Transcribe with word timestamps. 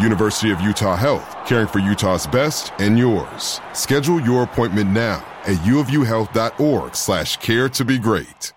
University 0.00 0.50
of 0.50 0.60
Utah 0.60 0.96
Health, 0.96 1.36
caring 1.46 1.66
for 1.66 1.78
Utah's 1.78 2.26
best 2.26 2.72
and 2.78 2.98
yours. 2.98 3.60
Schedule 3.72 4.20
your 4.20 4.42
appointment 4.42 4.90
now 4.90 5.24
at 5.44 5.56
uofuhealth.org 5.58 6.94
slash 6.94 7.36
care 7.38 7.68
to 7.70 7.84
be 7.84 7.98
great. 7.98 8.52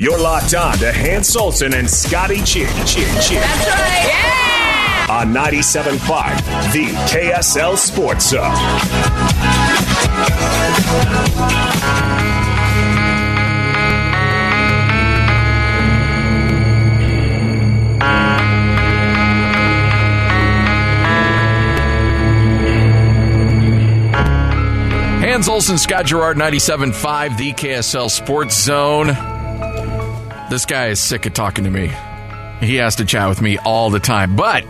You're 0.00 0.18
locked 0.18 0.54
on 0.54 0.78
to 0.78 0.92
Hans 0.92 1.34
Olsen 1.34 1.74
and 1.74 1.90
Scotty 1.90 2.42
Chin 2.44 2.68
Chin 2.86 3.08
Chin. 3.20 3.40
That's 3.40 3.66
right. 3.66 4.06
Yeah! 4.06 4.48
On 5.10 5.32
97.5, 5.34 6.72
the 6.72 6.84
KSL 7.08 7.76
Sports 7.76 8.28
Zone. 8.28 8.54
Hans 25.38 25.48
Olsen, 25.48 25.78
Scott 25.78 26.06
Garrard, 26.06 26.36
97.5, 26.36 27.38
the 27.38 27.52
KSL 27.52 28.10
Sports 28.10 28.60
Zone. 28.60 29.06
This 30.50 30.66
guy 30.66 30.88
is 30.88 30.98
sick 30.98 31.26
of 31.26 31.34
talking 31.34 31.62
to 31.62 31.70
me. 31.70 31.92
He 32.58 32.74
has 32.74 32.96
to 32.96 33.04
chat 33.04 33.28
with 33.28 33.40
me 33.40 33.56
all 33.56 33.88
the 33.90 34.00
time. 34.00 34.34
But 34.34 34.64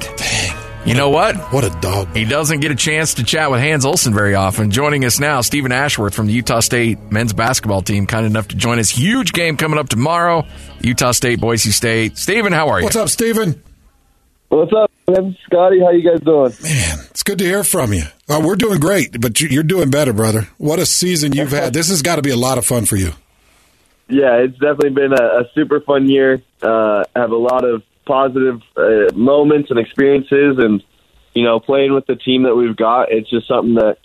you 0.85 0.93
know 0.93 1.09
what? 1.09 1.37
What 1.55 1.65
a 1.65 1.71
dog. 1.81 2.15
He 2.15 2.27
doesn't 2.27 2.61
get 2.61 2.71
a 2.71 2.75
chance 2.75 3.15
to 3.15 3.25
chat 3.25 3.51
with 3.51 3.63
Hans 3.63 3.87
Olsen 3.87 4.13
very 4.13 4.35
often. 4.35 4.71
Joining 4.71 5.07
us 5.07 5.19
now, 5.19 5.41
Stephen 5.41 5.73
Ashworth 5.73 6.15
from 6.15 6.27
the 6.27 6.35
Utah 6.35 6.61
State 6.61 6.99
men's 7.11 7.33
basketball 7.33 7.81
team, 7.81 8.07
kind 8.07 8.27
enough 8.27 8.49
to 8.49 8.55
join 8.55 8.79
us. 8.79 8.91
Huge 8.91 9.33
game 9.33 9.57
coming 9.57 9.79
up 9.79 9.89
tomorrow. 9.89 10.47
Utah 10.83 11.13
State, 11.13 11.41
Boise 11.41 11.71
State. 11.71 12.19
Stephen, 12.19 12.53
how 12.53 12.69
are 12.69 12.81
you? 12.81 12.85
What's 12.85 12.97
up, 12.97 13.09
Stephen? 13.09 13.63
What's 14.51 14.75
up, 14.75 14.91
man? 15.09 15.35
Scotty? 15.47 15.81
How 15.81 15.93
you 15.93 16.07
guys 16.07 16.21
doing? 16.21 16.53
Man, 16.63 16.99
it's 17.11 17.23
good 17.23 17.39
to 17.39 17.45
hear 17.47 17.65
from 17.65 17.95
you. 17.95 18.03
Uh, 18.29 18.41
we're 18.45 18.57
doing 18.57 18.79
great, 18.79 19.21
but 19.21 19.41
you're 19.41 19.63
doing 19.63 19.91
better, 19.91 20.13
brother. 20.13 20.49
What 20.59 20.79
a 20.79 20.87
season 20.87 21.33
you've 21.33 21.51
had. 21.51 21.73
This 21.73 21.89
has 21.89 22.03
got 22.03 22.17
to 22.17 22.23
be 22.23 22.31
a 22.31 22.37
lot 22.37 22.59
of 22.59 22.67
fun 22.67 22.85
for 22.85 22.97
you. 22.97 23.13
Yeah, 24.09 24.37
it's 24.37 24.59
definitely 24.59 24.91
been 24.91 25.13
a, 25.13 25.41
a 25.41 25.45
super 25.55 25.81
fun 25.81 26.09
year. 26.09 26.43
Uh, 26.61 27.05
have 27.17 27.31
a 27.31 27.37
lot 27.37 27.65
of 27.65 27.83
positive 28.05 28.61
uh, 28.77 29.15
moments 29.15 29.71
and 29.71 29.79
experiences, 29.79 30.59
and 30.59 30.83
you 31.35 31.45
know, 31.45 31.61
playing 31.61 31.95
with 31.95 32.07
the 32.07 32.17
team 32.17 32.43
that 32.43 32.55
we've 32.55 32.77
got, 32.77 33.13
it's 33.13 33.31
just 33.31 33.49
something 33.49 33.75
that 33.75 33.99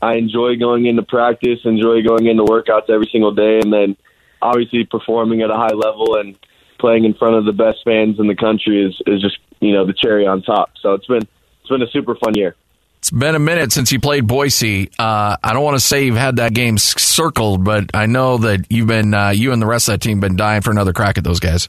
I 0.00 0.14
enjoy 0.14 0.56
going 0.56 0.86
into 0.86 1.02
practice, 1.02 1.60
enjoy 1.64 2.02
going 2.02 2.26
into 2.26 2.44
workouts 2.44 2.90
every 2.90 3.08
single 3.10 3.34
day, 3.34 3.60
and 3.60 3.72
then 3.72 3.96
obviously 4.40 4.84
performing 4.84 5.42
at 5.42 5.50
a 5.50 5.56
high 5.56 5.74
level 5.74 6.16
and 6.16 6.38
playing 6.78 7.04
in 7.04 7.14
front 7.14 7.34
of 7.36 7.44
the 7.44 7.52
best 7.52 7.78
fans 7.84 8.20
in 8.20 8.26
the 8.26 8.36
country 8.36 8.84
is 8.84 9.00
is 9.06 9.20
just 9.20 9.38
you 9.60 9.72
know 9.72 9.86
the 9.86 9.94
cherry 9.94 10.26
on 10.26 10.42
top. 10.42 10.72
So 10.80 10.94
it's 10.94 11.06
been 11.06 11.26
it's 11.60 11.68
been 11.68 11.82
a 11.82 11.90
super 11.90 12.14
fun 12.14 12.34
year. 12.34 12.54
It's 12.98 13.10
been 13.10 13.34
a 13.34 13.38
minute 13.38 13.72
since 13.72 13.92
you 13.92 14.00
played 14.00 14.26
Boise. 14.26 14.90
Uh, 14.98 15.36
I 15.42 15.52
don't 15.52 15.62
want 15.62 15.76
to 15.76 15.84
say 15.84 16.06
you've 16.06 16.16
had 16.16 16.36
that 16.36 16.54
game 16.54 16.76
circled, 16.78 17.64
but 17.64 17.90
I 17.94 18.06
know 18.06 18.38
that 18.38 18.66
you've 18.68 18.88
been 18.88 19.14
uh, 19.14 19.30
you 19.30 19.52
and 19.52 19.62
the 19.62 19.66
rest 19.66 19.88
of 19.88 19.92
that 19.94 20.00
team 20.00 20.18
been 20.18 20.36
dying 20.36 20.62
for 20.62 20.70
another 20.70 20.92
crack 20.92 21.18
at 21.18 21.24
those 21.24 21.38
guys. 21.38 21.68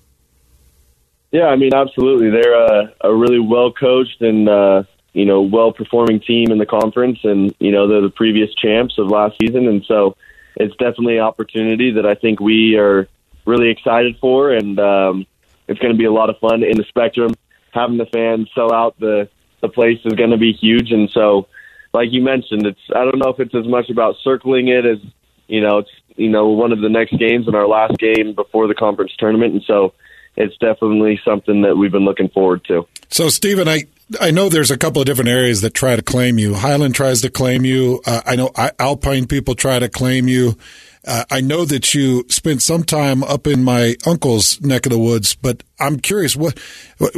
Yeah, 1.32 1.48
I 1.48 1.56
mean, 1.58 1.74
absolutely. 1.74 2.30
They're 2.30 2.54
a, 2.56 2.94
a 3.02 3.16
really 3.16 3.40
well 3.40 3.72
coached 3.72 4.22
and 4.22 4.48
uh, 4.48 4.84
you 5.14 5.26
know 5.26 5.42
well 5.42 5.72
performing 5.72 6.22
team 6.22 6.52
in 6.52 6.58
the 6.58 6.66
conference, 6.66 7.20
and 7.24 7.54
you 7.60 7.72
know 7.72 7.88
they're 7.88 8.02
the 8.02 8.10
previous 8.10 8.54
champs 8.56 8.98
of 8.98 9.08
last 9.08 9.36
season, 9.42 9.68
and 9.68 9.84
so 9.86 10.16
it's 10.56 10.76
definitely 10.78 11.18
an 11.18 11.24
opportunity 11.24 11.92
that 11.92 12.06
I 12.06 12.16
think 12.16 12.40
we 12.40 12.78
are 12.78 13.08
really 13.46 13.70
excited 13.70 14.18
for, 14.20 14.52
and 14.52 14.80
um, 14.80 15.28
it's 15.68 15.80
going 15.80 15.94
to 15.94 15.98
be 15.98 16.06
a 16.06 16.12
lot 16.12 16.30
of 16.30 16.40
fun 16.40 16.64
in 16.64 16.78
the 16.78 16.86
Spectrum. 16.88 17.34
Having 17.72 17.98
the 17.98 18.06
fans 18.08 18.50
sell 18.56 18.74
out 18.74 19.00
the 19.00 19.30
the 19.62 19.70
place 19.70 20.00
is 20.06 20.14
going 20.14 20.32
to 20.32 20.38
be 20.38 20.54
huge, 20.54 20.92
and 20.92 21.10
so 21.14 21.48
like 21.94 22.10
you 22.12 22.22
mentioned, 22.22 22.66
it's 22.66 22.80
I 22.96 23.04
don't 23.04 23.20
know 23.20 23.30
if 23.30 23.40
it's 23.40 23.56
as 23.56 23.68
much 23.68 23.90
about 23.90 24.16
circling 24.24 24.68
it 24.68 24.86
as 24.86 25.00
you 25.48 25.62
know 25.62 25.80
it's 25.80 25.92
you 26.16 26.30
know 26.30 26.50
one 26.50 26.72
of 26.72 26.82
the 26.82 26.90
next 26.90 27.18
games 27.18 27.48
and 27.48 27.56
our 27.56 27.68
last 27.68 27.98
game 27.98 28.34
before 28.34 28.68
the 28.68 28.76
conference 28.76 29.12
tournament, 29.18 29.54
and 29.54 29.64
so 29.64 29.94
it's 30.36 30.56
definitely 30.58 31.20
something 31.26 31.62
that 31.62 31.76
we've 31.76 31.92
been 31.92 32.06
looking 32.06 32.30
forward 32.30 32.64
to. 32.66 32.88
So, 33.10 33.30
Stephen, 33.30 33.68
I 33.68 33.86
I 34.22 34.32
know 34.32 34.48
there's 34.50 34.72
a 34.72 34.78
couple 34.78 35.02
of 35.02 35.06
different 35.06 35.30
areas 35.30 35.62
that 35.62 35.74
try 35.74 35.96
to 35.96 36.02
claim 36.02 36.38
you. 36.38 36.54
Highland 36.54 36.96
tries 36.96 37.22
to 37.22 37.30
claim 37.30 37.66
you. 37.66 38.02
Uh, 38.06 38.22
I 38.26 38.36
know 38.36 38.52
Alpine 38.80 39.28
people 39.28 39.56
try 39.56 39.80
to 39.80 39.90
claim 39.90 40.28
you. 40.28 40.58
Uh, 41.06 41.24
I 41.30 41.42
know 41.42 41.66
that 41.66 41.94
you 41.94 42.26
spent 42.30 42.62
some 42.62 42.84
time 42.84 43.24
up 43.24 43.48
in 43.48 43.64
my 43.64 43.96
uncle's 44.06 44.62
neck 44.62 44.86
of 44.86 44.92
the 44.92 45.00
woods, 45.00 45.36
but 45.36 45.64
I'm 45.80 46.00
curious 46.00 46.36
what, 46.36 46.60
what 46.98 47.14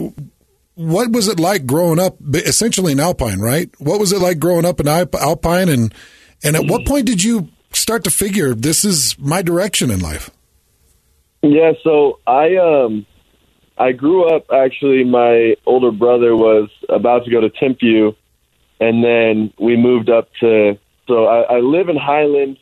what 0.80 1.12
was 1.12 1.28
it 1.28 1.42
like 1.42 1.66
growing 1.66 2.00
up 2.00 2.16
essentially 2.34 2.94
in 2.94 3.02
Alpine, 3.02 3.40
right? 3.42 3.70
What 3.80 4.00
was 4.00 4.14
it 4.14 4.20
like 4.20 4.40
growing 4.40 4.64
up 4.64 4.80
in 4.80 4.88
Alpine 4.88 5.68
and 5.68 5.94
and 6.42 6.56
at 6.56 6.68
what 6.68 6.86
point 6.86 7.06
did 7.06 7.22
you 7.22 7.50
start 7.74 8.06
to 8.06 8.10
figure 8.10 8.54
this 8.54 8.86
is 8.86 9.20
my 9.20 9.42
direction 9.42 9.92
in 9.92 10.00
life? 10.00 10.30
Yeah, 11.42 11.74
so 11.84 12.20
I 12.26 12.56
um 12.56 13.06
I 13.78 13.92
grew 13.92 14.34
up 14.34 14.46
actually 14.54 15.04
my 15.04 15.56
older 15.66 15.92
brother 15.92 16.34
was 16.34 16.70
about 16.88 17.26
to 17.26 17.32
go 17.32 17.42
to 17.42 17.50
Timpview 17.50 18.16
and 18.80 19.04
then 19.04 19.52
we 19.60 19.76
moved 19.76 20.10
up 20.10 20.30
to 20.40 20.80
so 21.10 21.26
I, 21.26 21.58
I 21.58 21.60
live 21.60 21.90
in 21.90 21.98
Highland. 21.98 22.58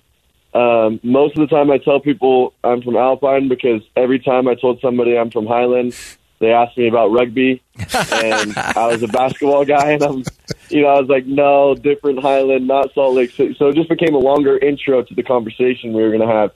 Um, 0.56 1.00
most 1.04 1.38
of 1.38 1.48
the 1.48 1.56
time 1.56 1.70
I 1.70 1.78
tell 1.78 2.00
people 2.00 2.56
I'm 2.64 2.82
from 2.82 2.96
Alpine 2.96 3.48
because 3.48 3.82
every 3.96 4.18
time 4.18 4.48
I 4.48 4.56
told 4.56 4.80
somebody 4.82 5.16
I'm 5.16 5.30
from 5.30 5.46
Highland, 5.46 5.94
they 6.40 6.52
asked 6.52 6.78
me 6.78 6.88
about 6.88 7.12
rugby, 7.12 7.64
and 7.78 8.56
I 8.58 8.88
was 8.88 9.02
a 9.02 9.08
basketball 9.08 9.66
guy, 9.66 9.92
and 9.92 10.04
I'm, 10.04 10.24
you 10.70 10.82
know, 10.82 10.90
I 10.90 11.00
was 11.00 11.10
like, 11.10 11.26
no, 11.26 11.74
different 11.74 12.20
Highland, 12.20 12.68
not 12.68 12.94
Salt 12.94 13.16
Lake 13.16 13.32
City. 13.32 13.56
So 13.58 13.70
it 13.70 13.76
just 13.76 13.90
became 13.90 14.14
a 14.14 14.20
longer 14.20 14.58
intro 14.58 15.02
to 15.02 15.16
the 15.16 15.24
conversation 15.24 15.94
we 15.94 16.04
were 16.04 16.10
going 16.10 16.28
to 16.28 16.34
have. 16.34 16.52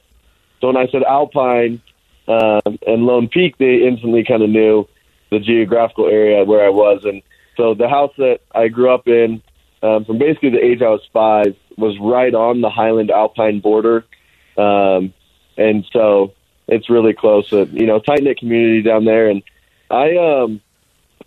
So 0.59 0.67
when 0.67 0.77
I 0.77 0.87
said 0.91 1.03
Alpine 1.03 1.81
um, 2.27 2.77
and 2.85 3.05
Lone 3.05 3.27
Peak, 3.27 3.57
they 3.57 3.87
instantly 3.87 4.23
kind 4.23 4.43
of 4.43 4.49
knew 4.49 4.87
the 5.31 5.39
geographical 5.39 6.07
area 6.07 6.43
where 6.43 6.63
I 6.63 6.69
was, 6.69 7.03
and 7.05 7.23
so 7.57 7.73
the 7.73 7.89
house 7.89 8.13
that 8.17 8.41
I 8.53 8.67
grew 8.67 8.93
up 8.93 9.07
in, 9.07 9.41
um, 9.81 10.05
from 10.05 10.19
basically 10.19 10.51
the 10.51 10.63
age 10.63 10.81
I 10.81 10.89
was 10.89 11.01
five, 11.11 11.55
was 11.77 11.97
right 11.99 12.33
on 12.33 12.61
the 12.61 12.69
Highland 12.69 13.09
Alpine 13.09 13.61
border, 13.61 14.05
um, 14.57 15.13
and 15.57 15.85
so 15.91 16.33
it's 16.67 16.89
really 16.89 17.13
close. 17.13 17.51
You 17.51 17.87
know, 17.87 17.99
tight 17.99 18.21
knit 18.21 18.37
community 18.37 18.83
down 18.83 19.05
there, 19.05 19.29
and 19.29 19.41
I 19.91 20.15
um 20.17 20.61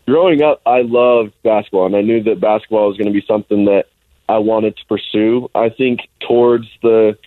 growing 0.07 0.43
up 0.43 0.63
I 0.67 0.83
loved 0.83 1.33
basketball 1.43 1.87
and 1.87 1.97
I 1.97 2.03
knew 2.03 2.23
that 2.25 2.41
basketball 2.41 2.89
was 2.89 2.97
going 2.97 3.13
to 3.13 3.19
be 3.19 3.25
something 3.27 3.67
that 3.67 3.87
I 4.29 4.39
wanted 4.39 4.77
to 4.77 4.87
pursue. 4.87 5.51
I 5.55 5.69
think 5.69 6.01
towards 6.27 6.67
the 6.83 7.19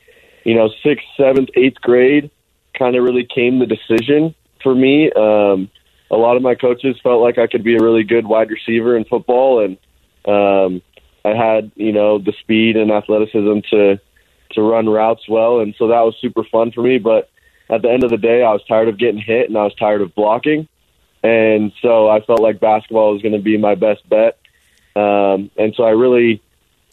you 0.48 0.56
know, 0.56 0.70
sixth, 0.82 1.06
seventh, 1.18 1.50
eighth 1.56 1.82
grade, 1.82 2.32
kind 2.80 2.96
of 2.96 3.04
really 3.04 3.28
came 3.36 3.60
the 3.60 3.66
decision 3.66 4.34
for 4.64 4.74
me. 4.74 5.12
Um, 5.12 5.70
a 6.10 6.16
lot 6.16 6.38
of 6.38 6.42
my 6.42 6.56
coaches 6.56 6.96
felt 7.04 7.22
like 7.22 7.38
I 7.38 7.48
could 7.48 7.66
be 7.66 7.76
a 7.76 7.84
really 7.84 8.06
good 8.06 8.26
wide 8.26 8.50
receiver 8.50 8.96
in 8.96 9.04
football, 9.04 9.60
and 9.60 9.78
um, 10.26 10.82
I 11.26 11.36
had 11.36 11.70
you 11.76 11.92
know 11.92 12.18
the 12.18 12.32
speed 12.40 12.78
and 12.78 12.92
athleticism 12.92 13.60
to 13.72 14.00
to 14.52 14.62
run 14.62 14.88
routes 14.88 15.28
well, 15.28 15.60
and 15.60 15.76
so 15.78 15.90
that 15.90 16.00
was 16.00 16.16
super 16.22 16.46
fun 16.46 16.72
for 16.72 16.82
me. 16.82 16.98
But 16.98 17.30
at 17.70 17.82
the 17.82 17.92
end 17.92 18.06
of 18.06 18.10
the 18.10 18.18
day, 18.18 18.42
I 18.42 18.54
was 18.54 18.64
tired 18.70 18.88
of 18.88 18.98
getting 18.98 19.20
hit 19.20 19.50
and 19.50 19.58
I 19.58 19.64
was 19.64 19.76
tired 19.76 20.02
of 20.02 20.16
blocking, 20.16 20.70
and 21.24 21.72
so 21.82 22.08
I 22.08 22.22
felt 22.22 22.40
like 22.40 22.60
basketball 22.60 23.14
was 23.14 23.22
going 23.22 23.34
to 23.34 23.42
be 23.42 23.58
my 23.58 23.76
best 23.76 24.08
bet. 24.08 24.38
Um, 24.96 25.52
and 25.58 25.74
so 25.76 25.84
I 25.84 25.92
really, 25.92 26.42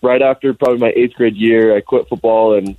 right 0.02 0.20
after 0.20 0.52
probably 0.54 0.78
my 0.78 0.92
eighth 0.94 1.14
grade 1.14 1.36
year, 1.36 1.76
I 1.76 1.80
quit 1.80 2.08
football 2.08 2.54
and 2.54 2.76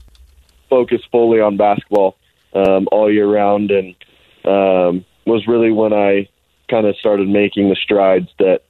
focused 0.69 1.05
fully 1.11 1.39
on 1.39 1.57
basketball 1.57 2.17
um, 2.53 2.87
all 2.91 3.11
year 3.11 3.27
round, 3.27 3.71
and 3.71 3.95
um, 4.45 5.05
was 5.25 5.47
really 5.47 5.71
when 5.71 5.93
I 5.93 6.29
kind 6.69 6.85
of 6.87 6.95
started 6.97 7.27
making 7.27 7.69
the 7.69 7.75
strides 7.75 8.29
that 8.39 8.61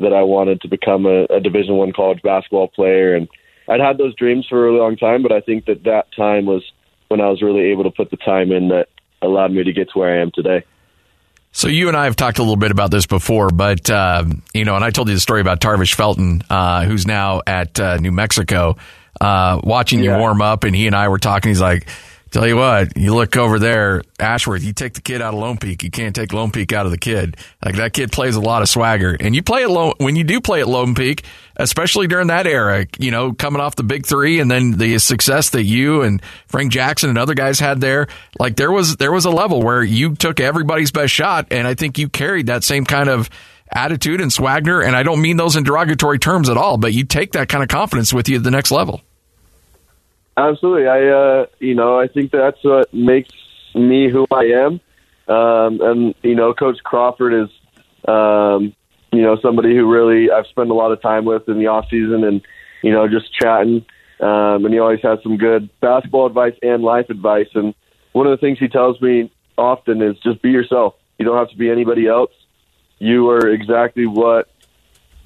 that 0.00 0.12
I 0.14 0.22
wanted 0.22 0.62
to 0.62 0.68
become 0.68 1.04
a, 1.04 1.24
a 1.24 1.40
Division 1.40 1.74
One 1.76 1.92
college 1.92 2.22
basketball 2.22 2.68
player. 2.68 3.14
And 3.14 3.28
I'd 3.68 3.80
had 3.80 3.98
those 3.98 4.14
dreams 4.16 4.46
for 4.48 4.58
a 4.58 4.68
really 4.68 4.80
long 4.80 4.96
time, 4.96 5.22
but 5.22 5.32
I 5.32 5.40
think 5.40 5.66
that 5.66 5.84
that 5.84 6.06
time 6.16 6.46
was 6.46 6.62
when 7.08 7.20
I 7.20 7.28
was 7.28 7.42
really 7.42 7.66
able 7.66 7.84
to 7.84 7.90
put 7.90 8.10
the 8.10 8.16
time 8.16 8.50
in 8.50 8.68
that 8.68 8.88
allowed 9.20 9.52
me 9.52 9.62
to 9.62 9.72
get 9.72 9.90
to 9.90 9.98
where 9.98 10.18
I 10.18 10.22
am 10.22 10.30
today. 10.34 10.64
So 11.52 11.68
you 11.68 11.88
and 11.88 11.96
I 11.96 12.04
have 12.04 12.16
talked 12.16 12.38
a 12.38 12.42
little 12.42 12.56
bit 12.56 12.70
about 12.70 12.90
this 12.90 13.06
before, 13.06 13.48
but 13.48 13.90
uh, 13.90 14.24
you 14.54 14.64
know, 14.64 14.76
and 14.76 14.84
I 14.84 14.90
told 14.90 15.08
you 15.08 15.14
the 15.14 15.20
story 15.20 15.40
about 15.40 15.60
Tarvish 15.60 15.94
Felton, 15.94 16.42
uh, 16.48 16.84
who's 16.84 17.06
now 17.06 17.42
at 17.46 17.78
uh, 17.80 17.96
New 17.96 18.12
Mexico, 18.12 18.76
uh, 19.20 19.60
watching 19.64 20.02
yeah. 20.02 20.14
you 20.14 20.18
warm 20.18 20.42
up, 20.42 20.64
and 20.64 20.76
he 20.76 20.86
and 20.86 20.94
I 20.94 21.08
were 21.08 21.18
talking. 21.18 21.50
He's 21.50 21.60
like, 21.60 21.88
Tell 22.30 22.46
you 22.46 22.56
what, 22.56 22.96
you 22.96 23.12
look 23.12 23.36
over 23.36 23.58
there, 23.58 24.02
Ashworth, 24.20 24.62
you 24.62 24.72
take 24.72 24.94
the 24.94 25.00
kid 25.00 25.20
out 25.20 25.34
of 25.34 25.40
Lone 25.40 25.58
Peak. 25.58 25.82
You 25.82 25.90
can't 25.90 26.14
take 26.14 26.32
Lone 26.32 26.52
Peak 26.52 26.72
out 26.72 26.86
of 26.86 26.92
the 26.92 26.98
kid. 26.98 27.36
Like 27.64 27.74
that 27.74 27.92
kid 27.92 28.12
plays 28.12 28.36
a 28.36 28.40
lot 28.40 28.62
of 28.62 28.68
swagger. 28.68 29.16
And 29.18 29.34
you 29.34 29.42
play 29.42 29.64
at 29.64 29.70
Lone, 29.70 29.94
when 29.98 30.14
you 30.14 30.22
do 30.22 30.40
play 30.40 30.60
at 30.60 30.68
Lone 30.68 30.94
Peak, 30.94 31.24
especially 31.56 32.06
during 32.06 32.28
that 32.28 32.46
era, 32.46 32.86
you 33.00 33.10
know, 33.10 33.32
coming 33.32 33.60
off 33.60 33.74
the 33.74 33.82
big 33.82 34.06
three 34.06 34.38
and 34.38 34.48
then 34.48 34.78
the 34.78 35.00
success 35.00 35.50
that 35.50 35.64
you 35.64 36.02
and 36.02 36.22
Frank 36.46 36.70
Jackson 36.70 37.08
and 37.08 37.18
other 37.18 37.34
guys 37.34 37.58
had 37.58 37.80
there, 37.80 38.06
like 38.38 38.54
there 38.54 38.70
was, 38.70 38.96
there 38.98 39.10
was 39.10 39.24
a 39.24 39.30
level 39.30 39.60
where 39.60 39.82
you 39.82 40.14
took 40.14 40.38
everybody's 40.38 40.92
best 40.92 41.12
shot. 41.12 41.48
And 41.50 41.66
I 41.66 41.74
think 41.74 41.98
you 41.98 42.08
carried 42.08 42.46
that 42.46 42.62
same 42.62 42.84
kind 42.84 43.08
of 43.08 43.28
attitude 43.72 44.20
and 44.20 44.32
swagger. 44.32 44.80
And 44.80 44.94
I 44.94 45.02
don't 45.02 45.20
mean 45.20 45.36
those 45.36 45.56
in 45.56 45.64
derogatory 45.64 46.20
terms 46.20 46.48
at 46.48 46.56
all, 46.56 46.76
but 46.76 46.92
you 46.92 47.02
take 47.02 47.32
that 47.32 47.48
kind 47.48 47.64
of 47.64 47.68
confidence 47.68 48.14
with 48.14 48.28
you 48.28 48.36
to 48.36 48.42
the 48.44 48.52
next 48.52 48.70
level. 48.70 49.00
Absolutely. 50.36 50.86
I, 50.86 51.08
uh, 51.08 51.46
you 51.58 51.74
know, 51.74 51.98
I 51.98 52.08
think 52.08 52.30
that's 52.30 52.62
what 52.62 52.92
makes 52.94 53.30
me 53.74 54.08
who 54.08 54.26
I 54.30 54.44
am. 54.44 54.80
Um, 55.28 55.80
and, 55.80 56.14
you 56.22 56.34
know, 56.34 56.54
Coach 56.54 56.78
Crawford 56.82 57.34
is, 57.34 57.48
um, 58.08 58.74
you 59.12 59.22
know, 59.22 59.36
somebody 59.42 59.76
who 59.76 59.90
really 59.90 60.30
I've 60.30 60.46
spent 60.46 60.70
a 60.70 60.74
lot 60.74 60.92
of 60.92 61.02
time 61.02 61.24
with 61.24 61.48
in 61.48 61.58
the 61.58 61.66
off 61.66 61.86
season 61.90 62.24
and, 62.24 62.42
you 62.82 62.92
know, 62.92 63.08
just 63.08 63.32
chatting. 63.34 63.84
Um, 64.20 64.64
and 64.64 64.72
he 64.72 64.78
always 64.78 65.00
has 65.02 65.18
some 65.22 65.36
good 65.36 65.68
basketball 65.80 66.26
advice 66.26 66.54
and 66.62 66.82
life 66.82 67.10
advice. 67.10 67.48
And 67.54 67.74
one 68.12 68.26
of 68.26 68.32
the 68.32 68.36
things 68.38 68.58
he 68.58 68.68
tells 68.68 69.00
me 69.00 69.30
often 69.56 70.02
is 70.02 70.18
just 70.20 70.42
be 70.42 70.50
yourself. 70.50 70.94
You 71.18 71.24
don't 71.24 71.36
have 71.36 71.50
to 71.50 71.56
be 71.56 71.70
anybody 71.70 72.06
else. 72.06 72.32
You 72.98 73.28
are 73.30 73.48
exactly 73.48 74.06
what 74.06 74.48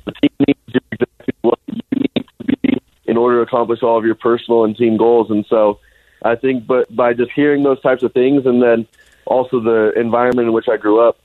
the 0.05 0.13
team 0.13 0.31
needs. 0.47 0.59
You're 0.67 0.83
exactly 0.93 1.35
what 1.43 1.59
you 1.67 1.81
need 1.93 2.27
to 2.39 2.45
be 2.63 2.81
in 3.15 3.19
order 3.19 3.37
to 3.37 3.43
accomplish 3.43 3.81
all 3.85 3.97
of 3.97 4.05
your 4.05 4.17
personal 4.17 4.65
and 4.65 4.77
team 4.77 4.97
goals. 4.97 5.31
And 5.31 5.47
so 5.49 5.79
I 6.23 6.35
think, 6.35 6.67
but 6.67 6.95
by 6.95 7.15
just 7.15 7.31
hearing 7.31 7.63
those 7.63 7.81
types 7.81 8.03
of 8.03 8.13
things 8.13 8.45
and 8.45 8.61
then 8.61 8.89
also 9.25 9.61
the 9.61 9.93
environment 9.95 10.49
in 10.49 10.53
which 10.53 10.69
I 10.69 10.79
grew 10.79 10.99
up, 11.09 11.17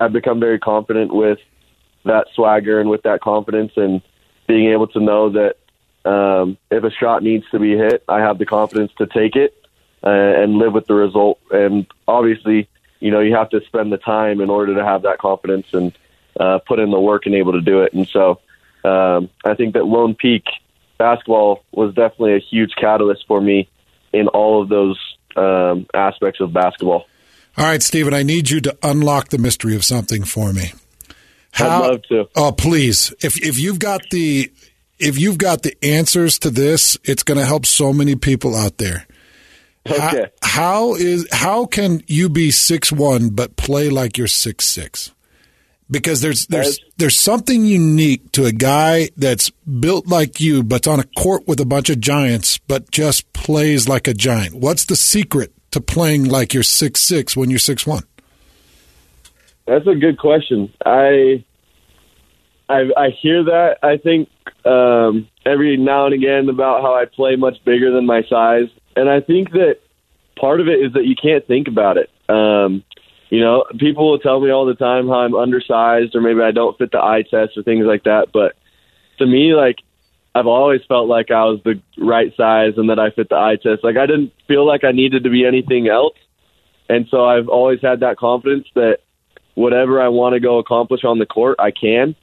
I've 0.00 0.12
become 0.12 0.40
very 0.40 0.58
confident 0.58 1.14
with 1.14 1.38
that 2.04 2.26
swagger 2.34 2.80
and 2.80 2.90
with 2.90 3.02
that 3.02 3.20
confidence 3.20 3.70
and 3.76 4.02
being 4.48 4.72
able 4.72 4.88
to 4.88 4.98
know 4.98 5.30
that 5.30 6.10
um, 6.10 6.58
if 6.72 6.82
a 6.82 6.90
shot 6.90 7.22
needs 7.22 7.44
to 7.52 7.60
be 7.60 7.76
hit, 7.76 8.02
I 8.08 8.18
have 8.18 8.38
the 8.38 8.46
confidence 8.46 8.90
to 8.98 9.06
take 9.06 9.36
it 9.36 9.54
uh, 10.02 10.08
and 10.08 10.58
live 10.58 10.72
with 10.72 10.88
the 10.88 10.94
result. 10.94 11.38
And 11.52 11.86
obviously, 12.08 12.68
you 12.98 13.12
know, 13.12 13.20
you 13.20 13.36
have 13.36 13.50
to 13.50 13.60
spend 13.66 13.92
the 13.92 13.98
time 13.98 14.40
in 14.40 14.50
order 14.50 14.74
to 14.74 14.84
have 14.84 15.02
that 15.02 15.18
confidence 15.18 15.68
and 15.72 15.96
uh, 16.40 16.58
put 16.66 16.80
in 16.80 16.90
the 16.90 16.98
work 16.98 17.26
and 17.26 17.34
able 17.36 17.52
to 17.52 17.60
do 17.60 17.82
it. 17.82 17.92
And 17.92 18.08
so 18.08 18.40
um, 18.82 19.30
I 19.44 19.54
think 19.54 19.74
that 19.74 19.86
Lone 19.86 20.16
Peak 20.16 20.42
basketball 21.02 21.64
was 21.72 21.94
definitely 21.94 22.36
a 22.36 22.38
huge 22.38 22.70
catalyst 22.80 23.24
for 23.26 23.40
me 23.40 23.68
in 24.12 24.28
all 24.28 24.62
of 24.62 24.68
those 24.68 24.98
um, 25.36 25.86
aspects 25.94 26.40
of 26.40 26.52
basketball. 26.52 27.06
All 27.56 27.64
right, 27.64 27.82
Stephen, 27.82 28.14
I 28.14 28.22
need 28.22 28.50
you 28.50 28.60
to 28.60 28.78
unlock 28.82 29.28
the 29.28 29.38
mystery 29.38 29.74
of 29.74 29.84
something 29.84 30.22
for 30.24 30.52
me. 30.52 30.72
How, 31.50 31.82
I'd 31.82 31.88
love 31.88 32.02
to. 32.04 32.28
Oh, 32.36 32.52
please! 32.52 33.12
If 33.20 33.36
if 33.42 33.58
you've 33.58 33.78
got 33.78 34.00
the 34.10 34.50
if 34.98 35.18
you've 35.18 35.38
got 35.38 35.62
the 35.62 35.76
answers 35.82 36.38
to 36.38 36.50
this, 36.50 36.96
it's 37.04 37.24
going 37.24 37.38
to 37.38 37.44
help 37.44 37.66
so 37.66 37.92
many 37.92 38.14
people 38.14 38.54
out 38.54 38.78
there. 38.78 39.06
Okay. 39.90 40.30
How, 40.40 40.90
how 40.90 40.94
is 40.94 41.26
how 41.32 41.66
can 41.66 42.02
you 42.06 42.28
be 42.28 42.52
six 42.52 42.92
one 42.92 43.30
but 43.30 43.56
play 43.56 43.90
like 43.90 44.16
you're 44.16 44.28
six 44.28 44.64
six? 44.66 45.10
Because 45.92 46.22
there's 46.22 46.46
there's 46.46 46.80
there's 46.96 47.20
something 47.20 47.64
unique 47.64 48.32
to 48.32 48.46
a 48.46 48.52
guy 48.52 49.10
that's 49.16 49.50
built 49.50 50.08
like 50.08 50.40
you, 50.40 50.64
but's 50.64 50.88
on 50.88 50.98
a 50.98 51.04
court 51.04 51.46
with 51.46 51.60
a 51.60 51.66
bunch 51.66 51.90
of 51.90 52.00
giants, 52.00 52.58
but 52.58 52.90
just 52.90 53.30
plays 53.34 53.88
like 53.88 54.08
a 54.08 54.14
giant. 54.14 54.54
What's 54.54 54.86
the 54.86 54.96
secret 54.96 55.52
to 55.70 55.80
playing 55.80 56.24
like 56.24 56.54
you're 56.54 56.62
six 56.62 57.00
six 57.00 57.36
when 57.36 57.50
you're 57.50 57.58
six 57.58 57.86
one? 57.86 58.04
That's 59.66 59.86
a 59.86 59.94
good 59.94 60.18
question. 60.18 60.72
I 60.84 61.44
I, 62.68 62.90
I 62.96 63.10
hear 63.10 63.44
that. 63.44 63.76
I 63.82 63.98
think 63.98 64.30
um, 64.64 65.28
every 65.44 65.76
now 65.76 66.06
and 66.06 66.14
again 66.14 66.48
about 66.48 66.80
how 66.80 66.94
I 66.94 67.04
play 67.04 67.36
much 67.36 67.62
bigger 67.64 67.92
than 67.92 68.06
my 68.06 68.22
size, 68.28 68.68
and 68.96 69.10
I 69.10 69.20
think 69.20 69.50
that 69.52 69.76
part 70.40 70.60
of 70.60 70.68
it 70.68 70.80
is 70.80 70.94
that 70.94 71.04
you 71.04 71.14
can't 71.20 71.46
think 71.46 71.68
about 71.68 71.98
it. 71.98 72.08
Um, 72.30 72.82
you 73.32 73.40
know, 73.40 73.64
people 73.78 74.10
will 74.10 74.18
tell 74.18 74.40
me 74.40 74.50
all 74.50 74.66
the 74.66 74.74
time 74.74 75.08
how 75.08 75.20
I'm 75.20 75.34
undersized 75.34 76.14
or 76.14 76.20
maybe 76.20 76.42
I 76.42 76.50
don't 76.50 76.76
fit 76.76 76.90
the 76.92 76.98
eye 76.98 77.22
test 77.22 77.56
or 77.56 77.62
things 77.62 77.86
like 77.86 78.04
that. 78.04 78.26
But 78.30 78.56
to 79.16 79.26
me, 79.26 79.54
like, 79.54 79.76
I've 80.34 80.46
always 80.46 80.82
felt 80.86 81.08
like 81.08 81.30
I 81.30 81.44
was 81.44 81.58
the 81.64 81.80
right 81.96 82.30
size 82.36 82.74
and 82.76 82.90
that 82.90 82.98
I 82.98 83.08
fit 83.08 83.30
the 83.30 83.36
eye 83.36 83.56
test. 83.56 83.82
Like, 83.82 83.96
I 83.96 84.04
didn't 84.04 84.34
feel 84.46 84.66
like 84.66 84.84
I 84.84 84.92
needed 84.92 85.24
to 85.24 85.30
be 85.30 85.46
anything 85.46 85.88
else. 85.88 86.12
And 86.90 87.06
so 87.10 87.24
I've 87.24 87.48
always 87.48 87.80
had 87.80 88.00
that 88.00 88.18
confidence 88.18 88.66
that 88.74 88.98
whatever 89.54 90.02
I 90.02 90.08
want 90.08 90.34
to 90.34 90.40
go 90.40 90.58
accomplish 90.58 91.02
on 91.02 91.18
the 91.18 91.24
court, 91.24 91.56
I 91.58 91.70
can. 91.70 92.14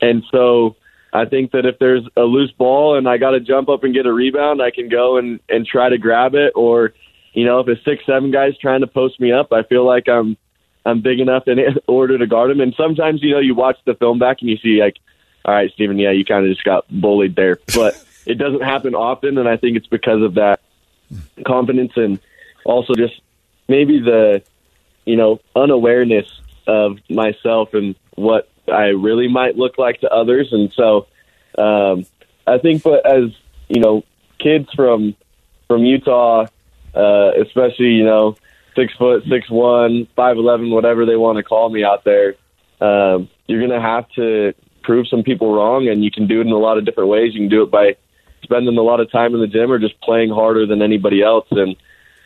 And 0.00 0.24
so 0.32 0.76
I 1.12 1.26
think 1.26 1.52
that 1.52 1.66
if 1.66 1.78
there's 1.78 2.08
a 2.16 2.22
loose 2.22 2.52
ball 2.52 2.96
and 2.96 3.06
I 3.06 3.18
got 3.18 3.32
to 3.32 3.40
jump 3.40 3.68
up 3.68 3.84
and 3.84 3.92
get 3.92 4.06
a 4.06 4.12
rebound, 4.14 4.62
I 4.62 4.70
can 4.70 4.88
go 4.88 5.18
and, 5.18 5.40
and 5.50 5.66
try 5.66 5.90
to 5.90 5.98
grab 5.98 6.34
it 6.34 6.54
or– 6.54 6.94
you 7.32 7.44
know, 7.44 7.60
if 7.60 7.68
it's 7.68 7.84
six, 7.84 8.04
seven 8.06 8.30
guys 8.30 8.56
trying 8.58 8.80
to 8.80 8.86
post 8.86 9.20
me 9.20 9.32
up, 9.32 9.52
I 9.52 9.62
feel 9.62 9.84
like 9.84 10.08
I'm 10.08 10.36
I'm 10.84 11.02
big 11.02 11.20
enough 11.20 11.46
in 11.46 11.58
order 11.86 12.18
to 12.18 12.26
guard 12.26 12.50
them. 12.50 12.60
And 12.60 12.74
sometimes, 12.74 13.22
you 13.22 13.32
know, 13.32 13.40
you 13.40 13.54
watch 13.54 13.78
the 13.84 13.94
film 13.94 14.18
back 14.18 14.38
and 14.40 14.50
you 14.50 14.56
see 14.56 14.80
like, 14.80 14.96
all 15.44 15.54
right, 15.54 15.70
Stephen, 15.72 15.98
yeah, 15.98 16.10
you 16.10 16.24
kind 16.24 16.44
of 16.44 16.50
just 16.50 16.64
got 16.64 16.86
bullied 16.88 17.36
there, 17.36 17.58
but 17.74 18.02
it 18.26 18.34
doesn't 18.34 18.62
happen 18.62 18.94
often, 18.94 19.38
and 19.38 19.48
I 19.48 19.56
think 19.56 19.76
it's 19.76 19.86
because 19.86 20.22
of 20.22 20.34
that 20.34 20.60
confidence 21.46 21.92
and 21.96 22.20
also 22.64 22.94
just 22.94 23.20
maybe 23.68 24.00
the 24.00 24.42
you 25.06 25.16
know 25.16 25.40
unawareness 25.56 26.26
of 26.66 26.98
myself 27.08 27.72
and 27.72 27.94
what 28.16 28.48
I 28.70 28.88
really 28.88 29.28
might 29.28 29.56
look 29.56 29.78
like 29.78 30.00
to 30.00 30.10
others, 30.10 30.52
and 30.52 30.72
so 30.72 31.06
um, 31.56 32.04
I 32.46 32.58
think, 32.58 32.82
but 32.82 33.06
as 33.06 33.30
you 33.68 33.80
know, 33.80 34.04
kids 34.38 34.68
from 34.74 35.14
from 35.66 35.84
Utah 35.84 36.46
uh, 36.94 37.30
especially 37.40 37.92
you 37.92 38.04
know 38.04 38.36
six 38.74 38.92
foot, 38.94 39.24
six 39.28 39.50
one, 39.50 40.06
five 40.16 40.36
eleven, 40.36 40.70
whatever 40.70 41.06
they 41.06 41.16
want 41.16 41.36
to 41.36 41.42
call 41.42 41.68
me 41.68 41.84
out 41.84 42.04
there. 42.04 42.34
Um, 42.80 43.28
you're 43.46 43.60
gonna 43.60 43.80
have 43.80 44.08
to 44.12 44.54
prove 44.82 45.08
some 45.08 45.22
people 45.22 45.54
wrong, 45.54 45.88
and 45.88 46.04
you 46.04 46.10
can 46.10 46.26
do 46.26 46.40
it 46.40 46.46
in 46.46 46.52
a 46.52 46.58
lot 46.58 46.78
of 46.78 46.84
different 46.84 47.10
ways. 47.10 47.34
You 47.34 47.40
can 47.40 47.50
do 47.50 47.62
it 47.62 47.70
by 47.70 47.96
spending 48.42 48.76
a 48.76 48.82
lot 48.82 49.00
of 49.00 49.10
time 49.10 49.34
in 49.34 49.40
the 49.40 49.46
gym 49.46 49.70
or 49.70 49.78
just 49.78 50.00
playing 50.00 50.30
harder 50.30 50.66
than 50.66 50.82
anybody 50.82 51.22
else. 51.22 51.46
And 51.50 51.76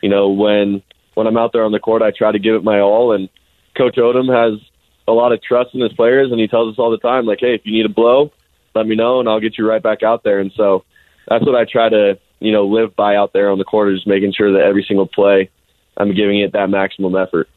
you 0.02 0.08
know 0.08 0.28
when 0.28 0.82
when 1.14 1.26
I'm 1.26 1.36
out 1.36 1.52
there 1.52 1.64
on 1.64 1.72
the 1.72 1.80
court, 1.80 2.02
I 2.02 2.10
try 2.10 2.32
to 2.32 2.38
give 2.38 2.54
it 2.54 2.64
my 2.64 2.80
all. 2.80 3.12
And 3.12 3.28
Coach 3.76 3.96
Odom 3.96 4.28
has 4.32 4.60
a 5.08 5.12
lot 5.12 5.32
of 5.32 5.42
trust 5.42 5.74
in 5.74 5.80
his 5.80 5.92
players, 5.92 6.30
and 6.30 6.40
he 6.40 6.48
tells 6.48 6.72
us 6.72 6.78
all 6.78 6.90
the 6.90 6.98
time, 6.98 7.26
like, 7.26 7.40
hey, 7.40 7.54
if 7.54 7.62
you 7.64 7.72
need 7.72 7.86
a 7.86 7.92
blow, 7.92 8.32
let 8.74 8.86
me 8.86 8.96
know, 8.96 9.20
and 9.20 9.28
I'll 9.28 9.40
get 9.40 9.58
you 9.58 9.68
right 9.68 9.82
back 9.82 10.02
out 10.02 10.22
there. 10.22 10.38
And 10.38 10.52
so 10.56 10.84
that's 11.28 11.44
what 11.44 11.54
I 11.54 11.64
try 11.64 11.88
to 11.88 12.18
you 12.44 12.52
know, 12.52 12.66
live 12.66 12.94
by 12.96 13.16
out 13.16 13.32
there 13.32 13.50
on 13.50 13.58
the 13.58 13.64
court, 13.64 13.94
just 13.94 14.06
making 14.06 14.32
sure 14.32 14.52
that 14.52 14.62
every 14.62 14.84
single 14.86 15.06
play 15.06 15.50
I'm 15.96 16.14
giving 16.14 16.40
it 16.40 16.52
that 16.52 16.70
maximum 16.70 17.16
effort. 17.16 17.48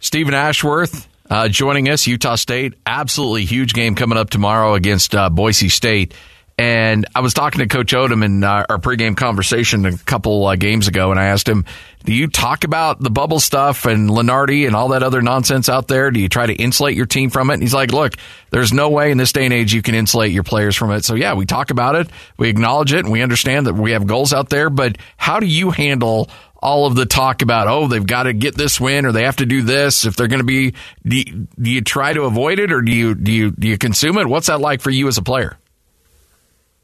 Stephen 0.00 0.34
Ashworth 0.34 1.08
uh, 1.30 1.48
joining 1.48 1.88
us, 1.88 2.06
Utah 2.06 2.34
State. 2.34 2.74
Absolutely 2.84 3.44
huge 3.44 3.72
game 3.72 3.94
coming 3.94 4.18
up 4.18 4.30
tomorrow 4.30 4.74
against 4.74 5.14
uh, 5.14 5.30
Boise 5.30 5.68
State. 5.68 6.14
And 6.56 7.06
I 7.16 7.20
was 7.20 7.34
talking 7.34 7.60
to 7.60 7.66
Coach 7.66 7.92
Odom 7.92 8.24
in 8.24 8.44
uh, 8.44 8.64
our 8.68 8.78
pregame 8.78 9.16
conversation 9.16 9.86
a 9.86 9.96
couple 9.98 10.46
uh, 10.46 10.54
games 10.54 10.86
ago, 10.86 11.10
and 11.10 11.18
I 11.18 11.26
asked 11.26 11.48
him, 11.48 11.64
"Do 12.04 12.12
you 12.12 12.28
talk 12.28 12.62
about 12.62 13.00
the 13.00 13.10
bubble 13.10 13.40
stuff 13.40 13.86
and 13.86 14.08
Lunardi 14.08 14.64
and 14.64 14.76
all 14.76 14.88
that 14.88 15.02
other 15.02 15.20
nonsense 15.20 15.68
out 15.68 15.88
there? 15.88 16.12
Do 16.12 16.20
you 16.20 16.28
try 16.28 16.46
to 16.46 16.54
insulate 16.54 16.96
your 16.96 17.06
team 17.06 17.30
from 17.30 17.50
it?" 17.50 17.54
And 17.54 17.62
he's 17.62 17.74
like, 17.74 17.90
"Look, 17.90 18.14
there's 18.50 18.72
no 18.72 18.90
way 18.90 19.10
in 19.10 19.18
this 19.18 19.32
day 19.32 19.44
and 19.44 19.52
age 19.52 19.74
you 19.74 19.82
can 19.82 19.96
insulate 19.96 20.30
your 20.30 20.44
players 20.44 20.76
from 20.76 20.92
it. 20.92 21.04
So 21.04 21.16
yeah, 21.16 21.34
we 21.34 21.44
talk 21.44 21.70
about 21.70 21.96
it, 21.96 22.08
we 22.36 22.48
acknowledge 22.48 22.92
it, 22.92 23.00
and 23.00 23.10
we 23.10 23.22
understand 23.22 23.66
that 23.66 23.74
we 23.74 23.90
have 23.90 24.06
goals 24.06 24.32
out 24.32 24.48
there. 24.48 24.70
But 24.70 24.96
how 25.16 25.40
do 25.40 25.46
you 25.46 25.72
handle 25.72 26.30
all 26.64 26.86
of 26.86 26.94
the 26.94 27.04
talk 27.04 27.42
about 27.42 27.68
oh 27.68 27.88
they've 27.88 28.06
got 28.06 28.22
to 28.22 28.32
get 28.32 28.54
this 28.54 28.80
win 28.80 29.04
or 29.04 29.12
they 29.12 29.24
have 29.24 29.36
to 29.36 29.44
do 29.44 29.60
this 29.60 30.06
if 30.06 30.16
they're 30.16 30.28
going 30.28 30.40
to 30.40 30.44
be 30.44 30.72
do 31.06 31.16
you, 31.16 31.46
do 31.60 31.70
you 31.70 31.82
try 31.82 32.10
to 32.10 32.22
avoid 32.22 32.58
it 32.58 32.72
or 32.72 32.80
do 32.80 32.90
you 32.90 33.14
do 33.14 33.30
you 33.30 33.50
do 33.50 33.68
you 33.68 33.76
consume 33.76 34.16
it 34.16 34.26
what's 34.26 34.46
that 34.46 34.62
like 34.62 34.80
for 34.80 34.88
you 34.88 35.06
as 35.06 35.18
a 35.18 35.22
player 35.22 35.58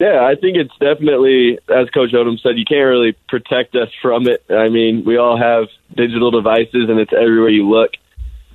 yeah, 0.01 0.25
I 0.25 0.35
think 0.35 0.57
it's 0.57 0.73
definitely, 0.81 1.59
as 1.69 1.91
Coach 1.91 2.13
Odom 2.13 2.41
said, 2.41 2.57
you 2.57 2.65
can't 2.65 2.89
really 2.89 3.15
protect 3.29 3.75
us 3.77 3.91
from 4.01 4.27
it. 4.27 4.43
I 4.49 4.71
mean, 4.71 5.05
we 5.05 5.19
all 5.19 5.37
have 5.37 5.69
digital 5.95 6.31
devices, 6.31 6.89
and 6.89 6.99
it's 6.99 7.13
everywhere 7.13 7.51
you 7.51 7.69
look. 7.69 7.91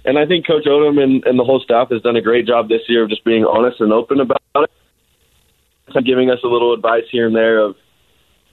And 0.06 0.18
I 0.18 0.26
think 0.26 0.48
Coach 0.48 0.66
Odom 0.66 1.02
and, 1.02 1.24
and 1.24 1.38
the 1.38 1.44
whole 1.44 1.60
staff 1.60 1.90
has 1.92 2.02
done 2.02 2.16
a 2.16 2.22
great 2.22 2.48
job 2.48 2.68
this 2.68 2.82
year 2.88 3.04
of 3.04 3.10
just 3.10 3.24
being 3.24 3.46
honest 3.46 3.80
and 3.80 3.94
open 3.94 4.22
about 4.22 4.42
it, 4.56 6.04
giving 6.04 6.32
us 6.32 6.40
a 6.44 6.48
little 6.48 6.74
advice 6.74 7.04
here 7.12 7.28
and 7.28 7.36
there 7.36 7.60
of, 7.60 7.76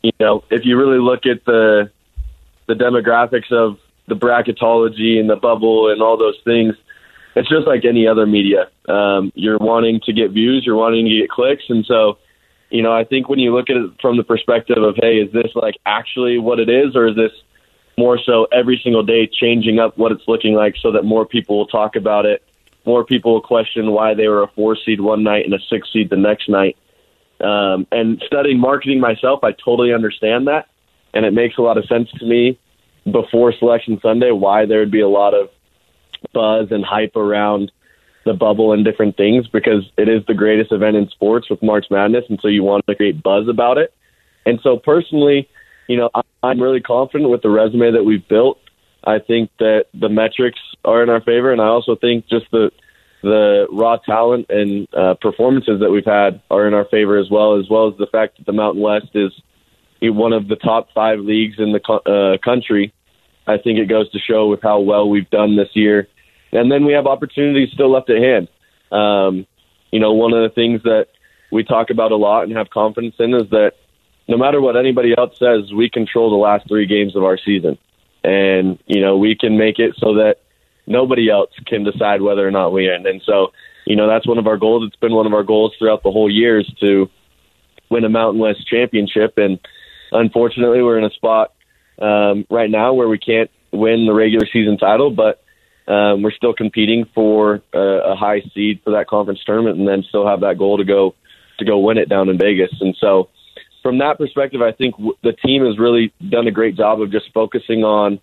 you 0.03 0.13
know, 0.21 0.45
if 0.51 0.67
you 0.67 0.79
really 0.79 0.99
look 0.99 1.25
at 1.25 1.45
the 1.47 1.91
the 2.69 2.75
demographics 2.75 3.51
of 3.51 3.79
the 4.07 4.15
bracketology 4.15 5.19
and 5.19 5.29
the 5.29 5.37
bubble 5.37 5.91
and 5.91 6.01
all 6.01 6.17
those 6.17 6.39
things, 6.45 6.75
it's 7.35 7.49
just 7.49 7.67
like 7.67 7.85
any 7.85 8.07
other 8.07 8.27
media. 8.27 8.69
Um, 8.89 9.33
you're 9.35 9.59
wanting 9.59 10.01
to 10.05 10.13
get 10.13 10.31
views, 10.31 10.63
you're 10.65 10.77
wanting 10.77 11.07
to 11.07 11.19
get 11.21 11.31
clicks, 11.31 11.65
and 11.69 11.85
so 11.87 12.19
you 12.73 12.83
know, 12.83 12.93
I 12.93 13.05
think 13.05 13.29
when 13.29 13.39
you 13.39 13.55
look 13.55 13.69
at 13.69 13.77
it 13.77 13.91
from 14.01 14.17
the 14.17 14.25
perspective 14.25 14.83
of, 14.83 14.97
hey, 14.97 15.19
is 15.19 15.31
this 15.33 15.53
like 15.55 15.77
actually 15.85 16.39
what 16.39 16.59
it 16.59 16.71
is, 16.71 16.97
or 16.97 17.07
is 17.07 17.17
this 17.17 17.33
more 17.99 18.19
so 18.19 18.47
every 18.51 18.81
single 18.83 19.03
day 19.03 19.27
changing 19.31 19.79
up 19.79 19.99
what 19.99 20.11
it's 20.11 20.27
looking 20.27 20.55
like 20.55 20.75
so 20.81 20.91
that 20.93 21.05
more 21.05 21.27
people 21.27 21.59
will 21.59 21.67
talk 21.67 21.97
about 21.97 22.25
it, 22.25 22.43
more 22.87 23.05
people 23.05 23.35
will 23.35 23.43
question 23.43 23.93
why 23.93 24.15
they 24.15 24.27
were 24.27 24.43
a 24.43 24.49
four 24.49 24.75
seed 24.75 25.03
one 25.03 25.23
night 25.23 25.45
and 25.45 25.53
a 25.53 25.59
six 25.69 25.93
seed 25.93 26.09
the 26.09 26.17
next 26.17 26.49
night. 26.49 26.77
Um, 27.41 27.87
and 27.93 28.23
studying 28.27 28.59
marketing 28.59 29.01
myself, 29.01 29.45
I 29.45 29.53
totally 29.53 29.93
understand 29.93 30.49
that, 30.49 30.69
and 31.13 31.27
it 31.27 31.35
makes 31.35 31.59
a 31.59 31.63
lot 31.63 31.77
of 31.77 31.85
sense 31.85 32.11
to 32.13 32.25
me 32.25 32.59
before 33.11 33.53
Selection 33.53 34.01
Sunday 34.01 34.31
why 34.31 34.65
there 34.65 34.79
would 34.79 34.91
be 34.91 35.01
a 35.01 35.09
lot 35.09 35.35
of 35.35 35.51
buzz 36.33 36.69
and 36.71 36.85
hype 36.85 37.17
around 37.17 37.71
the 38.25 38.35
bubble 38.35 38.73
and 38.73 38.85
different 38.85 39.17
things 39.17 39.47
because 39.49 39.85
it 39.97 40.09
is 40.09 40.23
the 40.27 40.35
greatest 40.35 40.73
event 40.73 40.97
in 40.97 41.09
sports 41.11 41.51
with 41.51 41.63
March 41.63 41.87
Madness, 41.91 42.25
and 42.29 42.39
so 42.41 42.49
you 42.49 42.63
want 42.63 42.87
to 42.87 42.95
create 42.95 43.23
buzz 43.23 43.49
about 43.49 43.79
it. 43.79 43.93
And 44.47 44.61
so 44.63 44.77
personally, 44.77 45.49
you 45.89 45.97
know, 45.97 46.11
I'm 46.43 46.61
really 46.61 46.81
confident 46.81 47.31
with 47.31 47.43
the 47.43 47.51
resume 47.51 47.93
that 47.93 48.05
we've 48.05 48.27
built. 48.29 48.59
I 49.05 49.19
think 49.19 49.51
that 49.59 49.87
the 49.99 50.09
metrics 50.09 50.61
are 50.85 51.03
in 51.03 51.11
our 51.11 51.21
favor, 51.21 51.53
and 51.53 51.61
I 51.61 51.67
also 51.67 51.97
think 51.97 52.29
just 52.29 52.47
the 52.53 52.71
the 53.23 53.67
raw 53.71 53.99
talent 53.99 54.47
and 54.49 54.89
uh, 54.93 55.15
performances 55.21 55.79
that 55.81 55.91
we've 55.91 56.05
had 56.05 56.43
are 56.51 56.67
in 56.67 56.75
our 56.75 56.85
favor 56.87 57.19
as 57.19 57.31
well, 57.31 57.59
as 57.59 57.67
well 57.71 57.87
as 57.89 57.97
the 57.97 58.09
fact 58.11 58.39
that 58.39 58.47
the 58.47 58.53
Mountain 58.53 58.83
West 58.83 59.11
is 59.15 59.31
one 60.03 60.33
of 60.33 60.49
the 60.49 60.57
top 60.57 60.89
five 60.93 61.21
leagues 61.21 61.55
in 61.59 61.73
the 61.73 61.81
uh, 61.89 62.37
country. 62.45 62.93
I 63.47 63.59
think 63.59 63.79
it 63.79 63.89
goes 63.89 64.11
to 64.11 64.19
show 64.19 64.49
with 64.49 64.61
how 64.61 64.81
well 64.81 65.09
we've 65.09 65.31
done 65.31 65.57
this 65.57 65.69
year 65.75 66.09
and 66.53 66.71
then 66.71 66.85
we 66.85 66.93
have 66.93 67.07
opportunities 67.07 67.71
still 67.73 67.91
left 67.91 68.11
at 68.11 68.23
hand. 68.23 68.49
Um, 68.93 69.47
you 69.91 70.01
know, 70.01 70.13
one 70.13 70.33
of 70.33 70.43
the 70.43 70.55
things 70.55 70.83
that 70.85 71.07
we 71.51 71.65
talk 71.65 71.91
about 71.91 72.13
a 72.13 72.17
lot 72.17 72.45
and 72.45 72.57
have 72.57 72.71
confidence 72.71 73.15
in 73.19 73.35
is 73.35 73.51
that 73.51 73.73
no 74.29 74.37
matter 74.37 74.61
what 74.61 74.77
anybody 74.77 75.15
else 75.17 75.39
says, 75.39 75.73
we 75.73 75.91
control 75.91 76.31
the 76.31 76.37
last 76.37 76.69
three 76.69 76.87
games 76.87 77.17
of 77.17 77.25
our 77.25 77.39
season. 77.39 77.79
And, 78.25 78.79
you 78.87 79.01
know, 79.01 79.19
we 79.19 79.35
can 79.35 79.59
make 79.59 79.79
it 79.79 79.95
so 79.99 80.15
that 80.15 80.37
nobody 80.87 81.29
else 81.31 81.51
can 81.67 81.85
decide 81.85 82.23
whether 82.23 82.47
or 82.47 82.51
not 82.51 82.73
we 82.73 82.91
end. 82.91 83.07
And 83.07 83.21
so, 83.25 83.49
you 83.85 83.97
know, 83.97 84.09
that's 84.09 84.27
one 84.27 84.39
of 84.39 84.47
our 84.47 84.57
goals. 84.57 84.85
It's 84.87 84.97
been 84.97 85.13
one 85.13 85.27
of 85.27 85.35
our 85.35 85.43
goals 85.43 85.75
throughout 85.79 86.03
the 86.03 86.11
whole 86.11 86.31
year 86.31 86.61
is 86.61 86.71
to 86.81 87.11
win 87.91 88.05
a 88.05 88.09
Mountain 88.09 88.41
West 88.41 88.67
championship. 88.67 89.35
And 89.37 89.59
unfortunately, 90.13 90.83
we're 90.83 90.99
in 90.99 91.05
a 91.05 91.11
spot 91.11 91.53
um, 92.01 92.47
right 92.49 92.71
now 92.71 92.95
where 92.95 93.09
we 93.09 93.19
can't 93.19 93.51
win 93.73 94.07
the 94.07 94.15
regular 94.15 94.47
season 94.53 94.79
title, 94.79 95.11
but 95.11 95.42
um, 95.89 96.23
we're 96.23 96.33
still 96.33 96.55
competing 96.55 97.07
for 97.15 97.63
a, 97.73 97.79
a 97.79 98.15
high 98.17 98.43
seed 98.55 98.81
for 98.85 98.93
that 98.93 99.09
conference 99.09 99.41
tournament, 99.45 99.79
and 99.79 99.89
then 99.89 100.05
still 100.09 100.27
have 100.27 100.41
that 100.41 100.59
goal 100.59 100.79
to 100.79 100.85
go 100.85 101.15
to 101.59 101.65
go 101.65 101.79
win 101.79 101.99
it 101.99 102.09
down 102.09 102.29
in 102.29 102.39
Vegas. 102.39 102.73
And 102.81 102.97
so, 103.01 103.29
from 103.83 103.99
that 103.99 104.19
perspective, 104.19 104.63
I 104.63 104.73
think 104.73 104.97
w- 104.97 105.17
the 105.23 105.33
team 105.33 105.65
has 105.65 105.79
really 105.79 106.13
done 106.29 106.47
a 106.47 106.53
great 106.53 106.77
job 106.77 107.01
of 107.01 107.11
just 107.11 107.33
focusing 107.33 107.85
on 107.85 108.21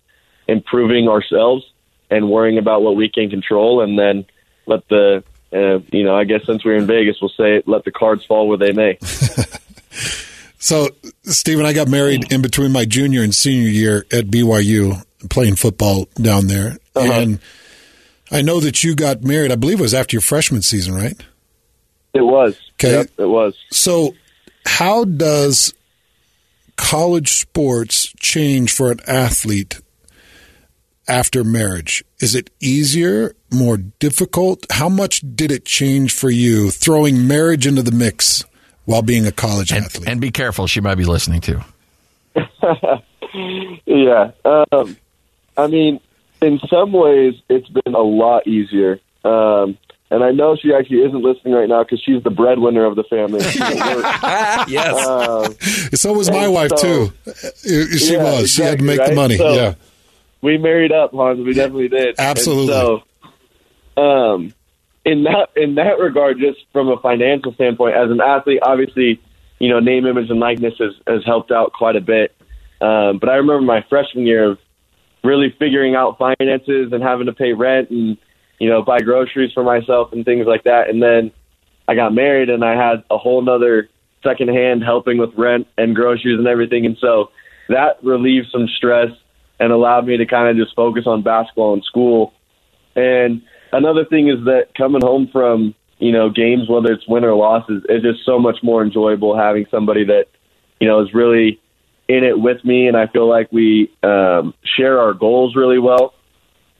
improving 0.48 1.08
ourselves 1.08 1.64
and 2.10 2.28
worrying 2.28 2.58
about 2.58 2.82
what 2.82 2.96
we 2.96 3.08
can 3.08 3.30
control, 3.30 3.82
and 3.82 3.98
then 3.98 4.24
let 4.66 4.88
the 4.88 5.22
uh, 5.52 5.80
you 5.92 6.04
know, 6.04 6.16
I 6.16 6.24
guess 6.24 6.42
since 6.46 6.64
we're 6.64 6.76
in 6.76 6.86
Vegas, 6.86 7.16
we'll 7.20 7.32
say 7.36 7.62
let 7.66 7.84
the 7.84 7.90
cards 7.90 8.24
fall 8.24 8.48
where 8.48 8.58
they 8.58 8.72
may. 8.72 8.98
so, 10.58 10.88
Stephen, 11.24 11.66
I 11.66 11.72
got 11.72 11.88
married 11.88 12.32
in 12.32 12.40
between 12.40 12.72
my 12.72 12.84
junior 12.84 13.22
and 13.22 13.34
senior 13.34 13.68
year 13.68 14.06
at 14.12 14.26
BYU, 14.26 15.04
playing 15.28 15.56
football 15.56 16.06
down 16.14 16.46
there, 16.46 16.76
uh-huh. 16.94 17.12
And 17.12 17.38
I 18.30 18.42
know 18.42 18.60
that 18.60 18.84
you 18.84 18.94
got 18.94 19.22
married, 19.22 19.52
I 19.52 19.56
believe 19.56 19.80
it 19.80 19.82
was 19.82 19.94
after 19.94 20.14
your 20.14 20.22
freshman 20.22 20.62
season, 20.62 20.94
right? 20.94 21.16
It 22.14 22.22
was. 22.22 22.58
Okay. 22.74 22.92
Yep, 22.92 23.10
it 23.18 23.26
was. 23.26 23.56
So, 23.70 24.14
how 24.66 25.04
does 25.04 25.74
college 26.76 27.32
sports 27.32 28.12
change 28.18 28.72
for 28.72 28.90
an 28.90 29.00
athlete 29.06 29.80
after 31.06 31.44
marriage? 31.44 32.04
Is 32.20 32.34
it 32.34 32.50
easier, 32.60 33.34
more 33.52 33.76
difficult? 33.76 34.66
How 34.70 34.88
much 34.88 35.22
did 35.34 35.52
it 35.52 35.64
change 35.64 36.12
for 36.12 36.30
you 36.30 36.70
throwing 36.70 37.28
marriage 37.28 37.66
into 37.66 37.82
the 37.82 37.92
mix 37.92 38.44
while 38.84 39.02
being 39.02 39.26
a 39.26 39.32
college 39.32 39.72
and, 39.72 39.84
athlete? 39.84 40.08
And 40.08 40.20
be 40.20 40.30
careful, 40.30 40.66
she 40.66 40.80
might 40.80 40.96
be 40.96 41.04
listening 41.04 41.40
too. 41.40 41.60
yeah. 43.86 44.30
Um, 44.44 44.96
I 45.56 45.66
mean, 45.66 46.00
in 46.42 46.60
some 46.68 46.92
ways, 46.92 47.34
it's 47.48 47.68
been 47.68 47.94
a 47.94 48.02
lot 48.02 48.46
easier. 48.46 49.00
Um, 49.24 49.78
and 50.10 50.24
I 50.24 50.32
know 50.32 50.56
she 50.56 50.74
actually 50.74 51.02
isn't 51.02 51.22
listening 51.22 51.54
right 51.54 51.68
now 51.68 51.84
because 51.84 52.02
she's 52.02 52.22
the 52.24 52.30
breadwinner 52.30 52.84
of 52.84 52.96
the 52.96 53.04
family. 53.04 53.40
yes. 54.68 55.06
Um, 55.06 55.54
so 55.94 56.12
was 56.12 56.30
my 56.30 56.48
wife 56.48 56.70
so, 56.76 57.06
too. 57.06 57.12
She 57.96 58.14
yeah, 58.14 58.22
was. 58.24 58.42
Exactly, 58.42 58.46
she 58.46 58.62
had 58.62 58.78
to 58.78 58.84
make 58.84 58.98
right? 58.98 59.10
the 59.10 59.14
money. 59.14 59.36
So 59.36 59.54
yeah. 59.54 59.74
We 60.42 60.58
married 60.58 60.90
up, 60.90 61.12
Hans. 61.12 61.44
We 61.44 61.52
definitely 61.52 61.88
did. 61.88 62.16
Absolutely. 62.18 62.74
And 62.74 63.02
so, 63.96 64.02
um, 64.02 64.54
in 65.04 65.24
that 65.24 65.50
in 65.54 65.76
that 65.76 65.98
regard, 65.98 66.38
just 66.38 66.58
from 66.72 66.88
a 66.88 66.96
financial 66.98 67.52
standpoint, 67.54 67.94
as 67.94 68.10
an 68.10 68.20
athlete, 68.20 68.60
obviously, 68.62 69.20
you 69.58 69.68
know, 69.68 69.80
name, 69.80 70.06
image, 70.06 70.30
and 70.30 70.40
likeness 70.40 70.74
has, 70.78 70.92
has 71.06 71.24
helped 71.24 71.52
out 71.52 71.72
quite 71.72 71.96
a 71.96 72.00
bit. 72.00 72.34
Um, 72.80 73.18
but 73.18 73.28
I 73.28 73.36
remember 73.36 73.60
my 73.60 73.84
freshman 73.88 74.26
year 74.26 74.52
of 74.52 74.58
really 75.22 75.54
figuring 75.58 75.94
out 75.94 76.18
finances 76.18 76.92
and 76.92 77.02
having 77.02 77.26
to 77.26 77.32
pay 77.32 77.52
rent 77.52 77.90
and 77.90 78.16
you 78.58 78.68
know 78.68 78.82
buy 78.82 79.00
groceries 79.00 79.52
for 79.52 79.64
myself 79.64 80.12
and 80.12 80.24
things 80.24 80.46
like 80.46 80.64
that. 80.64 80.88
And 80.88 81.02
then 81.02 81.32
I 81.88 81.94
got 81.94 82.14
married 82.14 82.50
and 82.50 82.64
I 82.64 82.76
had 82.76 83.04
a 83.10 83.18
whole 83.18 83.42
nother 83.42 83.88
second 84.22 84.48
hand 84.48 84.82
helping 84.84 85.18
with 85.18 85.30
rent 85.36 85.66
and 85.78 85.94
groceries 85.94 86.38
and 86.38 86.46
everything. 86.46 86.86
And 86.86 86.96
so 87.00 87.30
that 87.68 88.02
relieved 88.02 88.48
some 88.52 88.68
stress 88.68 89.10
and 89.58 89.72
allowed 89.72 90.06
me 90.06 90.16
to 90.16 90.26
kind 90.26 90.48
of 90.48 90.56
just 90.62 90.74
focus 90.76 91.04
on 91.06 91.22
basketball 91.22 91.74
and 91.74 91.84
school. 91.84 92.32
And 92.96 93.42
another 93.72 94.04
thing 94.04 94.28
is 94.28 94.44
that 94.44 94.68
coming 94.76 95.02
home 95.02 95.28
from 95.32 95.74
you 95.98 96.12
know 96.12 96.30
games, 96.30 96.68
whether 96.68 96.92
it's 96.92 97.06
win 97.08 97.24
or 97.24 97.34
loss, 97.34 97.64
it's 97.68 98.04
just 98.04 98.24
so 98.24 98.38
much 98.38 98.58
more 98.62 98.82
enjoyable 98.82 99.36
having 99.36 99.66
somebody 99.70 100.04
that 100.04 100.26
you 100.80 100.88
know 100.88 101.00
is 101.00 101.14
really 101.14 101.60
in 102.10 102.24
it 102.24 102.38
with 102.38 102.64
me, 102.64 102.88
and 102.88 102.96
I 102.96 103.06
feel 103.06 103.28
like 103.28 103.52
we 103.52 103.88
um, 104.02 104.52
share 104.76 104.98
our 105.00 105.14
goals 105.14 105.54
really 105.54 105.78
well, 105.78 106.12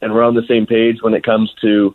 and 0.03 0.13
we're 0.13 0.25
on 0.25 0.35
the 0.35 0.47
same 0.49 0.67
page 0.67 0.97
when 1.03 1.15
it 1.15 1.23
comes 1.23 1.55
to 1.63 1.95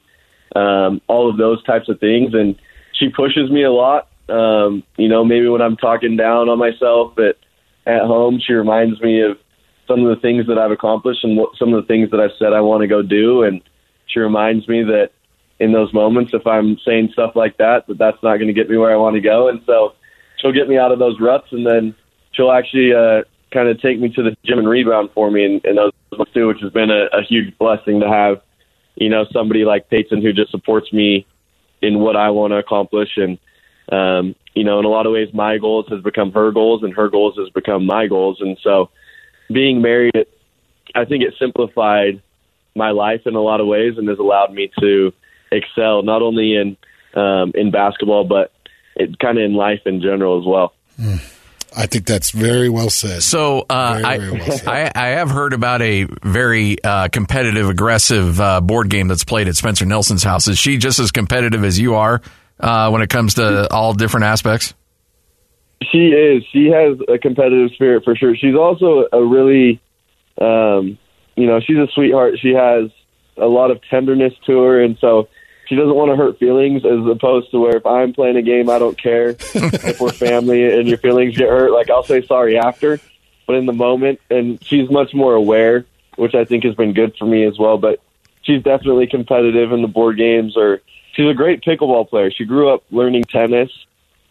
um, 0.55 1.01
all 1.07 1.29
of 1.29 1.37
those 1.37 1.61
types 1.63 1.89
of 1.89 1.99
things. 1.99 2.33
And 2.33 2.55
she 2.93 3.09
pushes 3.09 3.51
me 3.51 3.63
a 3.63 3.71
lot. 3.71 4.07
Um, 4.29 4.83
you 4.97 5.09
know, 5.09 5.25
maybe 5.25 5.49
when 5.49 5.61
I'm 5.61 5.75
talking 5.75 6.15
down 6.15 6.47
on 6.47 6.57
myself, 6.57 7.13
but 7.15 7.37
at 7.85 8.03
home, 8.03 8.39
she 8.39 8.53
reminds 8.53 9.01
me 9.01 9.21
of 9.21 9.37
some 9.85 10.05
of 10.05 10.15
the 10.15 10.21
things 10.21 10.47
that 10.47 10.57
I've 10.57 10.71
accomplished 10.71 11.23
and 11.23 11.37
what, 11.37 11.57
some 11.59 11.73
of 11.73 11.83
the 11.83 11.87
things 11.87 12.11
that 12.11 12.21
I've 12.21 12.37
said 12.39 12.53
I 12.53 12.61
want 12.61 12.81
to 12.81 12.87
go 12.87 13.01
do. 13.01 13.43
And 13.43 13.61
she 14.07 14.19
reminds 14.19 14.67
me 14.69 14.83
that 14.83 15.11
in 15.59 15.73
those 15.73 15.93
moments, 15.93 16.31
if 16.33 16.47
I'm 16.47 16.77
saying 16.85 17.09
stuff 17.11 17.35
like 17.35 17.57
that, 17.57 17.85
that 17.87 17.97
that's 17.97 18.23
not 18.23 18.37
going 18.37 18.47
to 18.47 18.53
get 18.53 18.69
me 18.69 18.77
where 18.77 18.93
I 18.93 18.97
want 18.97 19.15
to 19.15 19.21
go. 19.21 19.49
And 19.49 19.61
so 19.65 19.93
she'll 20.37 20.53
get 20.53 20.69
me 20.69 20.77
out 20.77 20.93
of 20.93 20.99
those 20.99 21.19
ruts 21.19 21.47
and 21.51 21.67
then 21.67 21.95
she'll 22.35 22.51
actually 22.51 22.93
uh, 22.93 23.23
kind 23.53 23.69
of 23.69 23.81
take 23.81 23.99
me 23.99 24.09
to 24.09 24.23
the 24.23 24.35
gym 24.43 24.59
and 24.59 24.67
rebound 24.67 25.09
for 25.13 25.31
me 25.31 25.45
and, 25.45 25.65
and 25.65 25.77
those 25.77 25.91
too, 26.33 26.47
which 26.47 26.61
has 26.61 26.71
been 26.71 26.91
a, 26.91 27.05
a 27.17 27.23
huge 27.23 27.57
blessing 27.57 27.99
to 28.01 28.07
have, 28.07 28.41
you 28.95 29.09
know, 29.09 29.25
somebody 29.31 29.65
like 29.65 29.89
Peyton 29.89 30.21
who 30.21 30.33
just 30.33 30.51
supports 30.51 30.91
me 30.93 31.25
in 31.81 31.99
what 31.99 32.15
I 32.15 32.29
want 32.29 32.51
to 32.51 32.57
accomplish. 32.57 33.17
And 33.17 33.37
um, 33.91 34.35
you 34.53 34.63
know, 34.63 34.79
in 34.79 34.85
a 34.85 34.89
lot 34.89 35.05
of 35.05 35.13
ways, 35.13 35.29
my 35.33 35.57
goals 35.57 35.85
has 35.89 36.01
become 36.01 36.31
her 36.31 36.51
goals, 36.51 36.83
and 36.83 36.93
her 36.93 37.09
goals 37.09 37.35
has 37.37 37.49
become 37.49 37.85
my 37.85 38.07
goals. 38.07 38.37
And 38.39 38.57
so, 38.63 38.89
being 39.51 39.81
married, 39.81 40.25
I 40.95 41.05
think 41.05 41.23
it 41.23 41.35
simplified 41.37 42.21
my 42.75 42.91
life 42.91 43.21
in 43.25 43.35
a 43.35 43.41
lot 43.41 43.61
of 43.61 43.67
ways, 43.67 43.97
and 43.97 44.07
has 44.07 44.17
allowed 44.17 44.53
me 44.53 44.71
to 44.79 45.13
excel 45.51 46.01
not 46.03 46.21
only 46.21 46.55
in 46.55 46.77
um, 47.19 47.51
in 47.53 47.69
basketball, 47.69 48.23
but 48.23 48.51
it 48.95 49.19
kind 49.19 49.37
of 49.37 49.43
in 49.43 49.53
life 49.53 49.81
in 49.85 50.01
general 50.01 50.39
as 50.39 50.45
well. 50.45 50.73
Mm. 50.99 51.34
I 51.75 51.87
think 51.87 52.05
that's 52.05 52.31
very 52.31 52.69
well 52.69 52.89
said. 52.89 53.21
So 53.23 53.65
uh, 53.69 53.99
very, 54.01 54.19
very 54.19 54.41
I, 54.41 54.47
well 54.47 54.59
I, 54.67 54.91
I, 54.95 55.07
have 55.17 55.29
heard 55.29 55.53
about 55.53 55.81
a 55.81 56.05
very 56.23 56.81
uh, 56.83 57.09
competitive, 57.09 57.69
aggressive 57.69 58.39
uh, 58.39 58.61
board 58.61 58.89
game 58.89 59.07
that's 59.07 59.23
played 59.23 59.47
at 59.47 59.55
Spencer 59.55 59.85
Nelson's 59.85 60.23
house. 60.23 60.47
Is 60.47 60.57
she 60.57 60.77
just 60.77 60.99
as 60.99 61.11
competitive 61.11 61.63
as 61.63 61.79
you 61.79 61.95
are 61.95 62.21
uh, 62.59 62.89
when 62.89 63.01
it 63.01 63.09
comes 63.09 63.35
to 63.35 63.71
all 63.73 63.93
different 63.93 64.25
aspects? 64.25 64.73
She 65.91 66.07
is. 66.09 66.43
She 66.51 66.67
has 66.67 66.97
a 67.07 67.17
competitive 67.17 67.71
spirit 67.73 68.03
for 68.03 68.15
sure. 68.15 68.35
She's 68.35 68.55
also 68.55 69.07
a 69.11 69.23
really, 69.23 69.81
um, 70.39 70.97
you 71.35 71.47
know, 71.47 71.59
she's 71.59 71.77
a 71.77 71.87
sweetheart. 71.93 72.35
She 72.41 72.53
has 72.53 72.89
a 73.37 73.45
lot 73.45 73.71
of 73.71 73.81
tenderness 73.89 74.33
to 74.45 74.61
her, 74.61 74.81
and 74.81 74.97
so 74.99 75.27
she 75.67 75.75
doesn't 75.75 75.95
want 75.95 76.11
to 76.11 76.15
hurt 76.15 76.39
feelings 76.39 76.85
as 76.85 77.05
opposed 77.07 77.51
to 77.51 77.59
where 77.59 77.77
if 77.77 77.85
I'm 77.85 78.13
playing 78.13 78.37
a 78.37 78.41
game, 78.41 78.69
I 78.69 78.79
don't 78.79 78.97
care 78.97 79.29
if 79.39 79.99
we're 79.99 80.11
family 80.11 80.77
and 80.77 80.87
your 80.87 80.97
feelings 80.97 81.37
get 81.37 81.49
hurt. 81.49 81.71
Like 81.71 81.89
I'll 81.89 82.03
say 82.03 82.25
sorry 82.25 82.57
after, 82.57 82.99
but 83.47 83.55
in 83.55 83.65
the 83.65 83.73
moment, 83.73 84.19
and 84.29 84.63
she's 84.63 84.89
much 84.89 85.13
more 85.13 85.33
aware, 85.33 85.85
which 86.15 86.35
I 86.35 86.45
think 86.45 86.63
has 86.63 86.75
been 86.75 86.93
good 86.93 87.15
for 87.17 87.25
me 87.25 87.43
as 87.45 87.57
well. 87.57 87.77
But 87.77 87.99
she's 88.43 88.63
definitely 88.63 89.07
competitive 89.07 89.71
in 89.71 89.81
the 89.81 89.87
board 89.87 90.17
games. 90.17 90.55
Or 90.55 90.81
she's 91.13 91.29
a 91.29 91.33
great 91.33 91.61
pickleball 91.61 92.09
player. 92.09 92.31
She 92.31 92.45
grew 92.45 92.69
up 92.69 92.83
learning 92.91 93.23
tennis, 93.23 93.71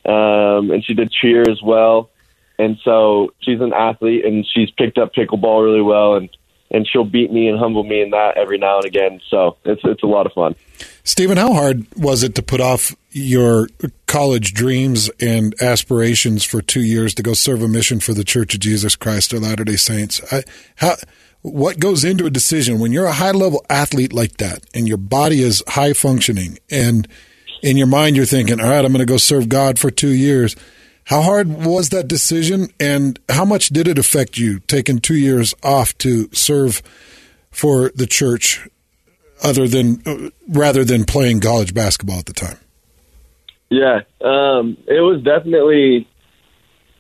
um, 0.04 0.70
and 0.70 0.84
she 0.84 0.94
did 0.94 1.10
cheer 1.10 1.42
as 1.42 1.60
well. 1.62 2.10
And 2.58 2.78
so 2.84 3.34
she's 3.40 3.60
an 3.60 3.72
athlete, 3.72 4.24
and 4.24 4.46
she's 4.46 4.70
picked 4.70 4.98
up 4.98 5.12
pickleball 5.12 5.64
really 5.64 5.82
well. 5.82 6.14
And 6.14 6.28
and 6.70 6.86
she'll 6.86 7.04
beat 7.04 7.32
me 7.32 7.48
and 7.48 7.58
humble 7.58 7.84
me 7.84 8.02
in 8.02 8.10
that 8.10 8.36
every 8.36 8.58
now 8.58 8.76
and 8.76 8.84
again. 8.84 9.20
So 9.28 9.56
it's 9.64 9.82
it's 9.84 10.02
a 10.02 10.06
lot 10.06 10.26
of 10.26 10.32
fun. 10.32 10.54
Stephen, 11.04 11.36
how 11.36 11.52
hard 11.52 11.86
was 11.96 12.22
it 12.22 12.34
to 12.34 12.42
put 12.42 12.60
off 12.60 12.96
your 13.10 13.68
college 14.06 14.54
dreams 14.54 15.10
and 15.20 15.54
aspirations 15.60 16.44
for 16.44 16.62
two 16.62 16.82
years 16.82 17.14
to 17.14 17.22
go 17.22 17.32
serve 17.34 17.62
a 17.62 17.68
mission 17.68 18.00
for 18.00 18.12
the 18.14 18.24
Church 18.24 18.54
of 18.54 18.60
Jesus 18.60 18.96
Christ 18.96 19.32
of 19.32 19.42
Latter 19.42 19.64
Day 19.64 19.76
Saints? 19.76 20.20
I, 20.32 20.42
how 20.76 20.96
what 21.42 21.78
goes 21.78 22.04
into 22.04 22.24
a 22.24 22.30
decision 22.30 22.78
when 22.78 22.90
you're 22.90 23.04
a 23.04 23.12
high 23.12 23.32
level 23.32 23.64
athlete 23.68 24.14
like 24.14 24.38
that 24.38 24.64
and 24.72 24.88
your 24.88 24.96
body 24.96 25.42
is 25.42 25.62
high 25.68 25.92
functioning 25.92 26.58
and 26.70 27.06
in 27.62 27.76
your 27.76 27.86
mind 27.86 28.16
you're 28.16 28.24
thinking, 28.24 28.60
all 28.60 28.70
right, 28.70 28.84
I'm 28.84 28.92
going 28.92 29.00
to 29.00 29.04
go 29.04 29.18
serve 29.18 29.50
God 29.50 29.78
for 29.78 29.90
two 29.90 30.12
years. 30.12 30.56
How 31.06 31.20
hard 31.20 31.48
was 31.48 31.90
that 31.90 32.08
decision, 32.08 32.68
and 32.80 33.18
how 33.28 33.44
much 33.44 33.68
did 33.68 33.86
it 33.86 33.98
affect 33.98 34.38
you 34.38 34.60
taking 34.60 35.00
two 35.00 35.16
years 35.16 35.54
off 35.62 35.96
to 35.98 36.28
serve 36.32 36.82
for 37.50 37.90
the 37.94 38.06
church, 38.06 38.66
other 39.42 39.68
than 39.68 40.02
uh, 40.06 40.30
rather 40.48 40.82
than 40.82 41.04
playing 41.04 41.40
college 41.40 41.74
basketball 41.74 42.18
at 42.18 42.26
the 42.26 42.32
time? 42.32 42.58
Yeah, 43.68 44.00
um, 44.22 44.78
it 44.86 45.00
was 45.00 45.22
definitely 45.22 46.08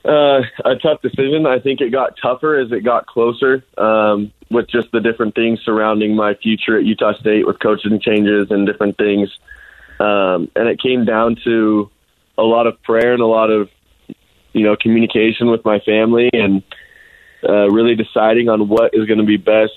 uh, 0.04 0.42
a 0.64 0.76
tough 0.82 1.00
decision. 1.00 1.46
I 1.46 1.58
think 1.58 1.80
it 1.80 1.90
got 1.90 2.18
tougher 2.20 2.58
as 2.58 2.72
it 2.72 2.84
got 2.84 3.06
closer 3.06 3.64
um, 3.78 4.32
with 4.50 4.68
just 4.68 4.92
the 4.92 5.00
different 5.00 5.34
things 5.34 5.60
surrounding 5.64 6.14
my 6.14 6.34
future 6.34 6.76
at 6.76 6.84
Utah 6.84 7.14
State 7.14 7.46
with 7.46 7.58
coaching 7.58 8.00
changes 8.00 8.50
and 8.50 8.66
different 8.66 8.98
things. 8.98 9.30
Um, 9.98 10.50
and 10.56 10.68
it 10.68 10.80
came 10.82 11.04
down 11.04 11.36
to 11.44 11.90
a 12.36 12.42
lot 12.42 12.66
of 12.66 12.82
prayer 12.82 13.12
and 13.12 13.22
a 13.22 13.26
lot 13.26 13.50
of 13.50 13.70
you 14.54 14.62
know, 14.62 14.76
communication 14.80 15.50
with 15.50 15.64
my 15.64 15.80
family 15.80 16.30
and 16.32 16.62
uh, 17.46 17.68
really 17.68 17.94
deciding 17.94 18.48
on 18.48 18.68
what 18.68 18.94
is 18.94 19.06
going 19.06 19.18
to 19.18 19.26
be 19.26 19.36
best, 19.36 19.72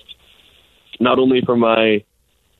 not 0.99 1.19
only 1.19 1.41
for 1.41 1.57
my 1.57 2.03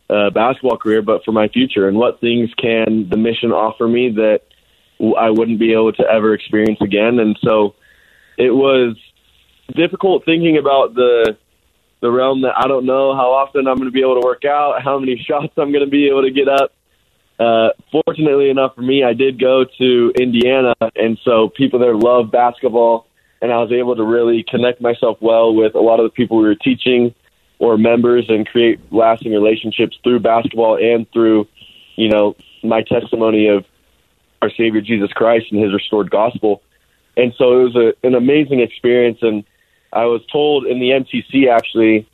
uh, 0.09 0.29
basketball 0.31 0.77
career, 0.77 1.01
but 1.01 1.23
for 1.23 1.31
my 1.31 1.47
future 1.47 1.87
and 1.87 1.97
what 1.97 2.19
things 2.19 2.49
can 2.55 3.07
the 3.09 3.17
mission 3.17 3.51
offer 3.51 3.87
me 3.87 4.09
that 4.09 4.41
I 4.99 5.29
wouldn't 5.29 5.59
be 5.59 5.73
able 5.73 5.93
to 5.93 6.03
ever 6.03 6.33
experience 6.33 6.79
again. 6.81 7.19
And 7.19 7.37
so 7.43 7.75
it 8.37 8.51
was 8.51 8.97
difficult 9.75 10.25
thinking 10.25 10.57
about 10.57 10.95
the 10.95 11.37
the 11.99 12.11
realm 12.11 12.41
that 12.41 12.53
I 12.55 12.67
don't 12.67 12.85
know 12.85 13.15
how 13.15 13.31
often 13.31 13.67
I'm 13.67 13.77
going 13.77 13.89
to 13.89 13.93
be 13.93 14.01
able 14.01 14.21
to 14.21 14.25
work 14.25 14.45
out, 14.45 14.83
how 14.83 14.99
many 14.99 15.17
shots 15.27 15.53
I'm 15.57 15.71
going 15.71 15.85
to 15.85 15.89
be 15.89 16.07
able 16.07 16.23
to 16.23 16.31
get 16.31 16.47
up, 16.47 16.71
uh, 17.39 17.69
fortunately 17.91 18.49
enough 18.49 18.75
for 18.75 18.81
me, 18.81 19.03
I 19.03 19.13
did 19.13 19.39
go 19.39 19.65
to 19.77 20.13
Indiana, 20.19 20.75
and 20.95 21.19
so 21.23 21.49
people 21.49 21.79
there 21.79 21.95
love 21.95 22.31
basketball, 22.31 23.07
and 23.41 23.51
I 23.51 23.57
was 23.57 23.71
able 23.71 23.95
to 23.95 24.03
really 24.03 24.43
connect 24.43 24.81
myself 24.81 25.17
well 25.21 25.53
with 25.53 25.75
a 25.75 25.79
lot 25.79 25.99
of 25.99 26.05
the 26.05 26.09
people 26.09 26.37
we 26.37 26.47
were 26.47 26.55
teaching 26.55 27.13
or 27.59 27.77
members 27.77 28.25
and 28.29 28.47
create 28.47 28.79
lasting 28.91 29.31
relationships 29.31 29.97
through 30.03 30.19
basketball 30.19 30.77
and 30.77 31.09
through, 31.11 31.47
you 31.95 32.09
know, 32.09 32.35
my 32.63 32.81
testimony 32.81 33.47
of 33.47 33.65
our 34.41 34.49
Savior 34.51 34.81
Jesus 34.81 35.11
Christ 35.13 35.47
and 35.51 35.61
His 35.61 35.73
restored 35.73 36.09
gospel. 36.09 36.61
And 37.15 37.33
so 37.37 37.59
it 37.59 37.63
was 37.63 37.75
a, 37.75 38.07
an 38.07 38.15
amazing 38.15 38.61
experience, 38.61 39.19
and 39.21 39.43
I 39.93 40.05
was 40.05 40.21
told 40.31 40.65
in 40.65 40.79
the 40.79 40.89
MTC 40.89 41.49
actually, 41.51 42.07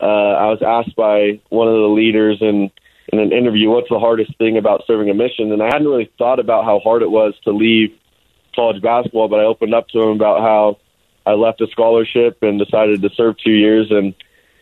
uh, 0.00 0.04
I 0.04 0.46
was 0.46 0.62
asked 0.62 0.96
by 0.96 1.40
one 1.50 1.68
of 1.68 1.74
the 1.74 1.88
leaders 1.88 2.38
and 2.40 2.70
in 3.14 3.20
an 3.20 3.32
interview, 3.32 3.70
what's 3.70 3.88
the 3.88 3.98
hardest 3.98 4.36
thing 4.38 4.56
about 4.58 4.82
serving 4.86 5.08
a 5.10 5.14
mission? 5.14 5.52
And 5.52 5.62
I 5.62 5.66
hadn't 5.66 5.86
really 5.86 6.10
thought 6.18 6.40
about 6.40 6.64
how 6.64 6.80
hard 6.80 7.02
it 7.02 7.10
was 7.10 7.34
to 7.44 7.50
leave 7.50 7.96
college 8.54 8.82
basketball, 8.82 9.28
but 9.28 9.40
I 9.40 9.44
opened 9.44 9.74
up 9.74 9.88
to 9.88 10.00
him 10.00 10.10
about 10.10 10.40
how 10.40 10.78
I 11.26 11.32
left 11.32 11.60
a 11.60 11.66
scholarship 11.68 12.42
and 12.42 12.58
decided 12.58 13.02
to 13.02 13.10
serve 13.10 13.36
two 13.38 13.52
years. 13.52 13.90
And, 13.90 14.14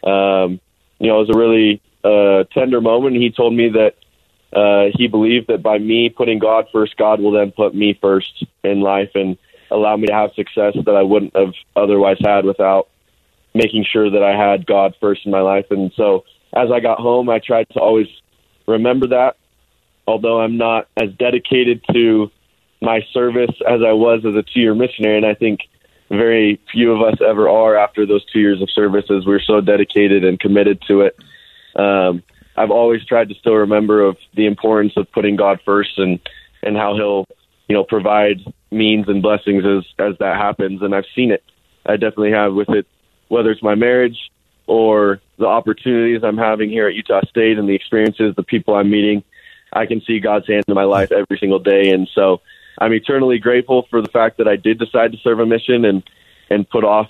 um, 0.04 0.60
you 0.98 1.08
know, 1.08 1.20
it 1.20 1.28
was 1.28 1.30
a 1.34 1.38
really 1.38 1.82
uh, 2.04 2.44
tender 2.52 2.80
moment. 2.80 3.16
He 3.16 3.30
told 3.30 3.54
me 3.54 3.70
that 3.70 3.94
uh, 4.56 4.90
he 4.96 5.08
believed 5.08 5.48
that 5.48 5.62
by 5.62 5.78
me 5.78 6.10
putting 6.10 6.38
God 6.38 6.66
first, 6.72 6.96
God 6.96 7.20
will 7.20 7.32
then 7.32 7.52
put 7.52 7.74
me 7.74 7.98
first 8.00 8.44
in 8.62 8.80
life 8.80 9.10
and 9.14 9.38
allow 9.70 9.96
me 9.96 10.06
to 10.06 10.12
have 10.14 10.32
success 10.34 10.76
that 10.84 10.94
I 10.94 11.02
wouldn't 11.02 11.34
have 11.34 11.54
otherwise 11.74 12.18
had 12.20 12.44
without 12.44 12.88
making 13.54 13.84
sure 13.90 14.10
that 14.10 14.22
I 14.22 14.36
had 14.36 14.66
God 14.66 14.94
first 15.00 15.24
in 15.24 15.32
my 15.32 15.40
life. 15.40 15.66
And 15.70 15.90
so 15.96 16.24
as 16.54 16.70
I 16.70 16.80
got 16.80 17.00
home, 17.00 17.30
I 17.30 17.38
tried 17.38 17.68
to 17.70 17.80
always 17.80 18.08
remember 18.66 19.08
that. 19.08 19.36
Although 20.06 20.40
I'm 20.40 20.56
not 20.56 20.88
as 20.96 21.10
dedicated 21.18 21.82
to 21.92 22.30
my 22.80 23.00
service 23.12 23.54
as 23.68 23.80
I 23.86 23.92
was 23.92 24.24
as 24.26 24.34
a 24.34 24.42
two 24.42 24.60
year 24.60 24.74
missionary, 24.74 25.16
and 25.16 25.26
I 25.26 25.34
think 25.34 25.60
very 26.10 26.60
few 26.70 26.92
of 26.92 27.00
us 27.00 27.18
ever 27.26 27.48
are 27.48 27.76
after 27.76 28.04
those 28.04 28.24
two 28.30 28.40
years 28.40 28.60
of 28.60 28.68
service 28.70 29.06
as 29.10 29.24
we're 29.24 29.40
so 29.40 29.60
dedicated 29.60 30.24
and 30.24 30.38
committed 30.38 30.82
to 30.88 31.02
it. 31.02 31.16
Um, 31.74 32.22
I've 32.56 32.70
always 32.70 33.04
tried 33.06 33.30
to 33.30 33.34
still 33.36 33.54
remember 33.54 34.02
of 34.02 34.18
the 34.34 34.46
importance 34.46 34.92
of 34.96 35.10
putting 35.12 35.36
God 35.36 35.60
first 35.64 35.98
and, 35.98 36.20
and 36.62 36.76
how 36.76 36.94
he'll, 36.96 37.26
you 37.68 37.74
know, 37.74 37.84
provide 37.84 38.40
means 38.70 39.08
and 39.08 39.22
blessings 39.22 39.64
as, 39.64 39.84
as 39.98 40.18
that 40.18 40.36
happens. 40.36 40.82
And 40.82 40.94
I've 40.94 41.06
seen 41.14 41.30
it. 41.30 41.42
I 41.86 41.92
definitely 41.92 42.32
have 42.32 42.52
with 42.52 42.68
it, 42.68 42.86
whether 43.28 43.50
it's 43.50 43.62
my 43.62 43.74
marriage, 43.74 44.18
or 44.66 45.20
the 45.38 45.46
opportunities 45.46 46.22
I'm 46.22 46.38
having 46.38 46.70
here 46.70 46.86
at 46.86 46.94
Utah 46.94 47.22
State 47.28 47.58
and 47.58 47.68
the 47.68 47.74
experiences, 47.74 48.34
the 48.36 48.42
people 48.42 48.74
I'm 48.74 48.90
meeting, 48.90 49.24
I 49.72 49.86
can 49.86 50.00
see 50.02 50.20
God's 50.20 50.46
hand 50.46 50.64
in 50.68 50.74
my 50.74 50.84
life 50.84 51.12
every 51.12 51.38
single 51.38 51.58
day. 51.58 51.90
And 51.90 52.08
so 52.14 52.40
I'm 52.78 52.92
eternally 52.92 53.38
grateful 53.38 53.86
for 53.90 54.00
the 54.00 54.08
fact 54.08 54.38
that 54.38 54.48
I 54.48 54.56
did 54.56 54.78
decide 54.78 55.12
to 55.12 55.18
serve 55.18 55.40
a 55.40 55.46
mission 55.46 55.84
and, 55.84 56.02
and 56.50 56.68
put 56.68 56.84
off 56.84 57.08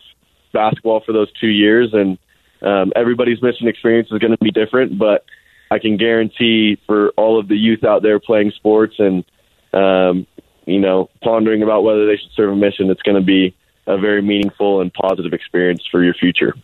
basketball 0.53 1.01
for 1.05 1.13
those 1.13 1.33
two 1.41 1.49
years. 1.49 1.93
And 1.93 2.19
um, 2.63 2.93
everybody's 2.95 3.43
mission 3.43 3.69
experience 3.69 4.09
is 4.11 4.19
going 4.19 4.33
to 4.33 4.39
be 4.39 4.51
different, 4.51 4.99
but 4.99 5.25
I 5.71 5.79
can 5.79 5.97
guarantee 5.97 6.79
for 6.87 7.11
all 7.17 7.39
of 7.39 7.49
the 7.49 7.57
youth 7.57 7.85
out 7.85 8.03
there 8.03 8.21
playing 8.21 8.53
sports 8.53 8.95
and, 8.99 9.25
um, 9.73 10.27
you 10.67 10.79
know, 10.79 11.11
pondering 11.23 11.63
about 11.63 11.83
whether 11.83 12.07
they 12.07 12.17
should 12.17 12.31
serve 12.37 12.53
a 12.53 12.57
mission, 12.57 12.91
it's 12.91 13.03
going 13.03 13.21
to 13.21 13.27
be 13.27 13.55
a 13.87 13.99
very 13.99 14.23
meaningful 14.23 14.81
and 14.81 14.93
positive 14.93 15.33
experience 15.33 15.83
for 15.91 16.05
your 16.05 16.15
future. 16.15 16.55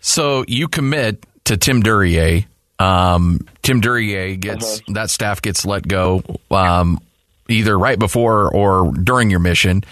So 0.00 0.44
you 0.48 0.68
commit 0.68 1.24
to 1.44 1.56
Tim 1.56 1.82
Duryea. 1.82 2.46
Um, 2.78 3.46
Tim 3.62 3.80
Duryea 3.80 4.36
gets 4.36 4.78
uh-huh. 4.78 4.92
that 4.94 5.10
staff 5.10 5.42
gets 5.42 5.66
let 5.66 5.86
go 5.86 6.22
um, 6.50 7.00
either 7.48 7.78
right 7.78 7.98
before 7.98 8.54
or 8.54 8.92
during 8.92 9.30
your 9.30 9.40
mission. 9.40 9.84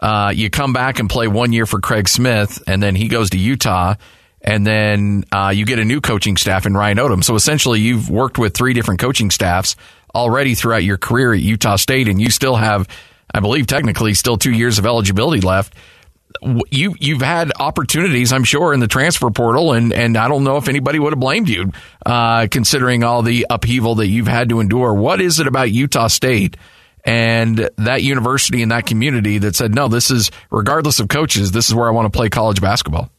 Uh, 0.00 0.32
you 0.34 0.50
come 0.50 0.72
back 0.72 0.98
and 0.98 1.08
play 1.08 1.26
one 1.28 1.52
year 1.52 1.64
for 1.64 1.80
Craig 1.80 2.08
Smith, 2.08 2.62
and 2.66 2.82
then 2.82 2.94
he 2.94 3.08
goes 3.08 3.30
to 3.30 3.38
Utah, 3.38 3.94
and 4.42 4.66
then 4.66 5.24
uh, 5.32 5.52
you 5.54 5.64
get 5.64 5.78
a 5.78 5.84
new 5.84 6.02
coaching 6.02 6.36
staff 6.36 6.66
in 6.66 6.74
Ryan 6.74 6.98
Odom. 6.98 7.24
So 7.24 7.34
essentially, 7.34 7.80
you've 7.80 8.10
worked 8.10 8.36
with 8.36 8.54
three 8.54 8.74
different 8.74 9.00
coaching 9.00 9.30
staffs 9.30 9.76
already 10.14 10.54
throughout 10.54 10.84
your 10.84 10.98
career 10.98 11.32
at 11.32 11.40
Utah 11.40 11.76
State, 11.76 12.08
and 12.08 12.20
you 12.20 12.28
still 12.30 12.56
have, 12.56 12.86
I 13.32 13.40
believe, 13.40 13.66
technically 13.66 14.12
still 14.12 14.36
two 14.36 14.52
years 14.52 14.78
of 14.78 14.84
eligibility 14.84 15.40
left 15.40 15.74
you 16.70 16.94
you've 16.98 17.22
had 17.22 17.52
opportunities, 17.58 18.32
I'm 18.32 18.44
sure, 18.44 18.74
in 18.74 18.80
the 18.80 18.88
transfer 18.88 19.30
portal, 19.30 19.72
and 19.72 19.92
and 19.92 20.16
I 20.16 20.28
don't 20.28 20.44
know 20.44 20.56
if 20.56 20.68
anybody 20.68 20.98
would 20.98 21.12
have 21.12 21.20
blamed 21.20 21.48
you, 21.48 21.72
uh, 22.04 22.46
considering 22.50 23.04
all 23.04 23.22
the 23.22 23.46
upheaval 23.48 23.96
that 23.96 24.08
you've 24.08 24.28
had 24.28 24.48
to 24.50 24.60
endure. 24.60 24.94
What 24.94 25.20
is 25.20 25.40
it 25.40 25.46
about 25.46 25.70
Utah 25.70 26.08
State 26.08 26.56
and 27.04 27.68
that 27.76 28.02
university 28.02 28.62
and 28.62 28.72
that 28.72 28.86
community 28.86 29.38
that 29.38 29.54
said, 29.54 29.74
no, 29.74 29.88
this 29.88 30.10
is, 30.10 30.30
regardless 30.50 31.00
of 31.00 31.08
coaches, 31.08 31.52
this 31.52 31.68
is 31.68 31.74
where 31.74 31.86
I 31.86 31.90
want 31.90 32.10
to 32.12 32.16
play 32.16 32.28
college 32.30 32.60
basketball? 32.60 33.10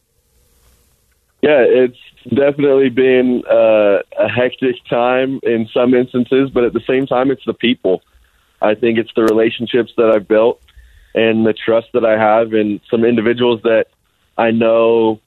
Yeah, 1.42 1.64
it's 1.66 1.98
definitely 2.28 2.88
been 2.88 3.44
uh, 3.48 3.98
a 4.18 4.28
hectic 4.28 4.76
time 4.90 5.38
in 5.42 5.68
some 5.72 5.94
instances, 5.94 6.50
but 6.50 6.64
at 6.64 6.72
the 6.72 6.80
same 6.86 7.06
time, 7.06 7.30
it's 7.30 7.44
the 7.44 7.54
people. 7.54 8.02
I 8.60 8.74
think 8.74 8.98
it's 8.98 9.12
the 9.14 9.22
relationships 9.22 9.92
that 9.96 10.10
I've 10.10 10.26
built 10.26 10.60
and 11.16 11.46
the 11.46 11.54
trust 11.54 11.88
that 11.94 12.04
I 12.04 12.18
have 12.18 12.52
in 12.52 12.80
some 12.90 13.04
individuals 13.04 13.62
that 13.62 13.86
I 14.36 14.50
know 14.50 15.20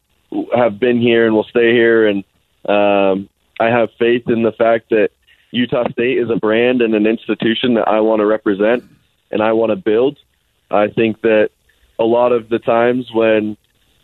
have 0.55 0.79
been 0.79 1.01
here 1.01 1.25
and 1.25 1.35
will 1.35 1.43
stay 1.43 1.73
here. 1.73 2.07
And 2.07 2.23
um, 2.69 3.27
I 3.59 3.65
have 3.65 3.89
faith 3.97 4.29
in 4.29 4.43
the 4.43 4.51
fact 4.51 4.91
that 4.91 5.09
Utah 5.49 5.89
State 5.89 6.19
is 6.19 6.29
a 6.29 6.35
brand 6.35 6.83
and 6.83 6.93
an 6.93 7.07
institution 7.07 7.73
that 7.73 7.87
I 7.87 8.01
want 8.01 8.19
to 8.19 8.27
represent 8.27 8.83
and 9.31 9.41
I 9.41 9.53
want 9.53 9.71
to 9.71 9.75
build. 9.75 10.19
I 10.69 10.89
think 10.89 11.21
that 11.21 11.49
a 11.97 12.03
lot 12.03 12.31
of 12.33 12.49
the 12.49 12.59
times 12.59 13.07
when 13.11 13.57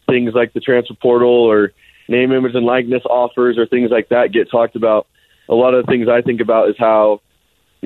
things 0.08 0.34
like 0.34 0.54
the 0.54 0.60
transfer 0.60 0.96
portal 0.96 1.30
or 1.30 1.72
name, 2.08 2.32
image, 2.32 2.56
and 2.56 2.66
likeness 2.66 3.04
offers 3.06 3.60
or 3.60 3.68
things 3.68 3.92
like 3.92 4.10
that 4.10 4.32
get 4.32 4.50
talked 4.50 4.76
about, 4.76 5.06
a 5.50 5.54
lot 5.54 5.76
of 5.76 5.86
the 5.86 5.92
things 5.92 6.08
I 6.08 6.24
think 6.24 6.42
about 6.42 6.70
is 6.70 6.76
how, 6.80 7.22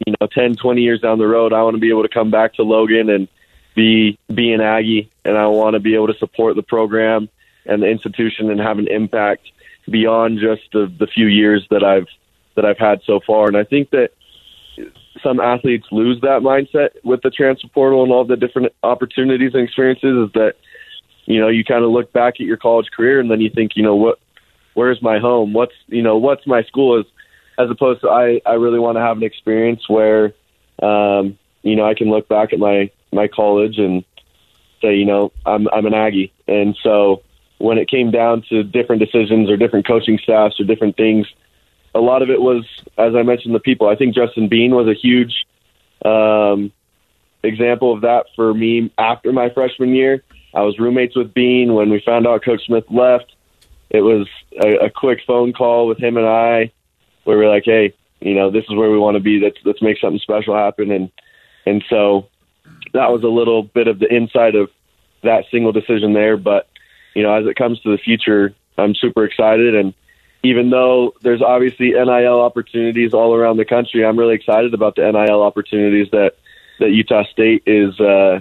you 0.07 0.13
know, 0.21 0.27
10, 0.27 0.55
20 0.55 0.81
years 0.81 1.01
down 1.01 1.19
the 1.19 1.27
road, 1.27 1.51
I 1.51 1.61
want 1.63 1.75
to 1.75 1.81
be 1.81 1.89
able 1.89 2.03
to 2.03 2.09
come 2.09 2.31
back 2.31 2.53
to 2.53 2.63
Logan 2.63 3.09
and 3.09 3.27
be 3.79 4.19
be 4.33 4.51
an 4.51 4.59
Aggie, 4.59 5.09
and 5.23 5.37
I 5.37 5.47
want 5.47 5.75
to 5.75 5.79
be 5.79 5.95
able 5.95 6.07
to 6.07 6.19
support 6.19 6.57
the 6.57 6.63
program 6.63 7.29
and 7.65 7.81
the 7.81 7.87
institution 7.87 8.51
and 8.51 8.59
have 8.59 8.77
an 8.77 8.89
impact 8.89 9.43
beyond 9.89 10.39
just 10.39 10.63
the, 10.73 10.91
the 10.99 11.07
few 11.07 11.27
years 11.27 11.65
that 11.71 11.81
I've 11.81 12.07
that 12.55 12.65
I've 12.65 12.77
had 12.77 12.99
so 13.05 13.21
far. 13.25 13.47
And 13.47 13.55
I 13.55 13.63
think 13.63 13.91
that 13.91 14.11
some 15.23 15.39
athletes 15.39 15.87
lose 15.91 16.19
that 16.21 16.41
mindset 16.41 16.89
with 17.05 17.21
the 17.21 17.29
transfer 17.29 17.69
portal 17.69 18.03
and 18.03 18.11
all 18.11 18.25
the 18.25 18.35
different 18.35 18.73
opportunities 18.83 19.53
and 19.53 19.63
experiences. 19.63 20.27
Is 20.27 20.33
that 20.33 20.55
you 21.25 21.39
know 21.39 21.47
you 21.47 21.63
kind 21.63 21.85
of 21.85 21.91
look 21.91 22.11
back 22.11 22.35
at 22.41 22.45
your 22.45 22.57
college 22.57 22.87
career 22.93 23.21
and 23.21 23.31
then 23.31 23.39
you 23.39 23.49
think 23.49 23.77
you 23.77 23.83
know 23.83 23.95
what 23.95 24.19
where's 24.73 25.01
my 25.01 25.19
home 25.19 25.53
what's 25.53 25.75
you 25.87 26.01
know 26.01 26.17
what's 26.17 26.45
my 26.45 26.63
school 26.63 26.99
is 26.99 27.05
as 27.57 27.69
opposed 27.69 28.01
to 28.01 28.09
I 28.09 28.41
I 28.45 28.55
really 28.55 28.79
want 28.79 28.97
to 28.97 29.01
have 29.01 29.15
an 29.15 29.23
experience 29.23 29.87
where 29.87 30.33
um, 30.83 31.37
you 31.61 31.77
know 31.77 31.85
I 31.85 31.93
can 31.93 32.09
look 32.09 32.27
back 32.27 32.51
at 32.51 32.59
my 32.59 32.91
my 33.11 33.27
college 33.27 33.77
and 33.77 34.03
say 34.81 34.95
you 34.95 35.05
know 35.05 35.31
I'm 35.45 35.67
I'm 35.69 35.85
an 35.85 35.93
Aggie 35.93 36.33
and 36.47 36.77
so 36.83 37.23
when 37.59 37.77
it 37.77 37.89
came 37.89 38.09
down 38.09 38.43
to 38.49 38.63
different 38.63 39.01
decisions 39.01 39.49
or 39.49 39.57
different 39.57 39.85
coaching 39.85 40.17
staffs 40.17 40.59
or 40.59 40.63
different 40.63 40.97
things, 40.97 41.27
a 41.93 41.99
lot 41.99 42.21
of 42.21 42.29
it 42.29 42.41
was, 42.41 42.65
as 42.97 43.15
I 43.15 43.23
mentioned, 43.23 43.53
the 43.53 43.59
people. 43.59 43.87
I 43.87 43.95
think 43.95 44.15
Justin 44.15 44.47
Bean 44.47 44.73
was 44.73 44.87
a 44.87 44.93
huge 44.93 45.45
um, 46.03 46.71
example 47.43 47.93
of 47.93 48.01
that 48.01 48.27
for 48.35 48.53
me 48.53 48.91
after 48.97 49.31
my 49.31 49.49
freshman 49.49 49.93
year. 49.93 50.23
I 50.53 50.61
was 50.61 50.79
roommates 50.79 51.15
with 51.15 51.33
Bean 51.33 51.73
when 51.73 51.89
we 51.89 52.01
found 52.03 52.25
out 52.25 52.43
Coach 52.43 52.65
Smith 52.65 52.85
left. 52.89 53.35
It 53.89 54.01
was 54.01 54.27
a, 54.63 54.85
a 54.85 54.89
quick 54.89 55.19
phone 55.27 55.51
call 55.51 55.87
with 55.87 55.97
him 55.97 56.15
and 56.17 56.25
I, 56.25 56.71
where 57.25 57.37
we 57.37 57.45
are 57.45 57.49
like, 57.49 57.65
"Hey, 57.65 57.93
you 58.21 58.35
know, 58.35 58.49
this 58.49 58.63
is 58.69 58.75
where 58.75 58.89
we 58.89 58.97
want 58.97 59.15
to 59.15 59.19
be. 59.19 59.39
Let's 59.39 59.57
let's 59.65 59.81
make 59.81 59.99
something 59.99 60.19
special 60.19 60.55
happen." 60.55 60.91
And 60.91 61.11
and 61.65 61.83
so 61.89 62.29
that 62.93 63.11
was 63.11 63.23
a 63.23 63.27
little 63.27 63.63
bit 63.63 63.87
of 63.87 63.99
the 63.99 64.13
inside 64.13 64.55
of 64.55 64.69
that 65.23 65.45
single 65.51 65.71
decision 65.71 66.13
there. 66.13 66.37
But 66.37 66.67
you 67.15 67.23
know, 67.23 67.33
as 67.33 67.45
it 67.45 67.55
comes 67.55 67.79
to 67.81 67.91
the 67.91 67.97
future, 67.97 68.53
I'm 68.77 68.95
super 68.95 69.25
excited. 69.25 69.75
And 69.75 69.93
even 70.43 70.69
though 70.69 71.13
there's 71.21 71.41
obviously 71.41 71.91
NIL 71.91 72.39
opportunities 72.41 73.13
all 73.13 73.35
around 73.35 73.57
the 73.57 73.65
country, 73.65 74.05
I'm 74.05 74.17
really 74.17 74.35
excited 74.35 74.73
about 74.73 74.95
the 74.95 75.11
NIL 75.11 75.41
opportunities 75.41 76.09
that 76.11 76.35
that 76.79 76.91
Utah 76.91 77.23
State 77.25 77.63
is 77.65 77.99
uh, 77.99 78.39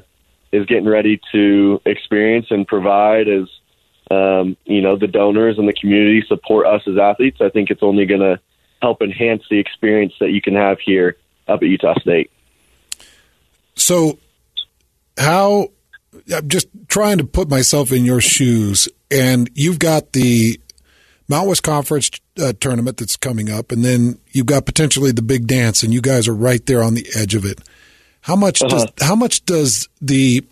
is 0.53 0.67
getting 0.67 0.89
ready 0.89 1.21
to 1.33 1.81
experience 1.85 2.47
and 2.51 2.67
provide 2.67 3.29
as 3.29 3.49
um, 4.11 4.57
you 4.65 4.81
know 4.81 4.97
the 4.97 5.09
donors 5.09 5.59
and 5.59 5.69
the 5.69 5.73
community 5.73 6.25
support 6.27 6.67
us 6.67 6.83
as 6.87 6.97
athletes. 6.97 7.41
I 7.41 7.49
think 7.49 7.71
it's 7.71 7.83
only 7.83 8.07
going 8.07 8.21
to 8.21 8.41
help 8.81 9.03
enhance 9.03 9.43
the 9.51 9.59
experience 9.59 10.15
that 10.21 10.31
you 10.31 10.41
can 10.41 10.55
have 10.55 10.79
here 10.79 11.17
up 11.49 11.63
at 11.63 11.69
Utah 11.69 11.99
State. 11.99 12.31
So, 13.75 14.19
how 15.19 15.69
I'm 16.35 16.49
just 16.49 16.69
trying 16.89 17.19
to 17.19 17.25
put 17.25 17.49
myself 17.49 17.93
in 17.93 18.05
your 18.05 18.21
shoes, 18.21 18.89
and 19.11 19.51
you've 19.55 19.79
got 19.79 20.13
the 20.13 20.61
Mount 21.29 21.49
West 21.49 21.63
Conference 21.63 22.11
uh, 22.41 22.53
tournament 22.61 22.97
that's 22.97 23.17
coming 23.17 23.51
up, 23.51 23.73
and 23.73 23.85
then 23.85 24.19
you've 24.33 24.47
got 24.47 24.67
potentially 24.67 25.13
the 25.13 25.23
big 25.23 25.47
dance, 25.47 25.83
and 25.83 25.93
you 25.93 26.01
guys 26.01 26.29
are 26.29 26.35
right 26.35 26.65
there 26.67 26.83
on 26.83 26.95
the 26.95 27.07
edge 27.15 27.35
of 27.35 27.45
it. 27.45 27.61
How 28.23 28.37
much 28.37 28.63
uh-huh. 28.63 28.87
does 28.87 29.07
how 29.07 29.15
much 29.15 29.45
does 29.45 29.89
the 30.01 30.45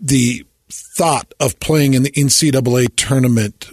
the 0.00 0.44
thought 0.68 1.32
of 1.40 1.58
playing 1.60 1.94
in 1.94 2.02
the 2.02 2.10
NCAA 2.12 2.94
tournament 2.96 3.68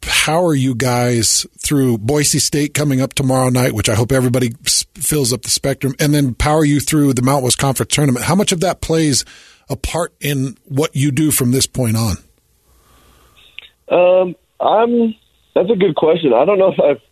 power 0.00 0.54
you 0.54 0.74
guys 0.74 1.46
through 1.58 1.98
Boise 1.98 2.38
State 2.38 2.74
coming 2.74 3.00
up 3.00 3.14
tomorrow 3.14 3.48
night, 3.48 3.72
which 3.72 3.88
I 3.88 3.94
hope 3.94 4.12
everybody 4.12 4.52
fills 4.94 5.32
up 5.32 5.42
the 5.42 5.50
spectrum, 5.50 5.94
and 5.98 6.14
then 6.14 6.34
power 6.34 6.64
you 6.64 6.80
through 6.80 7.14
the 7.14 7.22
Mount 7.22 7.44
West 7.44 7.58
Conference 7.58 7.94
tournament? 7.94 8.24
How 8.24 8.34
much 8.34 8.52
of 8.52 8.60
that 8.60 8.80
plays 8.80 9.24
a 9.68 9.76
part 9.76 10.14
in 10.20 10.56
what 10.64 10.94
you 10.94 11.10
do 11.10 11.30
from 11.30 11.50
this 11.50 11.66
point 11.66 11.96
on? 11.96 12.16
Um, 13.90 14.36
I'm. 14.60 15.14
That's 15.54 15.70
a 15.70 15.76
good 15.76 15.96
question. 15.96 16.32
I 16.32 16.44
don't 16.44 16.58
know 16.58 16.72
if 16.72 16.80
I've 16.80 17.02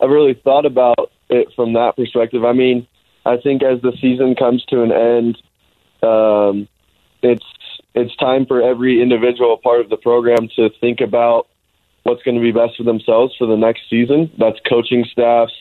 I've 0.00 0.10
really 0.10 0.34
thought 0.34 0.66
about 0.66 1.12
it 1.28 1.48
from 1.54 1.74
that 1.74 1.96
perspective. 1.96 2.44
I 2.44 2.52
mean, 2.52 2.86
I 3.24 3.36
think 3.36 3.62
as 3.62 3.80
the 3.82 3.92
season 4.00 4.34
comes 4.34 4.64
to 4.66 4.82
an 4.82 4.92
end, 4.92 5.38
um, 6.02 6.68
it's 7.22 7.44
it's 7.94 8.16
time 8.16 8.46
for 8.46 8.62
every 8.62 9.00
individual 9.00 9.56
part 9.58 9.80
of 9.80 9.90
the 9.90 9.96
program 9.96 10.48
to 10.56 10.70
think 10.80 11.00
about 11.00 11.46
what's 12.02 12.22
going 12.22 12.36
to 12.36 12.40
be 12.40 12.52
best 12.52 12.76
for 12.76 12.84
themselves 12.84 13.34
for 13.36 13.46
the 13.46 13.56
next 13.56 13.82
season. 13.88 14.30
That's 14.38 14.58
coaching 14.68 15.04
staffs, 15.10 15.52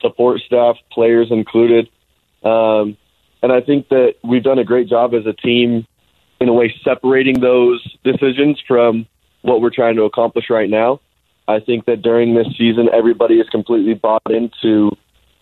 support 0.00 0.40
staff, 0.40 0.76
players 0.92 1.28
included. 1.30 1.88
Um, 2.42 2.96
and 3.42 3.52
I 3.52 3.60
think 3.60 3.88
that 3.88 4.14
we've 4.22 4.42
done 4.42 4.58
a 4.58 4.64
great 4.64 4.88
job 4.88 5.14
as 5.14 5.26
a 5.26 5.32
team 5.32 5.86
in 6.40 6.48
a 6.48 6.52
way 6.52 6.74
separating 6.84 7.40
those 7.40 7.82
decisions 8.04 8.62
from 8.66 9.06
what 9.42 9.60
we're 9.60 9.70
trying 9.70 9.96
to 9.96 10.02
accomplish 10.02 10.50
right 10.50 10.70
now. 10.70 11.00
I 11.46 11.60
think 11.60 11.86
that 11.86 12.02
during 12.02 12.34
this 12.34 12.48
season, 12.56 12.88
everybody 12.92 13.40
is 13.40 13.48
completely 13.48 13.94
bought 13.94 14.30
into 14.30 14.90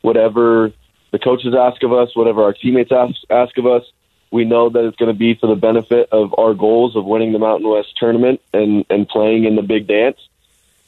whatever 0.02 0.72
the 1.10 1.18
coaches 1.18 1.54
ask 1.58 1.82
of 1.82 1.92
us, 1.92 2.14
whatever 2.14 2.42
our 2.44 2.52
teammates 2.52 2.92
ask, 2.92 3.14
ask 3.30 3.56
of 3.58 3.66
us. 3.66 3.82
We 4.30 4.44
know 4.44 4.68
that 4.70 4.84
it's 4.84 4.96
going 4.96 5.12
to 5.12 5.18
be 5.18 5.34
for 5.34 5.46
the 5.46 5.56
benefit 5.56 6.08
of 6.12 6.34
our 6.38 6.54
goals 6.54 6.96
of 6.96 7.04
winning 7.04 7.32
the 7.32 7.38
Mountain 7.38 7.68
West 7.68 7.96
tournament 7.98 8.40
and, 8.52 8.84
and 8.90 9.08
playing 9.08 9.44
in 9.44 9.56
the 9.56 9.62
big 9.62 9.86
dance. 9.86 10.18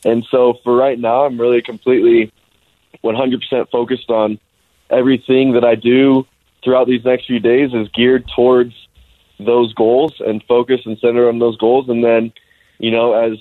And 0.05 0.27
so 0.31 0.59
for 0.65 0.77
right 0.77 0.99
now, 0.99 1.25
I'm 1.25 1.41
really 1.41 1.63
completely 1.63 2.33
100% 3.03 3.71
focused 3.71 4.11
on 4.11 4.39
everything 4.91 5.53
that 5.53 5.65
I 5.65 5.75
do 5.75 6.27
throughout 6.63 6.87
these 6.87 7.05
next 7.05 7.27
few 7.27 7.41
days 7.41 7.73
is 7.73 7.89
geared 7.95 8.29
towards 8.35 8.75
those 9.39 9.73
goals 9.75 10.15
and 10.21 10.43
focus 10.45 10.81
and 10.85 10.99
center 10.99 11.29
on 11.29 11.39
those 11.39 11.57
goals. 11.57 11.89
And 11.89 12.03
then, 12.03 12.33
you 12.79 12.91
know, 12.91 13.13
as 13.13 13.39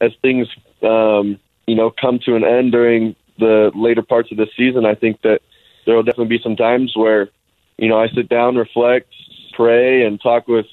as 0.00 0.12
things 0.20 0.48
um, 0.82 1.38
you 1.66 1.74
know 1.74 1.90
come 1.90 2.18
to 2.26 2.34
an 2.34 2.44
end 2.44 2.72
during 2.72 3.14
the 3.38 3.70
later 3.74 4.02
parts 4.02 4.30
of 4.30 4.36
the 4.36 4.48
season, 4.56 4.84
I 4.84 4.94
think 4.94 5.22
that 5.22 5.40
there 5.86 5.96
will 5.96 6.02
definitely 6.02 6.36
be 6.36 6.42
some 6.42 6.56
times 6.56 6.92
where 6.94 7.30
you 7.78 7.88
know 7.88 7.98
I 7.98 8.08
sit 8.08 8.28
down, 8.28 8.56
reflect, 8.56 9.08
pray, 9.54 10.04
and 10.04 10.20
talk 10.20 10.48
with 10.48 10.66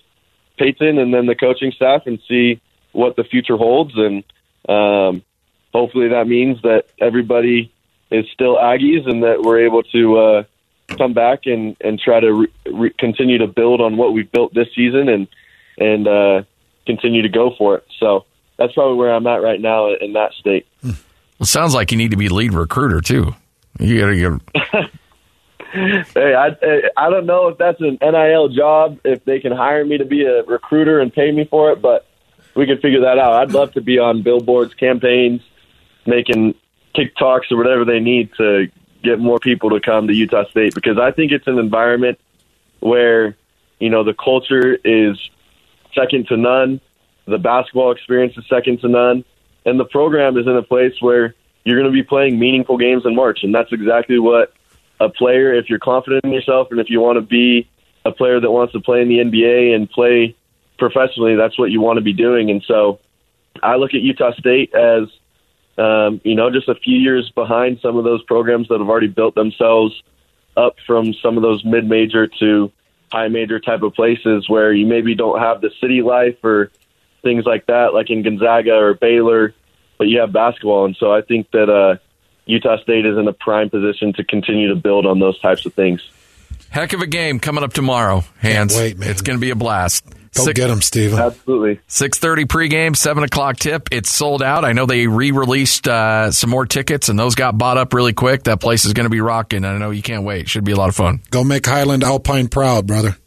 Peyton 0.58 0.98
and 0.98 1.14
then 1.14 1.26
the 1.26 1.36
coaching 1.36 1.72
staff 1.72 2.04
and 2.06 2.20
see 2.28 2.60
what 2.92 3.16
the 3.16 3.24
future 3.24 3.56
holds. 3.56 3.94
And 3.96 4.24
um, 4.70 5.24
hopefully 5.74 6.10
that 6.10 6.28
means 6.28 6.62
that 6.62 6.86
everybody 7.00 7.74
is 8.12 8.26
still 8.34 8.56
Aggies 8.56 9.10
and 9.10 9.24
that 9.24 9.42
we're 9.42 9.66
able 9.66 9.84
to. 9.84 10.18
Uh, 10.18 10.44
come 10.98 11.14
back 11.14 11.46
and 11.46 11.76
and 11.82 12.00
try 12.00 12.20
to 12.20 12.34
re- 12.34 12.54
re- 12.66 12.94
continue 12.98 13.38
to 13.38 13.48
build 13.48 13.82
on 13.82 13.98
what 13.98 14.14
we've 14.14 14.32
built 14.32 14.54
this 14.54 14.68
season 14.76 15.10
and 15.10 15.28
and 15.78 16.08
uh, 16.08 16.44
continue 16.86 17.22
to 17.22 17.30
go 17.30 17.54
for 17.58 17.76
it. 17.76 17.86
So 18.00 18.26
that's 18.58 18.74
probably 18.74 18.98
where 18.98 19.14
I'm 19.14 19.26
at 19.28 19.42
right 19.42 19.60
now 19.60 19.94
in 19.94 20.14
that 20.14 20.34
state. 20.34 20.68
Well, 20.84 20.96
it 21.40 21.46
sounds 21.46 21.74
like 21.74 21.92
you 21.92 21.98
need 21.98 22.12
to 22.12 22.18
be 22.18 22.30
lead 22.30 22.54
recruiter 22.54 23.02
too. 23.02 23.36
You 23.80 24.00
got 24.00 24.08
to 24.08 24.40
get. 24.74 24.92
hey, 26.14 26.36
I 26.36 26.50
I 26.98 27.10
don't 27.10 27.26
know 27.26 27.48
if 27.48 27.58
that's 27.58 27.80
an 27.80 27.98
NIL 28.02 28.50
job 28.50 29.00
if 29.06 29.24
they 29.24 29.40
can 29.40 29.54
hire 29.54 29.86
me 29.86 29.98
to 29.98 30.06
be 30.06 30.26
a 30.26 30.44
recruiter 30.44 31.00
and 31.00 31.14
pay 31.14 31.32
me 31.32 31.46
for 31.46 31.72
it, 31.72 31.82
but 31.82 32.08
we 32.60 32.66
can 32.66 32.78
figure 32.80 33.00
that 33.00 33.18
out. 33.18 33.34
I'd 33.42 33.54
love 33.54 33.72
to 33.74 33.82
be 33.82 34.00
on 34.00 34.22
billboards, 34.22 34.74
campaigns, 34.74 35.42
making 36.06 36.56
TikToks 36.94 37.50
or 37.52 37.58
whatever 37.58 37.86
they 37.86 38.02
need 38.02 38.32
to 38.38 38.70
get 39.02 39.18
more 39.18 39.40
people 39.40 39.70
to 39.70 39.80
come 39.80 40.08
to 40.08 40.14
Utah 40.14 40.44
State 40.50 40.76
because 40.76 40.98
I 40.98 41.12
think 41.12 41.32
it's 41.32 41.48
an 41.48 41.58
environment 41.58 42.20
where, 42.82 43.38
you 43.80 43.90
know, 43.90 44.04
the 44.04 44.14
culture 44.14 44.78
is 44.84 45.18
second 45.96 46.28
to 46.28 46.36
none, 46.36 46.82
the 47.26 47.38
basketball 47.38 47.94
experience 47.94 48.38
is 48.38 48.44
second 48.50 48.82
to 48.82 48.90
none, 48.90 49.24
and 49.66 49.80
the 49.80 49.86
program 49.86 50.38
is 50.38 50.46
in 50.46 50.58
a 50.58 50.62
place 50.62 50.96
where 51.00 51.36
you're 51.64 51.80
going 51.80 51.90
to 51.90 51.98
be 51.98 52.04
playing 52.04 52.38
meaningful 52.38 52.78
games 52.78 53.06
in 53.06 53.16
March, 53.16 53.40
and 53.44 53.56
that's 53.56 53.72
exactly 53.72 54.20
what 54.20 54.52
a 55.00 55.08
player, 55.08 55.54
if 55.54 55.70
you're 55.70 55.80
confident 55.80 56.26
in 56.26 56.34
yourself 56.34 56.68
and 56.72 56.82
if 56.82 56.90
you 56.90 57.00
want 57.00 57.16
to 57.16 57.22
be 57.22 57.70
a 58.04 58.12
player 58.12 58.42
that 58.42 58.52
wants 58.52 58.74
to 58.74 58.82
play 58.82 59.02
in 59.02 59.08
the 59.08 59.20
NBA 59.20 59.74
and 59.74 59.90
play 59.90 60.36
professionally, 60.80 61.36
that's 61.36 61.58
what 61.60 61.72
you 61.72 61.82
want 61.82 61.98
to 61.98 62.02
be 62.02 62.14
doing. 62.14 62.50
And 62.50 62.64
so 62.68 63.00
I 63.62 63.76
look 63.76 63.94
at 63.94 64.02
Utah 64.02 64.34
State 64.34 64.74
as, 64.74 65.04
um, 65.78 66.22
you 66.24 66.36
know, 66.36 66.50
just 66.50 66.68
a 66.68 66.76
few 66.76 66.98
years 66.98 67.32
behind 67.36 67.80
some 67.82 67.98
of 67.98 68.04
those 68.04 68.24
programs 68.24 68.68
that 68.70 68.80
have 68.80 68.90
already 68.90 69.08
built 69.08 69.36
themselves 69.36 70.02
up 70.58 70.76
from 70.86 71.14
some 71.14 71.38
of 71.38 71.44
those 71.44 71.64
mid 71.64 71.88
major 71.88 72.28
to 72.40 72.72
high 73.12 73.28
major 73.28 73.60
type 73.60 73.82
of 73.82 73.94
places 73.94 74.48
where 74.50 74.72
you 74.72 74.86
maybe 74.86 75.16
don't 75.16 75.40
have 75.40 75.62
the 75.62 75.72
city 75.82 76.02
life 76.02 76.44
or 76.44 76.72
things 77.22 77.46
like 77.46 77.66
that, 77.68 77.94
like 77.94 78.10
in 78.10 78.24
Gonzaga 78.24 78.74
or 78.74 78.94
Baylor, 78.94 79.54
but 79.98 80.08
you 80.08 80.20
have 80.20 80.32
basketball. 80.32 80.86
And 80.86 80.96
so 80.98 81.12
I 81.12 81.22
think 81.22 81.50
that 81.52 81.70
uh, 81.70 81.98
Utah 82.46 82.78
State 82.82 83.06
is 83.06 83.18
in 83.18 83.28
a 83.28 83.34
prime 83.34 83.70
position 83.70 84.14
to 84.14 84.24
continue 84.24 84.70
to 84.70 84.76
build 84.76 85.06
on 85.06 85.20
those 85.20 85.40
types 85.40 85.66
of 85.66 85.74
things. 85.74 86.02
Heck 86.70 86.94
of 86.94 87.02
a 87.02 87.08
game 87.08 87.40
coming 87.40 87.64
up 87.64 87.74
tomorrow, 87.74 88.24
Hans. 88.42 88.76
wait, 88.76 88.98
man. 88.98 89.10
It's 89.10 89.22
going 89.22 89.38
to 89.38 89.42
be 89.42 89.50
a 89.50 89.56
blast. 89.56 90.06
Go 90.36 90.44
Six- 90.44 90.60
get 90.60 90.70
him, 90.70 90.82
Steven. 90.82 91.18
Absolutely. 91.20 91.80
6.30 91.88 92.46
pregame, 92.46 92.96
7 92.96 93.24
o'clock 93.24 93.58
tip. 93.58 93.90
It's 93.92 94.12
sold 94.12 94.44
out. 94.44 94.64
I 94.64 94.74
know 94.74 94.86
they 94.86 95.08
re-released 95.08 95.88
uh, 95.88 96.32
some 96.32 96.50
more 96.52 96.66
tickets, 96.66 97.10
and 97.10 97.18
those 97.18 97.36
got 97.36 97.58
bought 97.58 97.78
up 97.78 97.94
really 97.94 98.14
quick. 98.14 98.44
That 98.44 98.60
place 98.60 98.86
is 98.86 98.94
going 98.94 99.06
to 99.06 99.10
be 99.10 99.22
rocking. 99.22 99.66
I 99.66 99.78
know 99.78 99.90
you 99.90 100.04
can't 100.04 100.24
wait. 100.24 100.48
Should 100.48 100.64
be 100.66 100.72
a 100.72 100.76
lot 100.76 100.90
of 100.90 100.96
fun. 100.96 101.22
Go 101.32 101.44
make 101.44 101.66
Highland 101.66 102.04
Alpine 102.04 102.48
proud, 102.48 102.86
brother. 102.86 103.18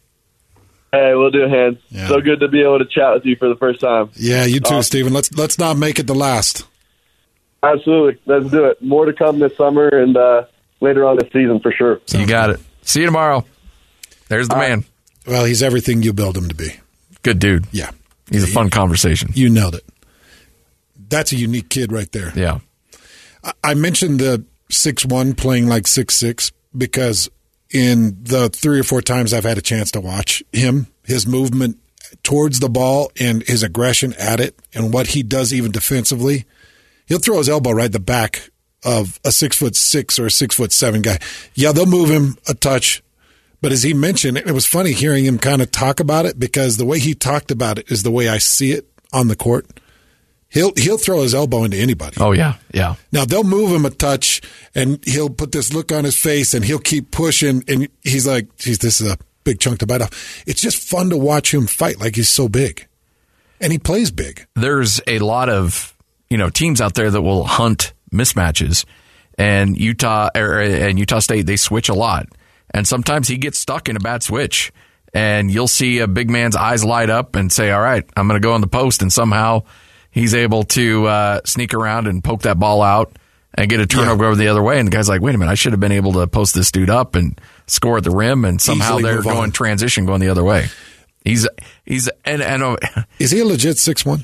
Hey, 0.93 1.13
we'll 1.15 1.31
do, 1.31 1.47
Hans. 1.49 1.77
Yeah. 1.89 2.07
So 2.07 2.21
good 2.21 2.39
to 2.41 2.47
be 2.47 2.61
able 2.61 2.79
to 2.79 2.85
chat 2.85 3.13
with 3.15 3.25
you 3.25 3.35
for 3.35 3.49
the 3.49 3.55
first 3.55 3.79
time. 3.81 4.11
Yeah, 4.15 4.45
you 4.45 4.59
too, 4.59 4.75
Uh, 4.75 4.81
Steven. 4.83 5.11
Let's 5.11 5.33
let's 5.33 5.57
not 5.57 5.75
make 5.75 5.97
it 5.99 6.05
the 6.07 6.13
last. 6.15 6.65
Absolutely. 7.63 8.19
Let's 8.25 8.49
do 8.51 8.65
it. 8.65 8.81
More 8.81 9.05
to 9.05 9.13
come 9.13 9.39
this 9.39 9.55
summer 9.57 9.87
and 9.87 10.15
uh, 10.15 10.43
later 10.81 11.05
on 11.05 11.17
this 11.17 11.31
season 11.33 11.59
for 11.61 11.71
sure. 11.71 11.99
You 12.09 12.27
got 12.27 12.49
it. 12.51 12.59
See 12.83 12.99
you 12.99 13.05
tomorrow. 13.07 13.43
There's 14.29 14.47
the 14.49 14.55
man. 14.55 14.85
Well, 15.25 15.45
he's 15.45 15.63
everything 15.63 16.03
you 16.03 16.13
build 16.13 16.37
him 16.37 16.49
to 16.49 16.55
be. 16.55 16.75
Good 17.23 17.39
dude. 17.39 17.65
Yeah, 17.71 17.89
He's 18.29 18.43
a 18.43 18.47
fun 18.47 18.69
conversation. 18.69 19.31
you 19.33 19.49
nailed 19.49 19.75
it. 19.75 19.83
That's 21.09 21.31
a 21.31 21.35
unique 21.35 21.69
kid 21.69 21.91
right 21.91 22.11
there. 22.11 22.31
Yeah. 22.35 22.59
I- 23.43 23.53
I 23.63 23.73
mentioned 23.73 24.19
the 24.19 24.45
six 24.69 25.05
one 25.05 25.33
playing 25.33 25.67
like 25.67 25.87
six 25.87 26.15
six 26.15 26.51
because 26.75 27.29
in 27.71 28.17
the 28.23 28.49
three 28.49 28.79
or 28.79 28.83
four 28.83 29.01
times 29.01 29.33
I've 29.33 29.43
had 29.43 29.57
a 29.57 29.61
chance 29.61 29.91
to 29.91 30.01
watch 30.01 30.43
him, 30.51 30.87
his 31.03 31.27
movement 31.27 31.77
towards 32.23 32.59
the 32.59 32.69
ball 32.69 33.11
and 33.19 33.43
his 33.43 33.63
aggression 33.63 34.13
at 34.19 34.39
it, 34.39 34.59
and 34.73 34.93
what 34.93 35.07
he 35.07 35.23
does 35.23 35.53
even 35.53 35.71
defensively, 35.71 36.45
he'll 37.05 37.19
throw 37.19 37.37
his 37.37 37.49
elbow 37.49 37.71
right 37.71 37.85
at 37.85 37.91
the 37.91 37.99
back 37.99 38.49
of 38.83 39.19
a 39.25 39.31
six 39.31 39.57
foot 39.57 39.75
six 39.75 40.17
or 40.19 40.25
a 40.27 40.31
six 40.31 40.55
foot 40.55 40.71
seven 40.71 41.01
guy. 41.01 41.17
Yeah, 41.53 41.71
they'll 41.71 41.85
move 41.85 42.09
him 42.09 42.37
a 42.47 42.53
touch. 42.53 43.02
But 43.63 43.71
as 43.71 43.81
he 43.81 43.93
mentioned, 43.93 44.35
it 44.35 44.51
was 44.51 44.65
funny 44.65 44.91
hearing 44.91 45.23
him 45.23 45.39
kind 45.39 45.61
of 45.61 45.71
talk 45.71 46.01
about 46.01 46.25
it 46.25 46.37
because 46.37 46.75
the 46.75 46.83
way 46.83 46.99
he 46.99 47.13
talked 47.13 47.49
about 47.49 47.79
it 47.79 47.89
is 47.89 48.03
the 48.03 48.11
way 48.11 48.27
I 48.27 48.37
see 48.37 48.73
it 48.73 48.85
on 49.13 49.29
the 49.29 49.37
court. 49.37 49.65
He'll 50.49 50.73
he'll 50.75 50.97
throw 50.97 51.21
his 51.21 51.33
elbow 51.33 51.63
into 51.63 51.77
anybody. 51.77 52.17
Oh, 52.19 52.33
yeah. 52.33 52.55
Yeah. 52.73 52.95
Now 53.13 53.23
they'll 53.23 53.45
move 53.45 53.71
him 53.71 53.85
a 53.85 53.89
touch, 53.89 54.41
and 54.75 54.99
he'll 55.05 55.29
put 55.29 55.53
this 55.53 55.73
look 55.73 55.93
on 55.93 56.03
his 56.03 56.19
face, 56.19 56.53
and 56.53 56.65
he'll 56.65 56.77
keep 56.77 57.11
pushing, 57.11 57.63
and 57.69 57.87
he's 58.03 58.27
like, 58.27 58.53
"Geez, 58.57 58.79
this 58.79 58.99
is 58.99 59.09
a 59.09 59.17
big 59.45 59.61
chunk 59.61 59.79
to 59.79 59.87
bite 59.87 60.01
off." 60.01 60.43
It's 60.45 60.61
just 60.61 60.77
fun 60.77 61.09
to 61.11 61.17
watch 61.17 61.53
him 61.53 61.65
fight, 61.65 62.01
like 62.01 62.17
he's 62.17 62.27
so 62.27 62.49
big, 62.49 62.85
and 63.61 63.71
he 63.71 63.79
plays 63.79 64.11
big. 64.11 64.45
there's 64.57 64.99
a 65.07 65.19
lot 65.19 65.47
of 65.47 65.95
you 66.29 66.37
know 66.37 66.49
teams 66.49 66.81
out 66.81 66.95
there 66.95 67.09
that 67.09 67.21
will 67.21 67.45
hunt 67.45 67.93
mismatches, 68.13 68.83
and 69.37 69.77
Utah 69.77 70.29
er, 70.35 70.59
and 70.59 70.99
Utah 70.99 71.19
State 71.19 71.45
they 71.45 71.55
switch 71.55 71.87
a 71.87 71.93
lot, 71.93 72.27
and 72.71 72.87
sometimes 72.87 73.27
he 73.27 73.37
gets 73.37 73.57
stuck 73.59 73.89
in 73.89 73.95
a 73.95 73.99
bad 73.99 74.23
switch, 74.23 74.71
and 75.13 75.49
you'll 75.51 75.67
see 75.67 75.99
a 75.99 76.07
big 76.07 76.29
man's 76.29 76.55
eyes 76.55 76.83
light 76.83 77.09
up 77.09 77.35
and 77.35 77.51
say, 77.51 77.71
"All 77.71 77.81
right, 77.81 78.03
I'm 78.15 78.27
going 78.27 78.41
to 78.41 78.45
go 78.45 78.53
on 78.53 78.61
the 78.61 78.67
post," 78.67 79.01
and 79.01 79.11
somehow 79.11 79.63
he's 80.11 80.33
able 80.33 80.63
to 80.63 81.05
uh, 81.07 81.39
sneak 81.45 81.73
around 81.73 82.07
and 82.07 82.23
poke 82.23 82.43
that 82.43 82.59
ball 82.59 82.81
out 82.81 83.17
and 83.55 83.69
get 83.69 83.79
a 83.79 83.85
turnover 83.85 84.25
over 84.25 84.35
the 84.35 84.47
other 84.47 84.63
way, 84.63 84.79
and 84.79 84.87
the 84.87 84.91
guy's 84.91 85.07
like, 85.09 85.21
"Wait 85.21 85.35
a 85.35 85.37
minute, 85.37 85.51
I 85.51 85.55
should 85.55 85.73
have 85.73 85.79
been 85.79 85.91
able 85.91 86.13
to 86.13 86.25
post 86.27 86.55
this 86.55 86.71
dude 86.71 86.89
up 86.89 87.15
and 87.15 87.39
score 87.67 87.97
at 87.97 88.03
the 88.03 88.11
rim," 88.11 88.45
and 88.45 88.59
somehow 88.61 88.95
Easily 88.97 89.03
they're 89.03 89.15
move 89.17 89.27
on. 89.27 89.33
going 89.35 89.51
transition 89.51 90.05
going 90.05 90.21
the 90.21 90.29
other 90.29 90.43
way. 90.43 90.67
He's 91.23 91.47
he's 91.85 92.09
and 92.25 92.41
and. 92.41 92.63
uh, 92.63 92.77
Is 93.19 93.31
he 93.31 93.39
a 93.39 93.45
legit 93.45 93.77
six 93.77 94.05
one? 94.05 94.23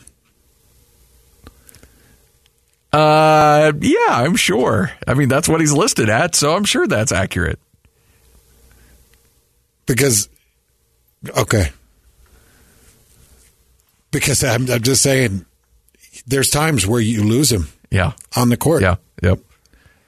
Uh, 2.91 3.71
yeah, 3.81 4.07
I'm 4.09 4.35
sure. 4.35 4.91
I 5.07 5.13
mean, 5.13 5.29
that's 5.29 5.47
what 5.47 5.59
he's 5.61 5.71
listed 5.71 6.09
at, 6.09 6.33
so 6.33 6.55
I'm 6.55 6.63
sure 6.65 6.87
that's 6.87 7.11
accurate. 7.11 7.59
Because, 9.89 10.29
okay, 11.35 11.71
because 14.11 14.43
I'm, 14.43 14.69
I'm 14.69 14.83
just 14.83 15.01
saying, 15.01 15.45
there's 16.27 16.51
times 16.51 16.85
where 16.85 17.01
you 17.01 17.23
lose 17.23 17.51
him 17.51 17.69
Yeah, 17.89 18.11
on 18.35 18.49
the 18.49 18.57
court. 18.57 18.83
yeah, 18.83 18.97
yep. 19.23 19.39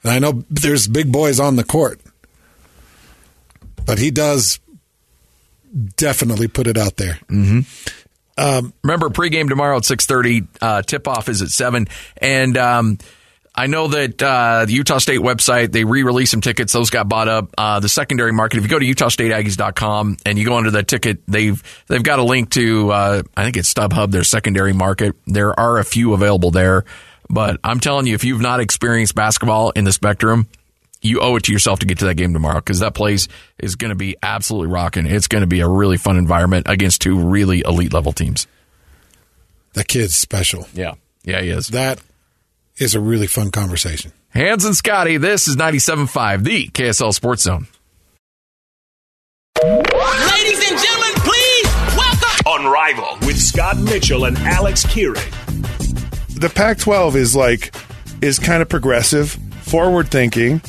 And 0.04 0.12
I 0.12 0.18
know 0.20 0.44
there's 0.48 0.86
big 0.86 1.10
boys 1.10 1.40
on 1.40 1.56
the 1.56 1.64
court, 1.64 2.00
but 3.84 3.98
he 3.98 4.12
does 4.12 4.60
definitely 5.96 6.46
put 6.46 6.68
it 6.68 6.78
out 6.78 6.96
there. 6.96 7.18
Remember, 7.28 7.58
pregame 9.10 9.48
tomorrow 9.48 9.78
at 9.78 9.84
six 9.84 10.06
thirty. 10.06 10.42
Uh, 10.60 10.82
tip 10.82 11.08
off 11.08 11.28
is 11.28 11.42
at 11.42 11.48
seven, 11.48 11.88
and 12.18 12.56
um, 12.56 12.98
I 13.54 13.66
know 13.66 13.88
that 13.88 14.22
uh, 14.22 14.64
the 14.64 14.72
Utah 14.72 14.98
State 14.98 15.20
website 15.20 15.72
they 15.72 15.84
re-released 15.84 16.30
some 16.30 16.40
tickets. 16.40 16.72
Those 16.72 16.88
got 16.88 17.08
bought 17.08 17.28
up. 17.28 17.54
Uh, 17.58 17.80
the 17.80 17.88
secondary 17.88 18.32
market. 18.32 18.56
If 18.56 18.62
you 18.64 18.70
go 18.70 18.78
to 18.78 18.86
UtahStateAggies.com 18.86 20.16
and 20.24 20.38
you 20.38 20.46
go 20.46 20.56
under 20.56 20.70
the 20.70 20.82
ticket, 20.82 21.18
they've 21.28 21.62
they've 21.86 22.02
got 22.02 22.18
a 22.18 22.22
link 22.22 22.50
to 22.50 22.90
uh, 22.90 23.22
I 23.36 23.44
think 23.44 23.58
it's 23.58 23.72
StubHub, 23.72 24.10
their 24.10 24.24
secondary 24.24 24.72
market. 24.72 25.16
There 25.26 25.58
are 25.58 25.78
a 25.78 25.84
few 25.84 26.14
available 26.14 26.50
there, 26.50 26.84
but 27.28 27.60
I'm 27.62 27.78
telling 27.80 28.06
you, 28.06 28.14
if 28.14 28.24
you've 28.24 28.40
not 28.40 28.60
experienced 28.60 29.14
basketball 29.14 29.70
in 29.70 29.84
the 29.84 29.92
Spectrum, 29.92 30.48
you 31.02 31.20
owe 31.20 31.36
it 31.36 31.44
to 31.44 31.52
yourself 31.52 31.80
to 31.80 31.86
get 31.86 31.98
to 31.98 32.06
that 32.06 32.14
game 32.14 32.32
tomorrow 32.32 32.56
because 32.56 32.80
that 32.80 32.94
place 32.94 33.28
is 33.58 33.76
going 33.76 33.90
to 33.90 33.96
be 33.96 34.16
absolutely 34.22 34.72
rocking. 34.72 35.04
It's 35.04 35.28
going 35.28 35.42
to 35.42 35.48
be 35.48 35.60
a 35.60 35.68
really 35.68 35.98
fun 35.98 36.16
environment 36.16 36.68
against 36.70 37.02
two 37.02 37.18
really 37.18 37.62
elite 37.66 37.92
level 37.92 38.12
teams. 38.12 38.46
That 39.74 39.88
kid's 39.88 40.14
special. 40.14 40.66
Yeah. 40.72 40.94
Yeah, 41.24 41.40
he 41.40 41.50
is. 41.50 41.68
That 41.68 42.00
is 42.82 42.94
a 42.94 43.00
really 43.00 43.26
fun 43.26 43.50
conversation. 43.50 44.12
Hans 44.34 44.64
and 44.64 44.76
Scotty, 44.76 45.16
this 45.16 45.46
is 45.46 45.56
97.5, 45.56 46.42
the 46.42 46.68
KSL 46.68 47.14
Sports 47.14 47.42
Zone. 47.44 47.68
Ladies 49.62 50.68
and 50.68 50.80
gentlemen, 50.80 51.12
please 51.16 51.66
welcome. 51.96 52.44
Unrivaled 52.46 53.20
with 53.20 53.38
Scott 53.38 53.78
Mitchell 53.78 54.24
and 54.24 54.36
Alex 54.38 54.84
Kearing. 54.86 55.30
the 56.34 56.50
Pac-12 56.52 57.14
is 57.14 57.36
like 57.36 57.74
is 58.20 58.38
kind 58.38 58.62
of 58.62 58.68
progressive, 58.68 59.38
forward 59.60 60.08
thinking. 60.08 60.60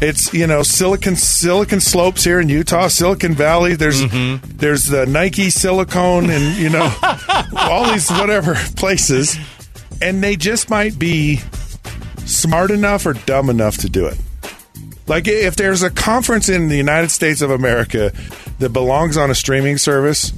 It's 0.00 0.32
you 0.32 0.46
know 0.46 0.62
Silicon 0.62 1.16
Silicon 1.16 1.80
Slopes 1.80 2.24
here 2.24 2.40
in 2.40 2.48
Utah, 2.48 2.88
Silicon 2.88 3.34
Valley. 3.34 3.74
There's 3.74 4.02
mm-hmm. 4.02 4.56
there's 4.56 4.84
the 4.84 5.06
Nike 5.06 5.50
Silicone 5.50 6.30
and 6.30 6.56
you 6.56 6.70
know 6.70 6.92
all 7.56 7.90
these 7.90 8.08
whatever 8.10 8.54
places, 8.76 9.36
and 10.00 10.22
they 10.22 10.36
just 10.36 10.70
might 10.70 10.98
be 10.98 11.40
smart 12.26 12.70
enough 12.70 13.06
or 13.06 13.14
dumb 13.14 13.50
enough 13.50 13.78
to 13.78 13.88
do 13.88 14.06
it. 14.06 14.18
Like 15.06 15.26
if 15.26 15.56
there's 15.56 15.82
a 15.82 15.90
conference 15.90 16.48
in 16.48 16.68
the 16.68 16.76
United 16.76 17.10
States 17.10 17.40
of 17.40 17.50
America 17.50 18.12
that 18.58 18.70
belongs 18.70 19.16
on 19.16 19.30
a 19.30 19.34
streaming 19.34 19.78
service, 19.78 20.32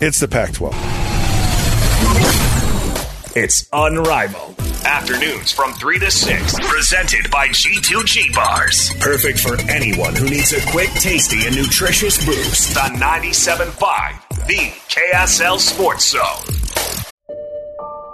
it's 0.00 0.20
the 0.20 0.28
Pac-12. 0.28 0.72
It's 3.36 3.68
Unrivaled. 3.72 4.54
Afternoons 4.84 5.50
from 5.50 5.72
3 5.72 5.98
to 5.98 6.10
6. 6.10 6.60
Presented 6.68 7.30
by 7.30 7.48
G2G 7.48 8.34
Bars. 8.34 8.92
Perfect 9.00 9.40
for 9.40 9.58
anyone 9.70 10.14
who 10.14 10.26
needs 10.26 10.52
a 10.52 10.60
quick, 10.70 10.90
tasty, 10.90 11.46
and 11.46 11.56
nutritious 11.56 12.24
boost. 12.24 12.74
The 12.74 12.80
97.5, 12.80 14.46
the 14.46 14.72
KSL 14.88 15.58
Sports 15.58 16.10
Zone. 16.10 17.03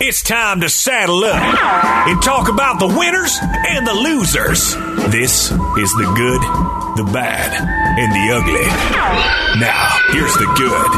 It's 0.00 0.22
time 0.22 0.60
to 0.60 0.68
saddle 0.68 1.24
up 1.24 1.42
and 2.06 2.22
talk 2.22 2.48
about 2.48 2.78
the 2.78 2.86
winners 2.86 3.36
and 3.42 3.84
the 3.84 3.94
losers. 3.94 4.72
This 5.10 5.50
is 5.50 5.92
the 5.92 6.12
good, 6.14 6.40
the 7.04 7.10
bad, 7.12 7.50
and 7.98 8.12
the 8.12 8.30
ugly. 8.32 8.64
Now, 9.60 9.98
here's 10.12 10.34
the 10.34 10.46
good. 10.56 10.88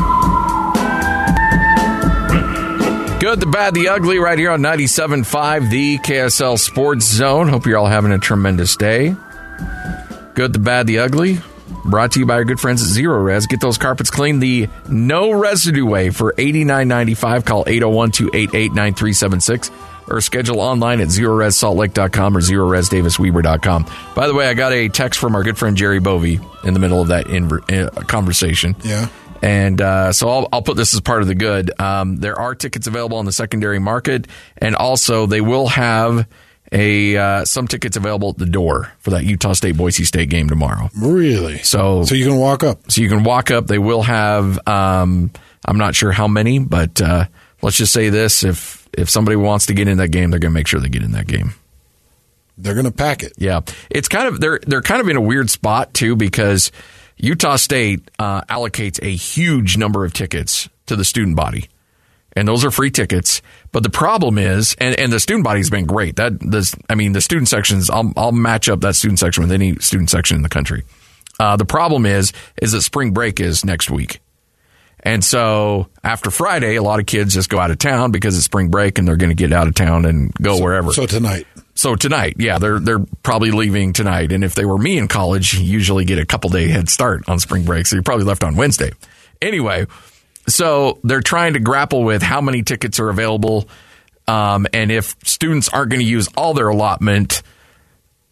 Good, 3.21 3.41
the 3.41 3.47
bad, 3.47 3.73
the 3.73 3.89
ugly, 3.89 4.19
right 4.19 4.39
here 4.39 4.51
on 4.51 4.61
97.5, 4.61 5.71
the 5.71 5.97
KSL 5.99 6.59
Sports 6.59 7.07
Zone. 7.07 7.49
Hope 7.49 7.65
you're 7.65 7.79
all 7.79 7.87
having 7.87 8.13
a 8.13 8.19
tremendous 8.19 8.77
day. 8.77 9.17
Good, 10.35 10.53
the 10.53 10.59
bad, 10.59 10.87
the 10.87 10.99
ugly. 10.99 11.41
Brought 11.85 12.13
to 12.13 12.21
you 12.21 12.27
by 12.27 12.35
our 12.35 12.45
good 12.45 12.61
friends 12.61 12.83
at 12.83 12.89
Zerorez. 12.89 13.49
Get 13.49 13.61
those 13.61 13.79
carpets 13.79 14.11
clean 14.11 14.41
the 14.41 14.69
no 14.89 15.33
residue 15.33 15.87
way 15.87 16.11
for 16.11 16.33
$89.95. 16.35 17.45
Call 17.47 17.65
801 17.67 18.11
288 18.13 18.73
9376 18.73 19.71
or 20.09 20.21
schedule 20.21 20.61
online 20.61 21.01
at 21.01 21.09
zerorezsaltlake.com 21.09 22.37
or 22.37 22.41
zerorezdavisweber.com. 22.41 23.87
By 24.15 24.27
the 24.27 24.35
way, 24.35 24.49
I 24.49 24.55
got 24.55 24.73
a 24.73 24.89
text 24.89 25.21
from 25.21 25.35
our 25.35 25.43
good 25.43 25.57
friend 25.57 25.77
Jerry 25.77 26.01
Bovey 26.01 26.41
in 26.65 26.75
the 26.75 26.81
middle 26.81 27.01
of 27.01 27.09
that 27.09 27.27
inver- 27.27 27.63
uh, 27.71 28.03
conversation. 28.03 28.75
Yeah. 28.83 29.09
And 29.43 29.81
uh, 29.81 30.13
so 30.13 30.29
I'll, 30.29 30.49
I'll 30.53 30.63
put 30.63 30.77
this 30.77 30.93
as 30.93 31.01
part 31.01 31.23
of 31.23 31.29
the 31.29 31.35
good. 31.35 31.79
Um, 31.81 32.17
there 32.17 32.39
are 32.39 32.55
tickets 32.55 32.87
available 32.87 33.17
on 33.19 33.25
the 33.25 33.33
secondary 33.33 33.79
market, 33.79 34.27
and 34.59 34.77
also 34.77 35.25
they 35.27 35.41
will 35.41 35.69
have 35.69 36.27
a 36.73 37.17
uh, 37.17 37.45
some 37.45 37.67
tickets 37.67 37.97
available 37.97 38.31
at 38.31 38.39
the 38.39 38.47
door 38.47 38.93
for 39.01 39.11
that 39.11 39.25
Utah 39.25 39.53
State 39.55 39.77
Boise 39.77 40.05
State 40.05 40.31
game 40.31 40.49
tomorrow. 40.49 40.89
Really? 40.97 41.59
So 41.59 42.05
So 42.05 42.15
you 42.15 42.25
can 42.27 42.37
walk 42.37 42.63
up. 42.63 42.91
so 42.91 43.03
you 43.03 43.09
can 43.09 43.25
walk 43.25 43.51
up. 43.51 43.67
They 43.67 43.79
will 43.79 44.03
have. 44.03 44.59
Um, 44.69 45.31
I'm 45.65 45.79
not 45.79 45.95
sure 45.95 46.13
how 46.13 46.29
many, 46.29 46.59
but 46.59 47.01
uh, 47.03 47.25
let's 47.63 47.77
just 47.77 47.93
say 47.93 48.09
this: 48.09 48.45
if 48.45 48.89
if 48.93 49.11
somebody 49.11 49.37
wants 49.37 49.67
to 49.67 49.75
get 49.75 49.89
in 49.89 49.99
that 49.99 50.09
game, 50.09 50.31
they're 50.31 50.41
going 50.41 50.53
to 50.53 50.59
make 50.59 50.67
sure 50.67 50.81
they 50.81 50.89
get 50.89 51.03
in 51.03 51.13
that 51.13 51.27
game. 51.27 51.53
They're 52.59 52.75
going 52.75 52.87
to 52.87 52.93
pack 52.93 53.23
it. 53.23 53.33
Yeah, 53.39 53.61
it's 53.89 54.09
kind 54.09 54.29
of 54.29 54.41
they're 54.41 54.61
they're 54.67 54.83
kind 54.83 55.01
of 55.01 55.09
in 55.09 55.17
a 55.17 55.21
weird 55.21 55.49
spot 55.51 55.95
too 55.95 56.15
because 56.15 56.73
Utah 57.17 57.57
State 57.57 58.11
uh, 58.19 58.43
allocates 58.43 58.99
a 59.03 59.11
huge 59.11 59.77
number 59.77 60.05
of 60.05 60.13
tickets 60.13 60.69
to 60.87 60.97
the 60.97 61.05
student 61.05 61.37
body, 61.37 61.69
and 62.37 62.47
those 62.47 62.65
are 62.65 62.71
free 62.71 62.91
tickets. 62.91 63.43
But 63.73 63.83
the 63.83 63.91
problem 63.91 64.39
is, 64.39 64.77
and, 64.79 64.99
and 64.99 65.13
the 65.13 65.21
student 65.21 65.45
body's 65.45 65.71
been 65.71 65.87
great. 65.87 66.17
That 66.17 66.39
this, 66.41 66.75
I 66.89 66.95
mean, 66.95 67.13
the 67.13 67.21
student 67.21 67.49
sections. 67.49 67.91
I'll 67.91 68.13
I'll 68.17 68.33
match 68.33 68.69
up 68.69 68.81
that 68.81 68.97
student 68.97 69.19
section 69.19 69.43
with 69.43 69.53
any 69.53 69.77
student 69.77 70.11
section 70.11 70.37
in 70.37 70.43
the 70.43 70.49
country. 70.49 70.85
Uh, 71.39 71.57
the 71.57 71.65
problem 71.65 72.05
is, 72.05 72.33
is 72.61 72.73
that 72.73 72.83
spring 72.83 73.13
break 73.13 73.41
is 73.41 73.65
next 73.65 73.91
week. 73.91 74.21
And 75.03 75.25
so 75.25 75.89
after 76.05 76.31
Friday, 76.31 76.77
a 76.77 76.83
lot 76.83 77.01
of 77.01 77.07
kids 77.07 77.33
just 77.33 77.49
go 77.49 77.59
out 77.59 77.71
of 77.71 77.79
town 77.79 78.11
because 78.11 78.37
it's 78.37 78.45
spring 78.45 78.69
break 78.69 78.99
and 78.99 79.09
they're 79.09 79.17
going 79.17 79.31
to 79.31 79.35
get 79.35 79.53
out 79.53 79.67
of 79.67 79.75
town 79.75 80.05
and 80.05 80.33
go 80.35 80.61
wherever. 80.61 80.93
So 80.93 81.07
tonight. 81.07 81.47
So 81.75 81.97
tonight, 81.97 82.37
yeah, 82.39 82.59
they're 82.59 82.79
they're 82.79 83.07
probably 83.23 83.53
leaving 83.53 83.95
tonight. 83.95 84.33
And 84.33 84.45
if 84.45 84.55
they 84.55 84.67
were 84.67 84.77
me 84.77 84.99
in 84.99 85.09
college, 85.09 85.55
you 85.55 85.65
usually 85.65 86.05
get 86.05 86.19
a 86.19 86.27
couple 86.27 86.51
day 86.51 86.69
head 86.69 86.91
start 86.91 87.27
on 87.27 87.39
spring 87.39 87.65
break. 87.65 87.87
So 87.87 87.97
you're 87.97 88.03
probably 88.03 88.27
left 88.27 88.45
on 88.45 88.57
Wednesday. 88.57 88.91
Anyway, 89.41 89.87
so 90.47 90.99
they're 91.05 91.21
trying 91.21 91.55
to 91.55 91.61
grapple 91.61 92.03
with 92.05 92.23
how 92.23 92.41
many 92.41 92.63
tickets 92.63 92.99
are 93.01 93.09
available, 93.09 93.69
um, 94.27 94.67
and 94.73 94.91
if 94.93 95.17
students 95.25 95.69
aren't 95.69 95.91
going 95.91 96.01
to 96.01 96.07
use 96.07 96.29
all 96.37 96.55
their 96.55 96.69
allotment, 96.69 97.43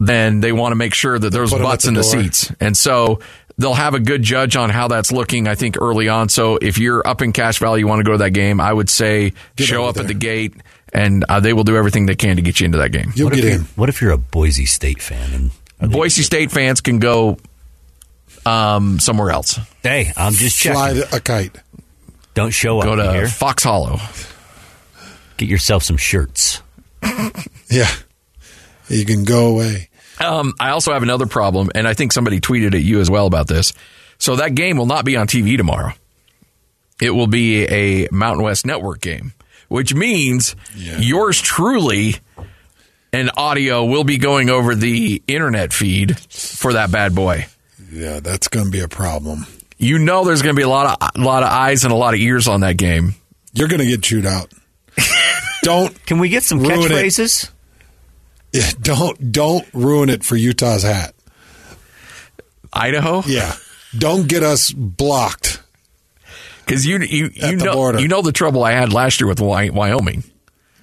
then 0.01 0.41
they 0.41 0.53
want 0.53 0.71
to 0.73 0.77
make 0.77 0.95
sure 0.95 1.19
that 1.19 1.31
there's 1.31 1.51
Put 1.51 1.57
'em 1.61 1.63
at 1.67 1.69
butts 1.69 1.85
the 1.85 1.89
in 1.89 1.95
the 1.95 2.03
door. 2.03 2.11
seats. 2.11 2.53
And 2.61 2.77
so 2.77 3.19
they'll 3.57 3.75
have 3.75 3.95
a 3.95 4.01
good 4.01 4.23
judge 4.23 4.55
on 4.55 4.71
how 4.71 4.87
that's 4.87 5.11
looking, 5.11 5.49
I 5.49 5.57
think, 5.57 5.77
early 5.81 6.09
on. 6.09 6.29
So 6.29 6.57
if 6.57 6.79
you're 6.79 7.05
up 7.05 7.21
in 7.21 7.33
Cache 7.33 7.59
Valley, 7.59 7.81
you 7.81 7.89
want 7.89 7.99
to 7.99 8.05
go 8.05 8.13
to 8.13 8.19
that 8.19 8.31
game, 8.31 8.61
I 8.61 8.73
would 8.73 8.89
say 8.89 9.33
show 9.59 9.81
over 9.83 9.89
up 9.91 9.97
at 9.99 10.07
the 10.07 10.15
gate 10.15 10.55
and 10.95 11.25
uh, 11.29 11.41
they 11.41 11.53
will 11.53 11.65
do 11.65 11.77
everything 11.77 12.07
they 12.07 12.15
can 12.15 12.37
to 12.37 12.43
get 12.43 12.61
you 12.61 12.67
into 12.67 12.79
that 12.79 12.93
game. 12.93 13.13
You'll 13.17 13.27
what 13.31 13.35
get 13.35 13.45
if 13.45 13.51
in. 13.51 13.57
you're- 13.61 13.67
What 13.75 13.89
if 13.89 14.01
you're 14.01 14.13
a 14.13 14.19
Boise 14.19 14.67
State 14.67 15.03
fan 15.03 15.51
and 15.81 15.91
Boise 15.93 16.23
State 16.23 16.53
fans 16.53 16.81
can 16.81 17.01
go 17.01 17.39
um, 18.47 18.99
somewhere 19.01 19.31
else. 19.31 19.59
hey, 19.83 20.13
I'm 20.17 20.33
just 20.33 20.57
checking. 20.59 20.77
Fly 20.77 21.03
a 21.13 21.21
kite. 21.21 21.57
Don't 22.39 22.53
show 22.53 22.79
up 22.79 22.85
Go 22.85 22.95
to 22.95 23.13
here. 23.13 23.27
Fox 23.27 23.65
Hollow. 23.65 23.99
Get 25.39 25.49
yourself 25.49 25.83
some 25.83 25.97
shirts. 25.97 26.63
Yeah. 27.71 27.91
You 28.89 29.05
can 29.05 29.25
go 29.25 29.49
away. 29.49 29.91
Um, 30.19 30.55
I 30.59 30.71
also 30.71 30.93
have 30.95 31.03
another 31.03 31.27
problem, 31.27 31.69
and 31.75 31.87
I 31.87 31.93
think 31.93 32.13
somebody 32.13 32.41
tweeted 32.41 32.75
at 32.75 32.83
you 32.83 33.01
as 33.01 33.11
well 33.11 33.27
about 33.27 33.47
this. 33.47 33.75
So 34.17 34.37
that 34.37 34.55
game 34.55 34.79
will 34.79 34.87
not 34.87 35.05
be 35.05 35.17
on 35.19 35.27
TV 35.27 35.59
tomorrow. 35.59 35.93
It 37.03 37.11
will 37.11 37.27
be 37.27 37.67
a 37.67 38.09
Mountain 38.11 38.45
West 38.45 38.65
Network 38.65 39.01
game, 39.01 39.35
which 39.69 39.93
means 39.93 40.57
yours 40.77 41.39
truly 41.41 42.15
and 43.13 43.31
audio 43.37 43.85
will 43.85 44.05
be 44.05 44.17
going 44.17 44.49
over 44.49 44.75
the 44.75 45.23
internet 45.27 45.73
feed 45.75 46.19
for 46.19 46.73
that 46.73 46.91
bad 46.91 47.15
boy. 47.15 47.47
Yeah, 47.93 48.21
that's 48.21 48.49
going 48.49 48.67
to 48.67 48.73
be 48.73 48.81
a 48.81 48.89
problem. 48.89 49.45
You 49.79 49.99
know, 49.99 50.25
there's 50.25 50.43
going 50.43 50.55
to 50.55 50.59
be 50.59 50.65
a 50.65 50.69
lot 50.69 50.99
of 51.01 51.11
a 51.15 51.21
lot 51.25 51.43
of 51.45 51.49
eyes 51.51 51.85
and 51.85 51.93
a 51.93 51.97
lot 51.97 52.13
of 52.15 52.21
ears 52.21 52.49
on 52.49 52.61
that 52.61 52.77
game. 52.77 53.15
You're 53.53 53.69
going 53.69 53.81
to 53.81 53.87
get 53.87 54.03
chewed 54.03 54.27
out. 54.27 54.53
don't 55.63 56.05
Can 56.07 56.19
we 56.19 56.29
get 56.29 56.43
some 56.43 56.59
Ruin 56.61 56.81
it. 56.81 56.91
catchphrases? 56.91 57.51
yeah, 58.53 58.71
don't 58.81 59.31
don't 59.33 59.67
ruin 59.73 60.09
it 60.09 60.25
for 60.25 60.35
Utah's 60.37 60.83
hat. 60.83 61.15
Idaho, 62.73 63.23
Yeah. 63.27 63.55
Don't 63.97 64.29
get 64.29 64.43
us 64.43 64.71
blocked. 64.73 65.63
because 66.67 66.85
you 66.87 66.99
you 66.99 67.31
you 67.33 67.57
know 67.57 67.73
border. 67.73 68.01
you 68.01 68.09
know 68.09 68.21
the 68.21 68.33
trouble 68.33 68.63
I 68.63 68.73
had 68.73 68.93
last 68.93 69.21
year 69.21 69.29
with 69.29 69.41
Wyoming. 69.41 70.25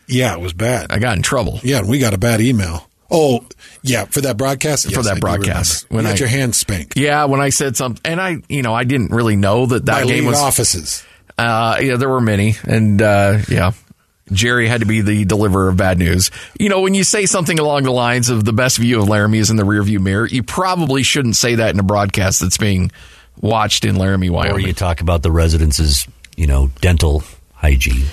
Yeah, 0.08 0.34
it 0.34 0.40
was 0.42 0.54
bad. 0.54 0.92
I 0.92 1.00
got 1.00 1.16
in 1.18 1.22
trouble. 1.24 1.60
Yeah, 1.64 1.82
we 1.84 2.00
got 2.00 2.14
a 2.14 2.18
bad 2.18 2.42
email. 2.42 2.88
Oh, 3.12 3.46
yeah, 3.84 4.06
for 4.06 4.22
that 4.22 4.36
broadcast? 4.38 4.86
For 4.86 4.92
Yes, 4.92 5.06
that 5.06 5.18
I 5.18 5.20
broadcast. 5.20 5.86
remember. 5.90 5.96
When 5.96 6.04
you 6.06 6.10
I- 6.10 6.12
got 6.14 6.20
your 6.22 6.30
hand 6.30 6.56
spanked 6.56 6.98
Yeah, 6.98 7.26
when 7.26 7.40
I 7.40 7.50
said 7.50 7.78
something, 7.78 8.02
and 8.04 8.20
I, 8.20 8.38
you 8.50 8.62
know, 8.64 8.74
I 8.74 8.84
didn't 8.84 9.12
really 9.12 9.36
know 9.36 9.66
that 9.68 9.86
that 9.86 10.04
by 10.04 10.08
game 10.08 10.26
was. 10.26 10.38
offices. 10.40 11.04
Uh, 11.38 11.78
yeah, 11.82 11.98
there 11.98 12.10
were 12.10 12.22
many, 12.22 12.56
and 12.64 13.02
uh, 13.02 13.40
yeah, 13.50 13.72
Jerry 14.32 14.68
had 14.68 14.80
to 14.80 14.88
be 14.88 15.02
the 15.02 15.26
deliverer 15.26 15.70
of 15.70 15.78
bad 15.78 16.00
news. 16.00 16.32
You 16.60 16.70
know, 16.70 16.82
when 16.82 16.94
you 16.96 17.04
say 17.04 17.26
something 17.28 17.60
along 17.60 17.84
the 17.84 17.92
lines 17.92 18.30
of 18.30 18.44
the 18.46 18.54
best 18.54 18.78
view 18.78 19.00
of 19.02 19.08
Laramie 19.08 19.38
is 19.40 19.50
in 19.52 19.58
the 19.58 19.64
rearview 19.64 20.00
mirror, 20.00 20.26
you 20.26 20.42
probably 20.44 21.04
shouldn't 21.04 21.36
say 21.36 21.56
that 21.56 21.74
in 21.74 21.80
a 21.80 21.84
broadcast 21.84 22.40
that's 22.40 22.58
being 22.58 22.92
watched 23.40 23.86
in 23.86 23.98
Laramie, 23.98 24.30
Wyoming. 24.32 24.56
Or 24.56 24.68
you 24.68 24.74
talk 24.74 25.02
about 25.02 25.22
the 25.22 25.32
residents' 25.32 26.08
you 26.38 26.48
know 26.48 26.72
dental 26.82 27.24
hygiene. 27.54 28.06